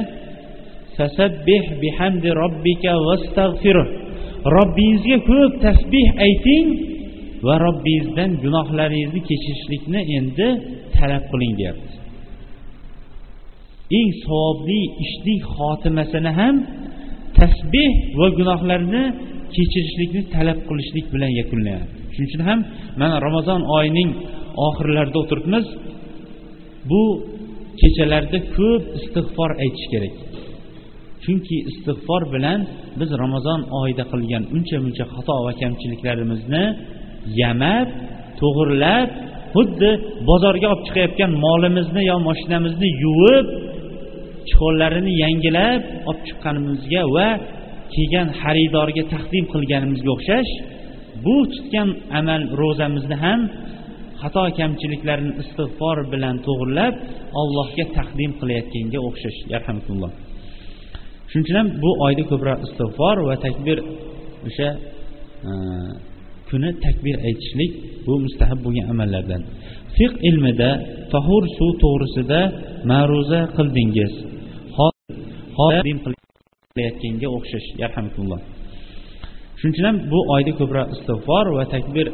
فسبح 0.97 1.64
بحمد 1.83 2.26
ربك 2.43 2.85
واستغفره 3.07 3.87
robbingizga 4.57 5.18
ko'p 5.28 5.53
tasbih 5.61 6.07
ayting 6.16 6.66
va 7.46 7.56
robbingizdan 7.66 8.30
gunohlaringizni 8.43 9.22
kechirishlikni 9.30 10.00
endi 10.18 10.48
talab 10.98 11.24
qiling 11.32 11.54
deyapti. 11.60 11.93
Eng 13.98 14.10
savobli 14.24 14.82
ishning 15.06 15.41
xotimasini 15.54 16.32
ham 16.39 16.56
tasbeh 17.39 17.91
va 18.20 18.28
gunohlarni 18.39 19.04
kechirishlikni 19.56 20.22
talab 20.36 20.60
qilishlik 20.68 21.06
bilan 21.14 21.32
yakunlanadi 21.39 21.88
shuning 22.14 22.30
uchun 22.30 22.43
ham 22.50 22.60
mana 23.00 23.16
ramazon 23.28 23.62
oyining 23.78 24.10
oxirlarida 24.68 25.18
o'tiribmiz. 25.24 25.66
Bu 26.89 27.02
kechalarda 27.82 28.39
ko'p 28.56 28.84
istig'for 29.00 29.52
aytish 29.64 29.88
kerak. 29.93 30.16
Chunki 31.24 31.58
istig'for 31.72 32.22
bilan 32.34 32.60
biz 33.00 33.10
ramazon 33.24 33.60
oyida 33.82 34.04
qilgan 34.12 34.43
uncha 34.56 34.78
muncha 34.86 35.06
xato 35.14 35.36
va 35.46 35.52
kamchiliklarimizni 35.62 36.64
yamab 37.41 37.88
to'g'irlab 38.39 39.09
xuddi 39.55 39.91
bozorga 40.30 40.67
olib 40.73 40.84
chiqayotgan 40.88 41.32
molimizni 41.45 42.01
yo 42.11 42.17
mashinamizni 42.30 42.89
yuvib 43.03 43.45
cho'llarini 44.51 45.13
yangilab 45.23 45.82
olib 46.09 46.21
chiqqanimizga 46.28 47.03
va 47.15 47.28
kelgan 47.93 48.28
xaridorga 48.41 49.03
taqdim 49.13 49.45
qilganimizga 49.53 50.09
o'xshash 50.17 50.51
bu 51.26 51.36
tutgan 51.53 51.89
amal 52.19 52.41
ro'zamizni 52.61 53.17
ham 53.26 53.39
xato 54.21 54.43
kamchiliklarni 54.59 55.32
istig'for 55.41 55.97
bilan 56.13 56.36
to'g'irlab 56.47 56.93
allohga 57.41 57.86
taqdim 57.97 58.32
qilayotganga 58.39 58.99
o'xshash. 59.07 59.39
Yarhamulloh 59.53 60.11
shuning 61.30 61.45
uchun 61.45 61.57
ham 61.59 61.67
bu 61.84 61.89
oyda 62.05 62.23
ko'proq 62.32 62.59
istig'for 62.67 63.17
va 63.28 63.36
takbir 63.45 63.78
o'sha 64.47 64.69
e, 65.49 65.51
kuni 66.50 66.70
takbir 66.86 67.16
aytishlik 67.28 67.72
bu 68.06 68.14
mustahab 68.26 68.60
bo'lgan 68.66 68.86
amallardan. 68.93 69.41
Fiq 69.96 70.14
ilmida 70.30 70.70
tahur 71.14 71.43
suv 71.58 71.72
to'g'risida 71.84 72.41
ma'ruza 72.91 73.41
qildingiz. 73.58 74.14
Qilayotganga 76.76 77.28
o'xshash 77.38 77.68
yarhamulloh 77.82 78.41
shuning 79.60 79.74
uchun 79.76 79.86
ham 79.89 79.98
bu 80.12 80.20
oyda 80.36 80.52
ko'proq 80.60 80.88
istig'for 80.96 81.46
va 81.58 81.64
takbir 81.76 82.08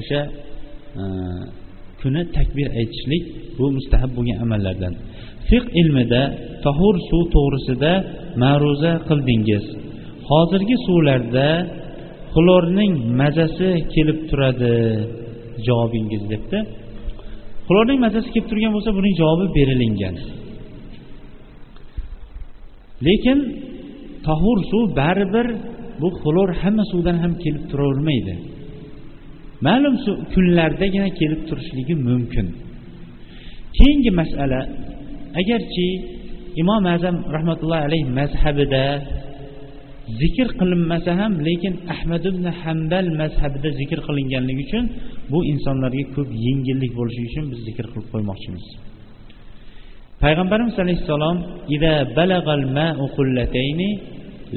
o'sha 0.00 0.20
e, 1.00 1.04
kuni 2.00 2.22
takbir 2.36 2.66
aytishlik 2.80 3.24
bu 3.58 3.64
mustahab 3.76 4.10
bo'lgan 4.16 4.38
amallardan. 4.44 4.94
Fiq 5.48 5.64
ilmida 5.80 6.22
tahur 6.64 6.94
suv 7.08 7.22
to'g'risida 7.34 7.92
ma'ruza 8.42 8.92
qildingiz. 9.08 9.64
Hozirgi 10.30 10.76
suvlarda 10.86 11.48
xlorning 12.38 12.92
mazasi 13.20 13.68
kelib 13.94 14.18
turadi 14.30 14.74
javobingiz 15.66 16.22
debdi. 16.32 16.58
Xlorning 17.68 17.98
mazasi 18.06 18.28
kelib 18.34 18.48
turgan 18.50 18.72
bo'lsa 18.76 18.90
buning 18.98 19.14
javobi 19.20 19.46
berilingan 19.56 20.16
lekin 23.06 23.38
tahur 24.26 24.58
suv 24.70 24.84
baribir 25.00 25.46
bu 26.00 26.08
xlor 26.20 26.48
hamma 26.60 26.84
suvdan 26.92 27.16
ham 27.22 27.32
kelib 27.42 27.64
turavermaydi. 27.70 28.34
Ma'lum 29.66 29.94
kunlardagina 30.34 31.08
kelib 31.20 31.40
turishligi 31.48 31.94
mumkin. 32.08 32.46
Keyingi 33.76 34.10
masala 34.20 34.60
agarchi 35.40 35.88
imom 36.62 36.84
azam 36.94 37.16
rahmatullohi 37.36 37.82
alayhi 37.88 38.06
mazhabida 38.18 38.84
zikr 40.20 40.48
qilinmasa 40.60 41.12
ham 41.20 41.32
lekin 41.48 41.74
ahmad 41.94 42.22
ibn 42.30 42.44
hambal 42.60 43.06
mazhabida 43.20 43.68
zikr 43.80 43.98
qilinganligi 44.06 44.62
uchun 44.66 44.84
bu 45.32 45.38
insonlarga 45.52 46.04
ko'p 46.14 46.28
yengillik 46.46 46.92
bo'lishi 46.98 47.22
uchun 47.30 47.44
biz 47.52 47.60
zikr 47.68 47.84
qilib 47.92 48.08
qo'ymoqchimiz. 48.12 48.64
Payg'ambarimiz 50.22 50.76
alayhissalom 50.84 51.36
ida 51.76 51.94
balagal 52.18 52.62
ma'u 52.78 53.04
qullatayni 53.16 53.90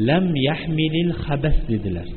lam 0.08 0.26
yahmilil 0.48 1.12
xabas 1.24 1.58
dedilar. 1.72 2.08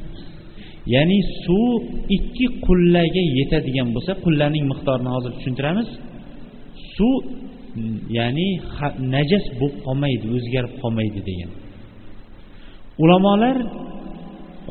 Ya'ni 0.94 1.18
suv 1.44 1.80
ikki 2.16 2.46
qullaga 2.66 3.22
yetadigan 3.38 3.88
bo'lsa 3.94 4.12
qullaning 4.24 4.64
miqdorini 4.72 5.10
hozir 5.14 5.32
tushuntiramiz. 5.36 5.88
Suv 6.96 7.14
ya'ni 8.18 8.48
najas 9.14 9.44
bo'lib 9.60 9.76
qolmaydi 9.86 10.26
o'zgarib 10.36 10.72
qolmaydi 10.82 11.20
degan. 11.30 11.50
Ulamolar 13.02 13.56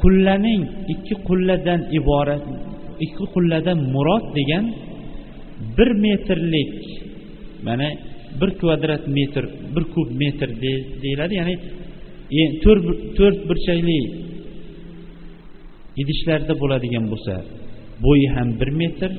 qullaning 0.02 0.64
ikki 0.94 1.16
qulladan 1.28 1.82
iborat 2.00 2.44
ikki 3.06 3.26
qulladan 3.34 3.80
murod 3.94 4.26
degan 4.38 4.66
bir 5.78 5.90
metrlik 6.06 6.74
mana 7.68 7.90
bir 8.42 8.50
kvadrat 8.60 9.04
metr 9.18 9.44
bir 9.76 9.84
kub 9.94 10.10
metr 10.22 10.50
deyiladi. 11.04 11.34
Ya'ni 11.40 11.56
e, 12.40 12.42
to'rt 13.18 13.40
burchakli 13.50 14.00
idishlarda 16.02 16.54
bo'ladigan 16.62 17.06
bo'lsa 17.12 17.34
bo'yi 18.06 18.28
ham 18.36 18.50
bir 18.60 18.70
metr 18.82 19.12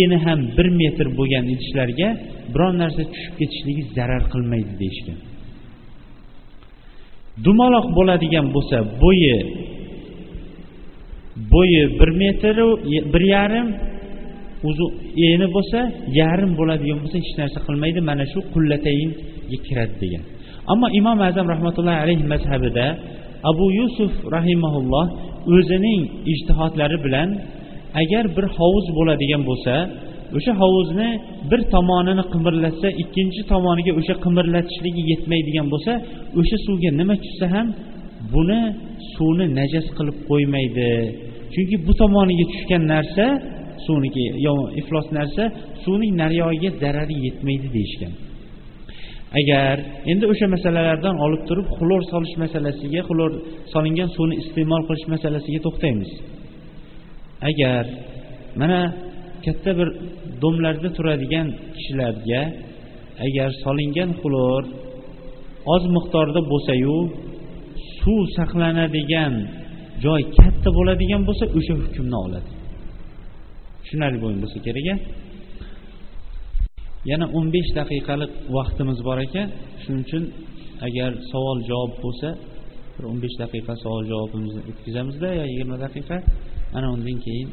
eni 0.00 0.16
ham 0.26 0.40
bir 0.56 0.68
metr 0.80 1.06
bo'lgan 1.18 1.44
idishlarga 1.54 2.08
biron 2.54 2.74
narsa 2.82 3.02
tushib 3.12 3.34
ketishligi 3.40 3.82
zarar 3.96 4.22
qilmaydi 4.32 4.72
deyishgan. 4.82 5.18
Dumaloq 7.44 7.86
bo'ladigan 7.96 8.46
bo'lsa 8.54 8.76
bo'yi 9.02 9.36
bo'yi 11.52 11.82
bir 11.98 12.10
metru 12.20 12.68
bir 13.12 13.22
yarim 13.34 13.68
eni 15.30 15.46
bo'lsa 15.56 15.78
yarim 16.20 16.50
bo'ladigan 16.58 16.98
bo'lsa 17.02 17.16
hech 17.22 17.32
narsa 17.40 17.58
qilmaydi 17.66 18.00
mana 18.10 18.24
shu 18.32 18.38
qullatayinga 18.54 19.58
kiradi 19.66 19.94
degan. 20.02 20.22
Ammo 20.72 20.86
imom 21.00 21.18
azam 21.28 21.46
rahmatullohi 21.54 21.98
alayhi 22.04 22.24
mazhabida 22.32 22.86
abu 23.50 23.66
yusuf 23.78 24.12
rahimaulloh 24.36 25.06
o'zining 25.56 26.00
ijtihodlari 26.32 26.96
bilan 27.06 27.28
agar 28.02 28.24
bir 28.36 28.46
hovuz 28.56 28.86
bo'ladigan 28.98 29.42
bo'lsa 29.50 29.74
o'sha 30.36 30.52
hovuzni 30.62 31.08
bir 31.50 31.60
tomonini 31.74 32.24
qimirlatsa 32.32 32.88
ikkinchi 33.02 33.40
tomoniga 33.52 33.92
o'sha 34.00 34.14
qimirlatishligi 34.24 35.02
yetmaydigan 35.12 35.66
bo'lsa 35.72 35.92
o'sha 36.40 36.56
suvga 36.66 36.90
nima 37.00 37.14
tushsa 37.22 37.46
ham 37.54 37.66
buni 38.34 38.60
suvni 39.14 39.46
najas 39.58 39.86
qilib 39.96 40.16
qo'ymaydi. 40.30 40.90
Chunki 41.52 41.76
bu 41.86 41.92
tomoniga 42.00 42.44
tushgan 42.52 42.82
narsa 42.94 43.24
suvniki 43.86 44.24
iflos 44.80 45.06
narsa 45.18 45.42
suvning 45.84 46.12
nariyog'iga 46.22 46.70
zarari 46.82 47.16
yetmaydi 47.26 47.68
deyishgan. 47.76 48.12
Agar 49.40 49.74
endi 50.12 50.24
o'sha 50.32 50.46
masalalardan 50.54 51.16
olib 51.24 51.42
turib 51.48 51.66
xlor 51.76 52.02
solish 52.12 52.34
masalasiga 52.44 53.00
xlor 53.08 53.30
solingan 53.72 54.08
suvni 54.16 54.34
iste'mol 54.42 54.82
qilish 54.88 55.06
masalasiga 55.14 55.60
to'xtaymiz. 55.66 56.10
Agar 57.50 57.84
mana 58.60 58.80
katta 59.46 59.70
bir 59.78 59.88
domlarda 60.42 60.88
turadigan 60.96 61.48
kishilarga 61.76 62.42
agar 63.26 63.50
solingan 63.64 64.10
xlor 64.20 64.62
oz 65.74 65.84
miqdorda 65.96 66.40
bo'lsayu 66.52 66.96
suv 67.98 68.20
saqlanadigan 68.36 69.34
joy 70.04 70.22
katta 70.38 70.68
bo'ladigan 70.78 71.22
bo'lsa 71.28 71.44
o'sha 71.58 71.74
hukmni 71.82 72.18
oladi. 72.26 72.50
Tushunarli 73.82 74.18
bo'lgan 74.22 74.40
bo'lsa 74.44 74.58
kerak 74.66 74.86
a 74.94 74.96
yana 77.10 77.26
o'n 77.36 77.46
besh 77.54 77.70
daqiqalik 77.78 78.32
vaqtimiz 78.56 78.98
bor 79.08 79.18
ekan. 79.26 79.48
Shuning 79.82 80.02
uchun 80.06 80.24
agar 80.86 81.10
savol 81.30 81.58
javob 81.70 81.92
bo'lsa 82.04 82.28
bir 82.94 83.04
o'n 83.10 83.18
besh 83.24 83.36
daqiqa 83.42 83.72
savol 83.84 84.04
javobimizni 84.10 84.62
o'tkazamizda 84.70 85.28
yo 85.38 85.44
yigirma 85.50 85.76
daqiqa. 85.84 86.16
Ana 86.76 86.88
undan 86.94 87.18
keyin 87.26 87.48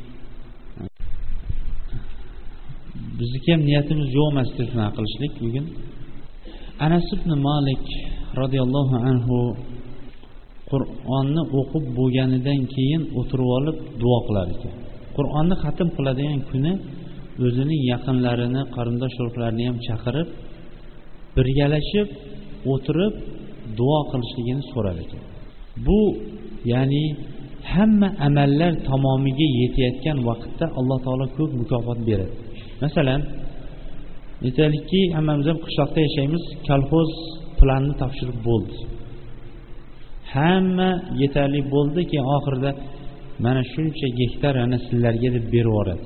bizniki 3.20 3.50
ham 3.54 3.62
niyatimiz 3.70 4.08
yo'q 4.18 4.28
emas 4.34 4.48
istehno 4.52 4.86
qilishlik. 4.98 5.34
Bugun 5.44 5.66
anas 6.86 7.08
ibn 7.16 7.30
malik 7.48 7.86
roziyallohu 8.42 8.96
anhu 9.10 9.38
qur'onni 10.72 11.42
o'qib 11.60 11.84
bo'lganidan 11.98 12.60
keyin 12.74 13.02
o'tirib 13.20 13.50
olib 13.58 13.78
duo 14.02 14.18
qilar 14.28 14.48
ekan. 14.56 14.74
Qur'onni 15.18 15.56
xatm 15.64 15.88
qiladigan 15.98 16.40
kuni 16.50 16.74
o'zining 17.46 17.82
yaqinlarini 17.92 18.62
qarindosh 18.76 19.16
urug'larini 19.22 19.64
ham 19.70 19.78
chaqirib 19.88 20.28
birgalashib 21.36 22.08
o'tirib 22.74 23.14
duo 23.80 24.00
qilishligini 24.12 24.64
so'rar 24.72 24.98
ekan. 25.06 25.22
Bu 25.86 26.00
ya'ni 26.74 27.04
hamma 27.74 28.10
amallar 28.28 28.74
tamomiga 28.90 29.48
yetayotgan 29.62 30.18
vaqtda 30.30 30.66
alloh 30.80 30.98
taolo 31.06 31.26
ko'p 31.38 31.52
mukofot 31.62 32.00
beradi. 32.10 32.36
Masalan 32.84 33.22
aytaylikki 34.48 35.02
hammamiz 35.18 35.46
ham 35.52 35.60
qishloqda 35.66 36.00
yashaymiz 36.08 36.44
kolxoz 36.68 37.12
planni 37.60 37.94
topshirib 38.02 38.40
bo'ldi. 38.48 38.76
Hamma 40.34 40.90
yetarli 41.22 41.62
bo'ldi 41.74 42.02
keyin 42.10 42.28
oxirida 42.38 42.72
mana 43.46 43.62
shuncha 43.74 44.08
gektar 44.20 44.54
ana 44.66 44.78
sizlarga 44.86 45.30
deb 45.36 45.46
berib 45.54 45.70
yuboradi. 45.70 46.06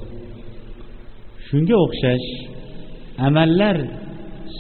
Shunga 1.48 1.76
o'xshash 1.86 2.28
amallar 3.28 3.78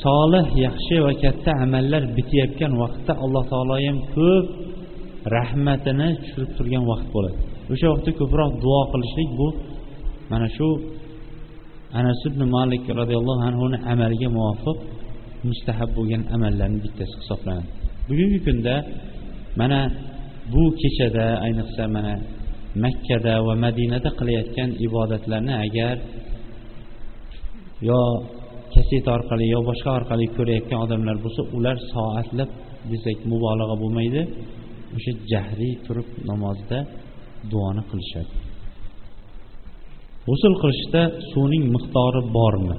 solih 0.03 0.47
yaxshi 0.66 0.95
va 1.05 1.14
katta 1.24 1.51
amallar 1.66 2.03
bitayotgan 2.18 2.74
vaqtda 2.84 3.14
alloh 3.24 3.43
taolo 3.51 3.76
ham 3.86 3.97
ko'p 4.16 4.45
rahmatini 5.36 6.09
tushirib 6.22 6.51
turgan 6.57 6.84
vaqt 6.91 7.07
bo'ladi. 7.16 7.38
O'sha 7.74 7.88
vaqtda 7.93 8.11
ko'proq 8.20 8.51
duo 8.64 8.82
qilishlik 8.91 9.30
bu 9.39 9.47
mana 10.32 10.47
shu 10.57 10.68
anas 12.00 12.22
ibn 12.30 12.41
malik 12.58 12.84
roziyallohu 13.00 13.41
anhuni 13.50 13.78
amaliga 13.91 14.30
muvofiq 14.38 14.78
mustahab 15.50 15.89
bo'lgan 15.98 16.24
amallarni 16.36 16.80
bittasi 16.86 17.14
hisoblanadi. 17.22 17.70
Bugungi 18.08 18.39
kunda 18.48 18.76
mana 19.60 19.80
bu 20.54 20.64
kechada 20.82 21.26
ayniqsa 21.46 21.84
mana 21.96 22.14
makkada 22.84 23.36
va 23.48 23.54
madinada 23.66 24.10
qilayotgan 24.20 24.70
ibodatlarni 24.88 25.54
agar 25.66 25.96
yo 27.89 28.02
kaseta 28.74 29.10
orqali 29.18 29.46
yo 29.54 29.60
boshqa 29.70 29.89
orqali 30.00 30.26
ko'rayotgan 30.38 30.80
odamlar 30.86 31.16
bo'lsa 31.24 31.41
ular 31.58 31.78
soatlab 31.94 32.50
desak 32.91 33.18
mubolag'a 33.32 33.76
bo'lmaydi. 33.84 34.22
O'sha 34.96 35.12
jahriy 35.32 35.74
turib 35.86 36.08
namozda 36.30 36.78
duoni 37.52 37.84
qilishadi. 37.89 38.32
G'usul 40.28 40.53
qilishda 40.61 41.01
suvning 41.32 41.65
miqdori 41.76 42.21
bormi? 42.38 42.76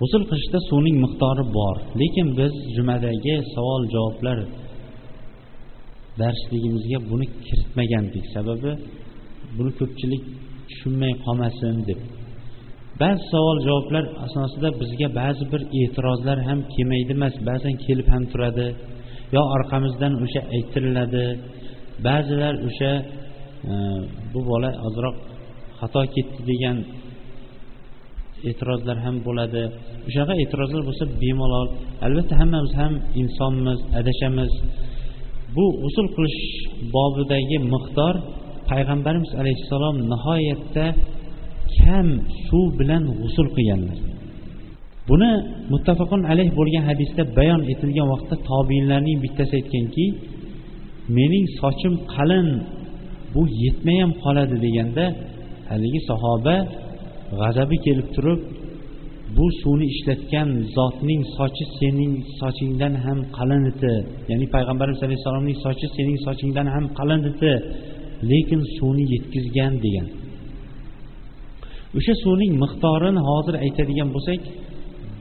G'usul 0.00 0.22
qilishda 0.30 0.58
suvning 0.68 0.96
miqdori 1.04 1.44
bor. 1.56 1.76
Lekin 2.00 2.28
biz 2.38 2.52
jumadagi 2.76 3.34
savol 3.54 3.82
javoblar 3.94 4.38
darsligimizga 6.20 6.98
buni 7.10 7.26
kiritmagandik. 7.46 8.24
Sababi 8.34 8.72
buni 9.56 9.70
ko'pchilik 9.78 10.22
tushunmay 10.68 11.12
qolmasin 11.24 11.76
deb. 11.88 12.00
Ba'zi 13.00 13.22
savol 13.32 13.58
javoblar 13.66 14.04
asosida 14.26 14.68
bizga 14.80 15.08
ba'zi 15.20 15.44
bir 15.52 15.62
e'tirozlar 15.80 16.38
ham 16.48 16.58
kelmaydi 16.72 17.12
emas. 17.18 17.34
Ba'zan 17.48 17.74
kelib 17.84 18.08
ham 18.14 18.24
turadi. 18.32 18.66
Yo 19.34 19.42
orqamizdan 19.56 20.12
o'sha 20.24 20.40
aytiriladi 20.56 21.24
ba'zilar 22.06 22.54
o'sha 22.68 22.92
e, 23.70 23.74
bu 24.32 24.40
bola 24.50 24.70
ozroq 24.86 25.16
xato 25.82 26.02
ketdi 26.14 26.40
degan 26.50 26.76
e'tirozlar 28.48 28.96
ham 29.04 29.16
bo'ladi. 29.26 29.62
O'shanaqa 30.08 30.34
e'tirozlar 30.44 30.82
bo'lsa 30.88 31.04
bemalol. 31.22 31.68
Albatta 32.06 32.34
hammamiz 32.40 32.72
ham 32.80 32.92
insonmiz 33.20 33.80
adashamiz. 34.00 34.52
Bu 35.56 35.64
g'usul 35.82 36.06
qilish 36.14 36.40
bobidagi 36.94 37.56
miqdor 37.74 38.14
payg'ambarimiz 38.70 39.32
alayhissalom 39.40 39.96
nihoyatda 40.12 40.86
kam 41.80 42.06
suv 42.46 42.66
bilan 42.78 43.02
g'usul 43.20 43.48
qilganlar. 43.56 43.98
Buni 45.08 45.30
muttafaqun 45.72 46.22
alayh 46.32 46.48
bo'lgan 46.58 46.84
hadisda 46.90 47.22
bayon 47.38 47.60
etilgan 47.72 48.06
vaqtda 48.12 48.36
tobiinlarning 48.50 49.18
bittasi 49.24 49.52
aytganki 49.60 50.06
mening 51.16 51.46
sochim 51.60 51.94
qalin 52.14 52.48
bu 53.34 53.42
yetmay 53.64 53.96
ham 54.02 54.12
qoladi 54.24 54.56
deganda 54.64 55.04
haligi 55.72 56.00
sahoba 56.10 56.56
g'azabi 57.40 57.76
kelib 57.86 58.08
turib 58.16 58.40
bu 59.36 59.46
suvni 59.60 59.86
ishlatgan 59.94 60.48
zotning 60.76 61.22
sochi 61.36 61.64
sening 61.78 62.12
sochingdan 62.40 62.94
ham 63.04 63.18
qalin 63.36 63.62
edi 63.72 63.94
ya'ni 64.30 64.46
payg'ambarimiz 64.54 65.00
alayhissalomning 65.06 65.58
sochi 65.64 65.86
sening 65.96 66.18
sochingdan 66.26 66.66
ham 66.74 66.84
qalin 66.98 67.22
edi 67.30 67.52
lekin 68.30 68.60
suvni 68.76 69.04
yetkazgan 69.14 69.74
degan. 69.84 70.08
O'sha 71.98 72.14
suvning 72.24 72.52
miqdorini 72.62 73.20
hozir 73.28 73.54
aytadigan 73.64 74.08
bo'lsak 74.14 74.40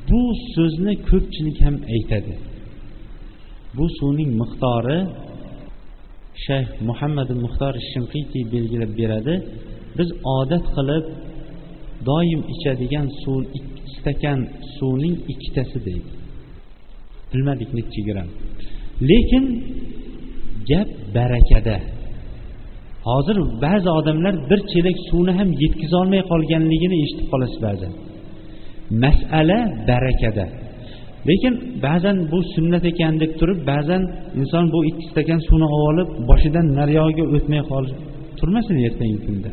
bu 0.09 0.21
so'zni 0.53 0.93
ko'pchilik 1.09 1.57
ham 1.65 1.75
aytadi. 1.95 2.33
Bu 3.77 3.85
suvning 3.97 4.31
miqdori 4.41 4.99
shayx 6.45 6.69
muhammad 6.89 7.29
muxtor 7.43 7.73
shinqitiy 7.91 8.43
belgilab 8.53 8.91
beradi. 9.01 9.33
Biz 9.97 10.09
odat 10.37 10.65
qilib 10.75 11.05
doim 12.09 12.41
ichadigan 12.53 13.07
suv 13.21 13.39
stakan 13.95 14.39
suvning 14.75 15.15
ikkitasi 15.33 15.77
deydi. 15.87 16.11
Bilmadik 17.31 17.69
nechi 17.77 18.01
gramm 18.07 18.29
lekin 19.09 19.45
gap 20.69 20.89
barakada. 21.15 21.77
Hozir 23.07 23.37
ba'zi 23.65 23.89
odamlar 23.99 24.35
bir 24.49 24.59
chelak 24.71 24.97
suvni 25.09 25.33
ham 25.39 25.49
yetkazolmay 25.63 26.21
qolganligini 26.31 26.97
eshitib 27.03 27.27
qolasiz 27.33 27.59
ba'zan 27.67 27.93
masala 29.03 29.59
barakada. 29.89 30.45
Lekin 31.29 31.53
ba'zan 31.85 32.17
bu 32.31 32.39
sunnat 32.53 32.83
ekan 32.91 33.13
deb 33.21 33.31
turib 33.39 33.59
ba'zan 33.71 34.01
inson 34.39 34.65
bu 34.73 34.79
ikki 34.89 35.05
stakan 35.11 35.39
suvni 35.47 35.67
olib 35.75 35.87
olib 35.89 36.09
boshidan 36.29 36.65
nariyog'iga 36.79 37.25
o'tmay 37.35 37.61
qolib 37.71 37.95
turmasin 38.39 38.75
ertangi 38.87 39.19
kunda. 39.25 39.51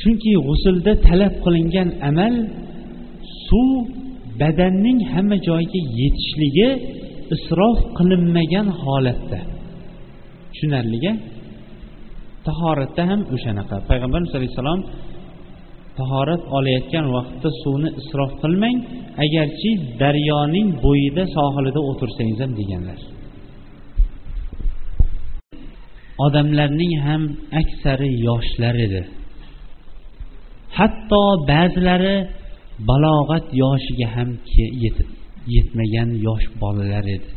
Chunki 0.00 0.32
g'usulda 0.46 0.92
talab 1.06 1.34
qilingan 1.44 1.88
amal 2.10 2.34
suv 3.46 3.70
badanning 4.40 4.98
hamma 5.12 5.36
joyiga 5.48 5.80
yetishligi 6.00 6.68
isrof 7.34 7.78
qilinmagan 7.98 8.66
holatda. 8.82 9.40
Tushunarliga 10.52 11.12
tahoratda 12.46 13.02
ham 13.10 13.20
o'shanaqa. 13.34 13.76
Payg'ambarimiz 13.90 14.32
alayhissalom 14.38 14.80
tahorat 15.98 16.42
olayotgan 16.56 17.06
vaqtda 17.16 17.48
suvni 17.62 17.90
isrof 18.00 18.32
qilmang 18.42 18.76
agarchi 19.24 19.70
daryoning 20.02 20.68
bo'yida 20.84 21.24
sohilida 21.36 21.80
o'tirsangiz 21.90 22.38
ham 22.44 22.52
deganlar. 22.60 22.98
Odamlarning 26.26 26.92
ham 27.06 27.22
aksari 27.60 28.10
yoshlar 28.28 28.76
edi. 28.86 29.02
Hatto 30.76 31.22
ba'zilari 31.50 32.16
balog'at 32.88 33.46
yoshiga 33.62 34.08
ham 34.14 34.30
yetib 34.82 35.08
yetmagan 35.54 36.10
yosh 36.26 36.46
bolalar 36.62 37.04
edi. 37.16 37.30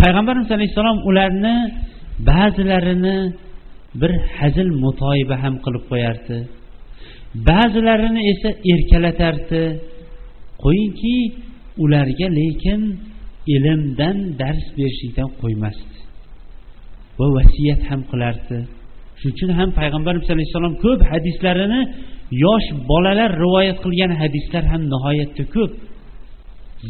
Payg'ambarimiz 0.00 0.50
alayhissalom 0.56 0.98
ularni 1.08 1.56
ba'zilarini 2.30 3.16
bir 4.00 4.12
hazil 4.38 4.70
mutoyiba 4.84 5.36
ham 5.42 5.54
qilib 5.64 5.84
qo'yardi. 5.90 6.36
Ba'zilarini 7.48 8.22
esa 8.32 8.50
erkalatardi. 8.72 9.62
Qo'yingki 10.62 11.16
ularga 11.84 12.28
lekin 12.38 12.80
ilmdan 13.54 14.16
dars 14.40 14.64
berishlikdan 14.76 15.28
qo'ymasdi. 15.40 15.98
Va 17.18 17.26
vasiyat 17.36 17.82
ham 17.90 18.00
qilardi. 18.10 18.58
Shuning 19.20 19.34
uchun 19.34 19.50
ham 19.58 19.70
payg'ambarimiz 19.80 20.28
alayhissalom 20.34 20.74
ko'p 20.84 21.00
hadislarini 21.12 21.80
yosh 22.44 22.68
bolalar 22.90 23.30
rivoyat 23.44 23.78
qilgan 23.84 24.12
hadislar 24.22 24.64
ham 24.72 24.82
nihoyatda 24.92 25.44
ko'p. 25.54 25.72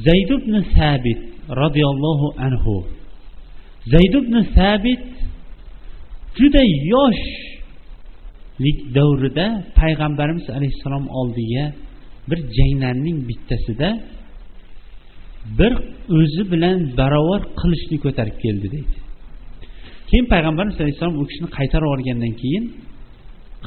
Zayd 0.07 0.31
ibn 0.39 0.55
sabit 0.77 1.21
roziyallohu 1.63 2.29
anhu. 2.47 2.75
Zayd 3.93 4.15
ibn 4.21 4.35
sabit 4.57 5.03
juda 6.39 6.63
yoshlik 6.95 8.79
davrida 8.97 9.47
payg'ambarimiz 9.81 10.47
alayhissalom 10.57 11.05
oldiga 11.21 11.65
bir 12.29 12.39
janglarning 12.57 13.19
bittasida 13.29 13.89
bir 15.59 15.73
o'zi 16.19 16.43
bilan 16.53 16.79
barobar 16.99 17.43
qilichni 17.61 17.97
ko'tarib 18.05 18.37
keldi 18.45 18.67
deydi. 18.75 18.97
Keyin 20.11 20.27
payg'ambarimiz 20.33 20.77
alayhissalom 20.83 21.17
u 21.23 21.25
kishini 21.31 21.49
qaytarib 21.57 21.87
yuborgandan 21.89 22.33
keyin 22.43 22.65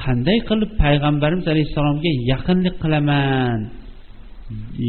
qanday 0.04 0.38
qilib 0.50 0.72
payg'ambarimiz 0.84 1.46
alayhissalomga 1.54 2.12
yaqinlik 2.32 2.76
qilaman 2.84 3.60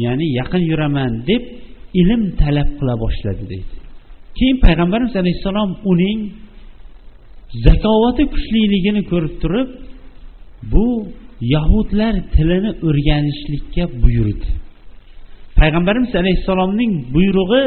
ya'ni 0.03 0.27
yaqin 0.39 0.63
yuraman 0.71 1.11
deb 1.29 1.43
ilm 2.01 2.21
talab 2.41 2.69
qila 2.79 2.93
boshladi 3.03 3.43
deydi. 3.51 3.75
Keyin 4.37 4.57
payg'ambarimiz 4.65 5.13
alayhissalom 5.21 5.71
uning 5.91 6.19
zakovati 7.65 8.23
kuchliligini 8.33 9.01
ko'rib 9.11 9.33
turib 9.43 9.69
bu 10.73 10.85
yahudlar 11.55 12.13
tilini 12.35 12.71
o'rganishlikka 12.87 13.83
buyurdi. 14.03 14.49
Payg'ambarimiz 15.59 16.11
alayhissalomning 16.21 16.91
buyrug'i 17.13 17.63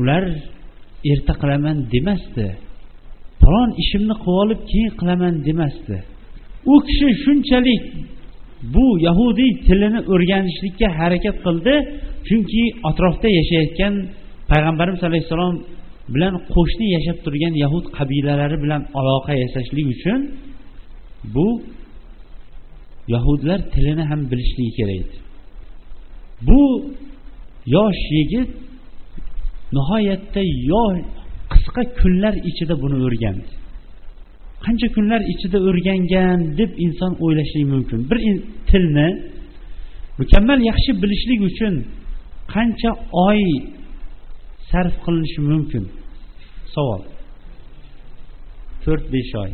ular 0.00 0.24
erta 1.12 1.34
qilaman 1.40 1.76
demasdi. 1.92 2.46
Falon 3.42 3.70
ishimni 3.82 4.14
qilib 4.22 4.38
olib 4.42 4.60
keyin 4.70 4.90
qilaman 5.00 5.34
demasdi. 5.46 5.96
U 6.72 6.74
kishi 6.86 7.08
shunchalik 7.24 7.82
bu 8.74 8.86
yahudiy 9.08 9.52
tilini 9.66 10.00
o'rganishlikka 10.14 10.88
harakat 10.98 11.36
qildi 11.46 11.74
chunki 12.28 12.62
atrofda 12.90 13.28
yashayotgan 13.38 13.94
payg'ambarimiz 14.50 15.02
alayhissalom 15.08 15.54
bilan 16.14 16.34
qo'shni 16.54 16.86
yashab 16.96 17.16
turgan 17.24 17.54
yahud 17.64 17.84
qabilalari 17.98 18.56
bilan 18.64 18.82
aloqa 18.98 19.32
yasashlik 19.42 19.86
uchun 19.94 20.20
bu 21.34 21.48
yahudlar 23.14 23.58
tilini 23.74 24.04
ham 24.10 24.20
bilishligi 24.30 24.72
kerak 24.78 24.96
edi. 25.02 25.16
Bu 26.48 26.62
yosh 27.76 28.02
yigit 28.16 28.50
nihoyatda 29.76 30.42
yosh 30.72 31.00
qisqa 31.66 31.82
kunlar 32.00 32.34
ichida 32.50 32.74
buni 32.82 32.96
o'rgandi. 33.06 33.46
Qancha 34.64 34.88
kunlar 34.96 35.20
ichida 35.32 35.58
o'rgangan 35.68 36.38
deb 36.58 36.70
inson 36.86 37.12
o'ylashligi 37.24 37.66
mumkin. 37.74 37.98
Bir 38.10 38.18
tilni 38.70 39.08
mukammal 40.20 40.60
yaxshi 40.70 40.90
bilishlik 41.02 41.40
uchun 41.50 41.74
qancha 42.54 42.90
oy 43.28 43.42
sarf 44.70 44.94
qilinishi 45.04 45.40
mumkin? 45.50 45.84
Savol. 46.74 47.02
To'rt 48.82 49.04
besh 49.14 49.32
oy. 49.42 49.50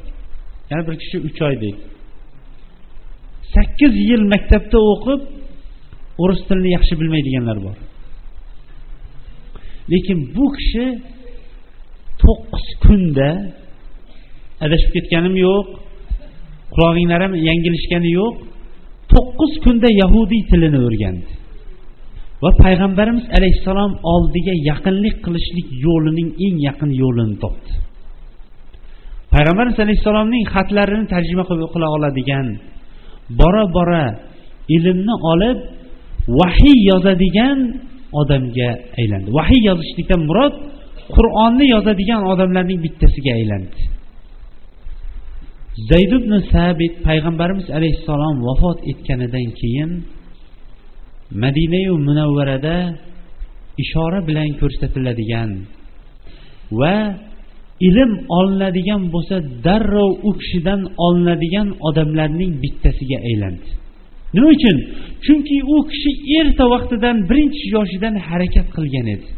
Yana 0.70 0.82
bir 0.88 0.94
kishi 1.02 1.16
uch 1.28 1.40
oy 1.48 1.54
deydi. 1.62 1.82
Sakkiz 3.54 3.92
yil 4.08 4.22
maktabda 4.32 4.78
o'qib 4.92 5.20
o'ris 6.22 6.40
tilini 6.48 6.70
yaxshi 6.76 6.94
bilmaydiganlar 7.00 7.58
bor. 7.66 7.76
Lekin 9.92 10.18
bu 10.36 10.44
kishi 10.56 10.84
to'qqiz 12.24 12.66
kunda 12.84 13.28
adashib 14.64 14.90
ketganim 14.96 15.34
yo'q 15.46 15.66
qulog'inglar 16.74 17.20
ham 17.24 17.32
yanglishgani 17.48 18.10
yo'q 18.18 18.34
to'qqiz 19.12 19.52
kunda 19.64 19.88
yahudiy 20.02 20.42
tilini 20.50 20.80
o'rgandi. 20.88 21.30
Va 22.42 22.50
payg'ambarimiz 22.64 23.26
alayhissalom 23.38 23.92
oldiga 24.14 24.54
yaqinlik 24.70 25.16
qilishlik 25.24 25.68
yo'lining 25.86 26.28
eng 26.46 26.56
yaqin 26.68 26.90
yo'lini 27.02 27.36
topdi. 27.44 27.72
Payg'ambarimiz 29.34 29.78
alayhissalomning 29.84 30.44
xatlarini 30.54 31.06
tarjima 31.14 31.44
qila 31.74 31.86
oladigan 31.96 32.46
bora 33.40 33.64
bora 33.76 34.04
ilmni 34.76 35.14
olib 35.32 35.58
vahiy 36.40 36.78
yozadigan 36.90 37.58
odamga 38.20 38.70
aylandi. 39.00 39.28
Vahiy 39.38 39.60
yozishlikdan 39.68 40.20
murod 40.28 40.54
qur'onni 41.16 41.66
yozadigan 41.74 42.22
odamlarning 42.32 42.80
bittasiga 42.84 43.32
aylandi. 43.38 43.80
Zayd 45.90 46.12
ibn 46.18 46.32
sabit 46.52 46.94
payg'ambarimiz 47.06 47.66
alayhissalom 47.78 48.36
vafot 48.46 48.78
etganidan 48.90 49.46
keyin 49.60 49.90
madinayu 51.42 51.94
munavvarada 52.08 52.76
ishora 53.82 54.20
bilan 54.28 54.50
ko'rsatiladigan 54.60 55.50
va 56.80 56.96
ilm 57.88 58.12
olinadigan 58.38 59.02
bo'lsa 59.14 59.36
darrov 59.66 60.10
u 60.28 60.30
kishidan 60.40 60.80
olinadigan 61.06 61.68
odamlarning 61.88 62.52
bittasiga 62.62 63.18
aylandi. 63.28 63.68
Nima 64.34 64.48
uchun? 64.56 64.76
Chunki 65.24 65.56
u 65.74 65.76
kishi 65.90 66.10
erta 66.40 66.64
vaqtidan 66.74 67.16
birinchi 67.30 67.64
yoshidan 67.76 68.14
harakat 68.28 68.66
qilgan 68.76 69.06
edi. 69.14 69.28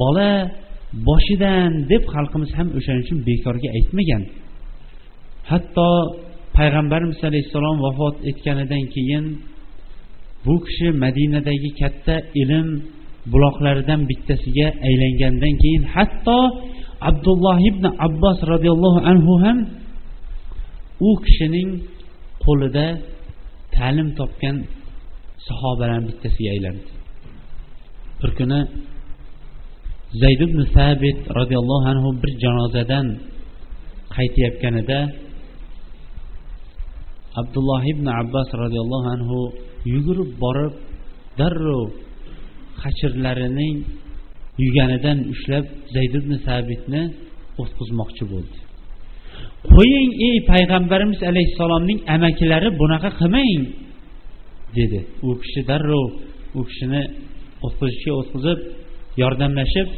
Bola 0.00 0.30
boshidan 1.08 1.70
deb 1.90 2.02
xalqimiz 2.14 2.50
ham 2.58 2.68
o'shaning 2.78 3.02
uchun 3.06 3.18
bekorga 3.28 3.68
aytmagan. 3.78 4.22
Hatto 5.50 5.88
payg'ambarimiz 6.56 7.18
alayhissalom 7.28 7.76
vafot 7.86 8.16
etganidan 8.30 8.84
keyin 8.94 9.24
bu 10.44 10.54
kishi 10.66 10.88
madinadagi 11.04 11.70
katta 11.80 12.16
ilm 12.42 12.68
buloqlaridan 13.32 14.00
bittasiga 14.10 14.68
aylangandan 14.88 15.54
keyin 15.62 15.84
hatto 15.94 16.38
abdulloh 17.08 17.56
ibn 17.70 17.84
abbos 18.06 18.38
roziyallohu 18.52 19.00
anhu 19.10 19.32
ham 19.44 19.58
u 21.08 21.10
kishining 21.24 21.70
qo'lida 22.44 22.86
ta'lim 23.76 24.08
topgan 24.18 24.56
sahobalarni 25.46 26.06
bittasiga 26.10 26.50
aylandi. 26.54 26.90
Bir 28.20 28.30
kuni 28.38 28.60
zayd 30.22 30.40
ibn 30.46 30.58
sabit 30.76 31.18
roziyallohu 31.38 31.86
anhu 31.92 32.08
bir 32.22 32.30
janozadan 32.42 33.06
qaytayotganida 34.14 35.00
abdulloh 37.40 37.82
ibn 37.92 38.06
abbos 38.20 38.48
roziyallohu 38.62 39.08
anhu 39.16 39.38
yugurib 39.92 40.30
borib 40.42 40.74
darrov 41.38 41.88
hashirlarining 42.82 43.76
yuganidan 44.64 45.18
ushlab 45.32 45.64
zayd 45.94 46.12
ibn 46.20 46.32
sabitni 46.46 47.02
o'tqizmoqchi 47.62 48.24
bo'ldi. 48.32 48.58
Qo'ying 49.76 50.10
ey 50.28 50.36
payg'ambarimiz 50.52 51.20
alayhissalomning 51.30 52.00
amakilari 52.14 52.68
bunaqa 52.80 53.10
qilmang 53.20 53.62
dedi. 54.78 55.00
U 55.26 55.28
kishi 55.42 55.60
darrov 55.70 56.06
u 56.58 56.60
kishini 56.68 57.02
o'tqizishga 57.66 58.12
o'tqizib 58.20 58.58
yordamlashib 59.22 59.88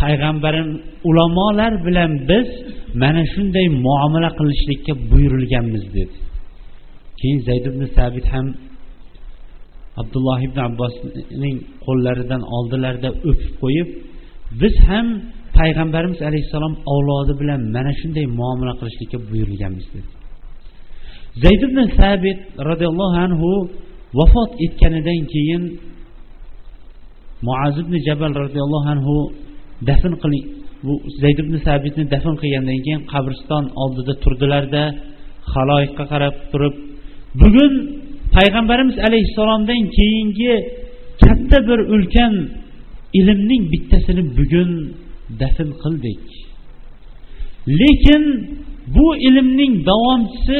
payg'ambarim 0.00 0.68
ulamolar 1.08 1.72
bilan 1.86 2.10
biz 2.30 2.48
mana 3.02 3.22
shunday 3.32 3.66
muomala 3.86 4.30
qilishlikka 4.38 4.92
buyurilganmiz 5.10 5.84
dedi. 5.96 6.16
Keyin 7.18 7.40
zayd 7.48 7.64
ibn 7.70 7.82
sabit 7.96 8.26
ham 8.32 8.46
abdulloh 10.00 10.38
ibn 10.48 10.58
abbosning 10.68 11.56
qo'llaridan 11.86 12.42
oldilarida 12.56 13.10
o'pib 13.28 13.52
qo'yib 13.62 13.88
biz 14.60 14.74
ham 14.88 15.06
payg'ambarimiz 15.58 16.20
alayhissalom 16.28 16.74
avlodi 16.92 17.32
bilan 17.40 17.60
mana 17.74 17.92
shunday 18.00 18.26
muomala 18.38 18.72
qilishlikka 18.80 19.18
buyurilganmiz 19.30 19.86
dedi. 19.94 20.08
Zayd 21.42 21.60
ibn 21.68 21.78
sabit 21.98 22.38
roziyallohu 22.68 23.16
anhu 23.26 23.50
vafot 24.18 24.50
etganidan 24.64 25.20
keyin 25.34 25.62
muaz 27.46 27.74
ibn 27.82 27.94
jabal 28.06 28.32
roziyallohu 28.44 28.88
anhu 28.94 29.16
dafn 29.88 30.12
qiling 30.22 30.46
bu 30.86 30.92
zayd 31.22 31.38
ibn 31.44 31.54
sabitni 31.66 32.04
dafn 32.14 32.34
qilgandan 32.42 32.78
keyin 32.84 33.00
qabriston 33.12 33.64
oldida 33.82 34.12
turdilarda 34.22 34.82
haloyiqqa 35.52 36.04
qarab 36.12 36.34
turib 36.52 36.74
bugun 37.40 37.72
payg'ambarimiz 38.36 38.96
alayhissalomdan 39.06 39.82
keyingi 39.96 40.52
katta 41.22 41.58
bir 41.68 41.78
ulkan 41.94 42.34
ilmning 43.20 43.62
bittasini 43.72 44.22
bugun 44.38 44.70
dafn 45.40 45.68
qildik. 45.82 46.24
Lekin 47.80 48.22
bu 48.96 49.06
ilmning 49.28 49.72
davomchisi 49.90 50.58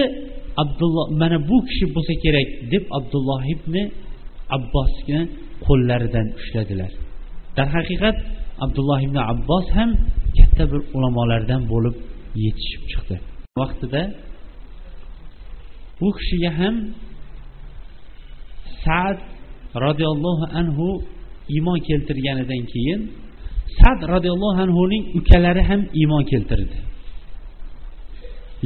abdulloh 0.62 1.06
mana 1.20 1.38
bu 1.48 1.56
kishi 1.68 1.86
bo'lsa 1.94 2.14
kerak 2.24 2.48
deb 2.72 2.84
abdulloh 2.98 3.40
ibn 3.54 3.74
abbosni 4.56 5.20
qo'llaridan 5.68 6.26
ushladilar. 6.40 6.92
Darhaqiqat 7.56 8.16
abdulloh 8.64 9.00
ibn 9.06 9.18
abbos 9.32 9.66
ham 9.76 9.90
katta 10.38 10.64
bir 10.72 10.80
ulamolardan 10.96 11.62
bo'lib 11.72 11.96
yetishib 12.44 12.82
chiqdi. 12.90 13.16
Vaqtida 13.60 14.02
bu 16.00 16.08
kishiga 16.18 16.50
ham 16.60 16.74
sad 18.84 19.18
roziyallohu 19.84 20.44
anhu 20.60 20.88
iymon 21.54 21.78
keltirganidan 21.88 22.62
keyin 22.72 23.00
sad 23.80 23.98
roziyallohu 24.14 24.58
anhuning 24.66 25.04
ukalari 25.18 25.62
ham 25.70 25.80
iymon 26.00 26.24
keltirdi. 26.30 26.78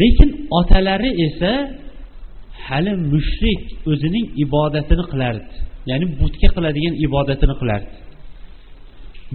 Lekin 0.00 0.30
otalari 0.58 1.10
esa 1.26 1.52
hali 2.66 2.92
mushrik 3.12 3.62
o'zining 3.90 4.26
ibodatini 4.44 5.04
qilardi. 5.12 5.54
Ya'ni 5.90 6.06
butga 6.20 6.48
qiladigan 6.54 6.94
ibodatini 7.06 7.54
qilardi 7.60 7.92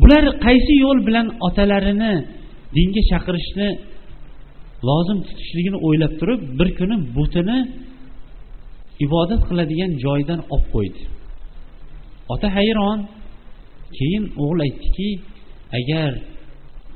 bular 0.02 0.24
qaysi 0.46 0.74
yo'l 0.84 1.00
bilan 1.08 1.28
otalarini 1.48 2.14
dinga 2.76 3.02
chaqirishni 3.12 3.70
lozim 4.88 5.20
tutishligini 5.28 5.78
o'ylab 5.88 6.14
turib 6.20 6.42
bir 6.60 6.70
kuni 6.78 6.96
butini 7.16 7.58
ibodat 9.06 9.42
qiladigan 9.50 9.92
joyidan 10.04 10.40
olib 10.54 10.68
qo'ydi. 10.76 11.02
Ota 12.34 12.48
hayron 12.58 13.00
keyin 13.98 14.24
o'g'il 14.44 14.60
aytdiki 14.68 15.10
agar 15.80 16.12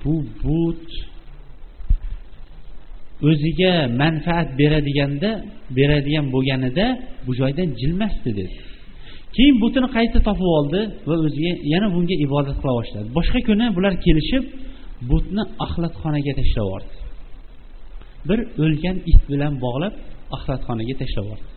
bu 0.02 0.14
but 0.42 0.88
o'ziga 3.30 3.74
manfaat 4.02 4.48
beradiganda 4.60 5.32
beradigan 5.78 6.26
bo'lganida 6.36 6.86
bu 7.26 7.32
joydan 7.42 7.70
jilmasdi 7.82 8.30
dedi. 8.40 8.58
Keyin 9.36 9.56
butini 9.64 9.88
qayta 9.96 10.20
topib 10.28 10.50
oldi 10.60 10.82
va 11.10 11.16
o'ziga 11.26 11.52
yana 11.74 11.88
bunga 11.96 12.16
ibodat 12.26 12.58
qila 12.62 12.74
boshladi. 12.80 13.08
Boshqa 13.18 13.40
kuni 13.48 13.66
bular 13.78 13.94
kelishib 14.06 14.44
butni 15.12 15.44
axlatxonaga 15.66 16.34
tashlab 16.40 16.66
yubordi. 16.68 16.96
Bir 18.30 18.40
o'lgan 18.64 18.98
it 19.12 19.22
bilan 19.32 19.54
bog'lab 19.66 19.94
axlatxonaga 20.36 20.96
tashlab 21.02 21.26
yubordi. 21.26 21.48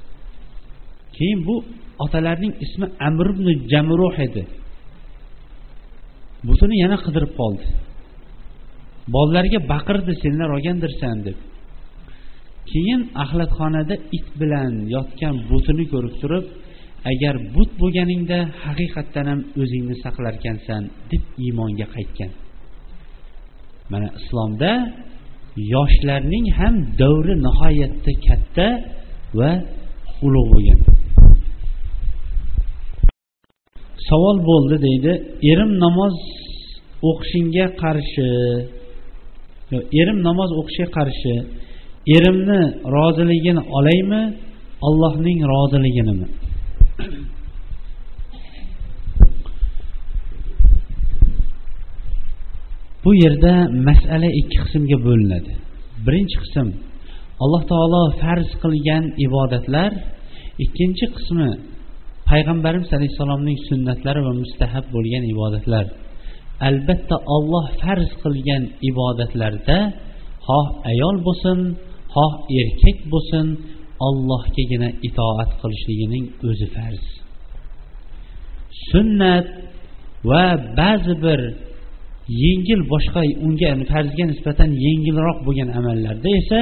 Keyin 1.16 1.40
bu 1.48 1.54
otalarining 2.04 2.54
ismi 2.64 2.86
amr 3.08 3.26
ibn 3.34 3.46
jamruh 3.72 4.16
edi. 4.26 4.42
Butini 6.48 6.76
yana 6.82 6.96
qidirib 7.04 7.32
qoldi. 7.40 7.66
Bolalarga 9.14 9.58
baqirdi 9.72 10.12
senlar 10.22 10.48
olgandirsan 10.56 11.16
deb. 11.26 11.38
Keyin 12.70 13.00
axlatxonada 13.22 13.94
it 14.18 14.26
bilan 14.40 14.72
yotgan 14.94 15.34
butini 15.50 15.84
ko'rib 15.92 16.14
turib 16.22 16.44
agar 17.10 17.34
but 17.54 17.70
bo'lganingda 17.80 18.38
haqiqatdan 18.64 19.26
ham 19.30 19.40
o'zingni 19.60 19.96
saqlarkansan 20.04 20.82
deb 21.10 21.22
iymonga 21.44 21.86
qaytgan. 21.94 22.30
Mana 23.92 24.08
islomda 24.20 24.72
yoshlarning 25.74 26.46
ham 26.58 26.74
davri 27.00 27.34
nihoyatda 27.46 28.12
katta 28.26 28.68
va 29.38 29.50
ulug' 30.26 30.48
bo'lgan. 30.52 30.80
Savol 34.08 34.36
bo'ldi 34.50 34.76
deydi 34.86 35.12
erim 35.50 35.72
namoz 35.84 36.16
o'qishingga 37.10 37.66
qarshi 37.82 38.28
erim 40.00 40.18
namoz 40.28 40.50
o'qishga 40.60 40.88
qarshi 40.96 41.34
erimni 42.16 42.60
roziligini 42.96 43.62
olaymi 43.76 44.22
allohning 44.86 45.38
roziliginimi 45.52 46.26
bu 53.04 53.10
yerda 53.22 53.54
masala 53.88 54.28
ikki 54.40 54.58
qismga 54.64 54.98
bo'linadi. 55.06 55.52
Birinchi 56.06 56.36
qism 56.44 56.68
alloh 57.42 57.62
taolo 57.70 58.02
farz 58.22 58.50
qilgan 58.62 59.04
ibodatlar. 59.26 59.92
Ikkinchi 60.64 61.06
qismi 61.16 61.50
payg'ambarimiz 62.30 62.90
alayhissalomning 62.96 63.58
sunnatlari 63.68 64.20
va 64.26 64.32
mustahab 64.42 64.84
bo'lgan 64.94 65.24
ibodatlar. 65.32 65.86
Albatta 66.68 67.16
olloh 67.36 67.66
farz 67.82 68.10
qilgan 68.22 68.62
ibodatlarda 68.90 69.78
xoh 70.46 70.66
ayol 70.90 71.16
bo'lsin 71.26 71.58
xoh 72.14 72.32
erkak 72.60 72.98
bo'lsin 73.12 73.46
ollohgagina 74.06 74.88
itoat 75.08 75.50
qilishligining 75.60 76.24
o'zi 76.48 76.66
farz. 76.76 77.04
Sunnat 78.90 79.46
va 80.30 80.44
ba'zi 80.80 81.14
bir 81.24 81.40
yengil 82.42 82.80
boshqa 82.92 83.20
unga 83.46 83.70
farzga 83.92 84.24
nisbatan 84.32 84.70
yengilroq 84.86 85.38
bo'lgan 85.46 85.68
amallarda 85.78 86.30
esa 86.40 86.60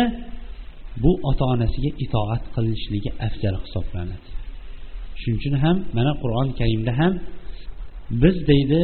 bu 1.03 1.13
ota 1.31 1.45
onasiga 1.55 1.91
itoat 2.05 2.43
qilishligi 2.55 3.11
afzal 3.27 3.55
hisoblanadi. 3.65 4.29
Shuning 5.21 5.39
uchun 5.41 5.55
ham 5.65 5.77
mana 5.97 6.13
qur'oni 6.23 6.53
karimda 6.61 6.93
ham 7.01 7.13
biz 8.23 8.37
deydi 8.51 8.83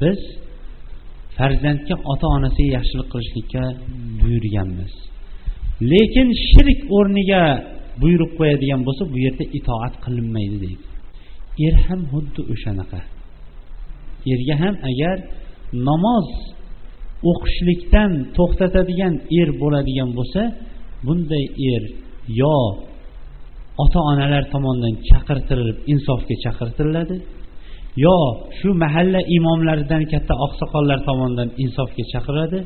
biz 0.00 0.20
farzandga 1.38 1.94
ota 2.12 2.26
onasiga 2.36 2.70
yaxshilik 2.78 3.08
qilishlikka 3.12 3.62
buyurganmiz. 4.20 4.92
Lekin 5.90 6.28
shirk 6.50 6.80
o'rniga 6.96 7.42
buyruq 8.02 8.32
qo'yadigan 8.38 8.80
bo'lsa 8.86 9.02
bu 9.12 9.16
yerda 9.26 9.44
itoat 9.58 9.94
qilinmaydi 10.04 10.56
deydi. 10.64 10.84
Er 11.66 11.74
ham 11.86 12.00
xuddi 12.12 12.40
o'shanaqa. 12.52 13.00
Erga 14.32 14.54
ham 14.62 14.74
agar 14.90 15.16
namoz 15.88 16.28
o'qishlikdan 17.30 18.12
to'xtatadigan 18.36 19.14
er 19.40 19.48
bo'ladigan 19.62 20.10
bo'lsa 20.18 20.42
bunday 21.06 21.44
er 21.72 21.82
yo 22.40 22.58
ota 23.84 24.00
onalar 24.10 24.44
tomonidan 24.54 24.94
chaqirtirilib 25.08 25.78
insofga 25.92 26.34
chaqirtiriladi 26.44 27.16
yo 28.04 28.16
shu 28.58 28.68
mahalla 28.82 29.20
imomlaridan 29.36 30.02
katta 30.12 30.34
oqsoqollar 30.46 30.98
tomonidan 31.08 31.48
insofga 31.64 32.04
chaqiradi. 32.12 32.58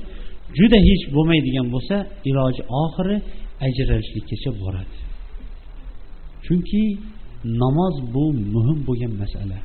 Juda 0.59 0.79
hech 0.89 1.05
bo'lmaydigan 1.15 1.67
bo'lsa 1.75 1.97
iloji 2.31 2.63
oxiri 2.83 3.17
ajralishlikkacha 3.67 4.51
boradi. 4.63 4.97
Chunki 6.45 6.83
namoz 7.63 7.95
bu 8.15 8.25
muhim 8.55 8.79
bo'lgan 8.89 9.13
masala. 9.23 9.59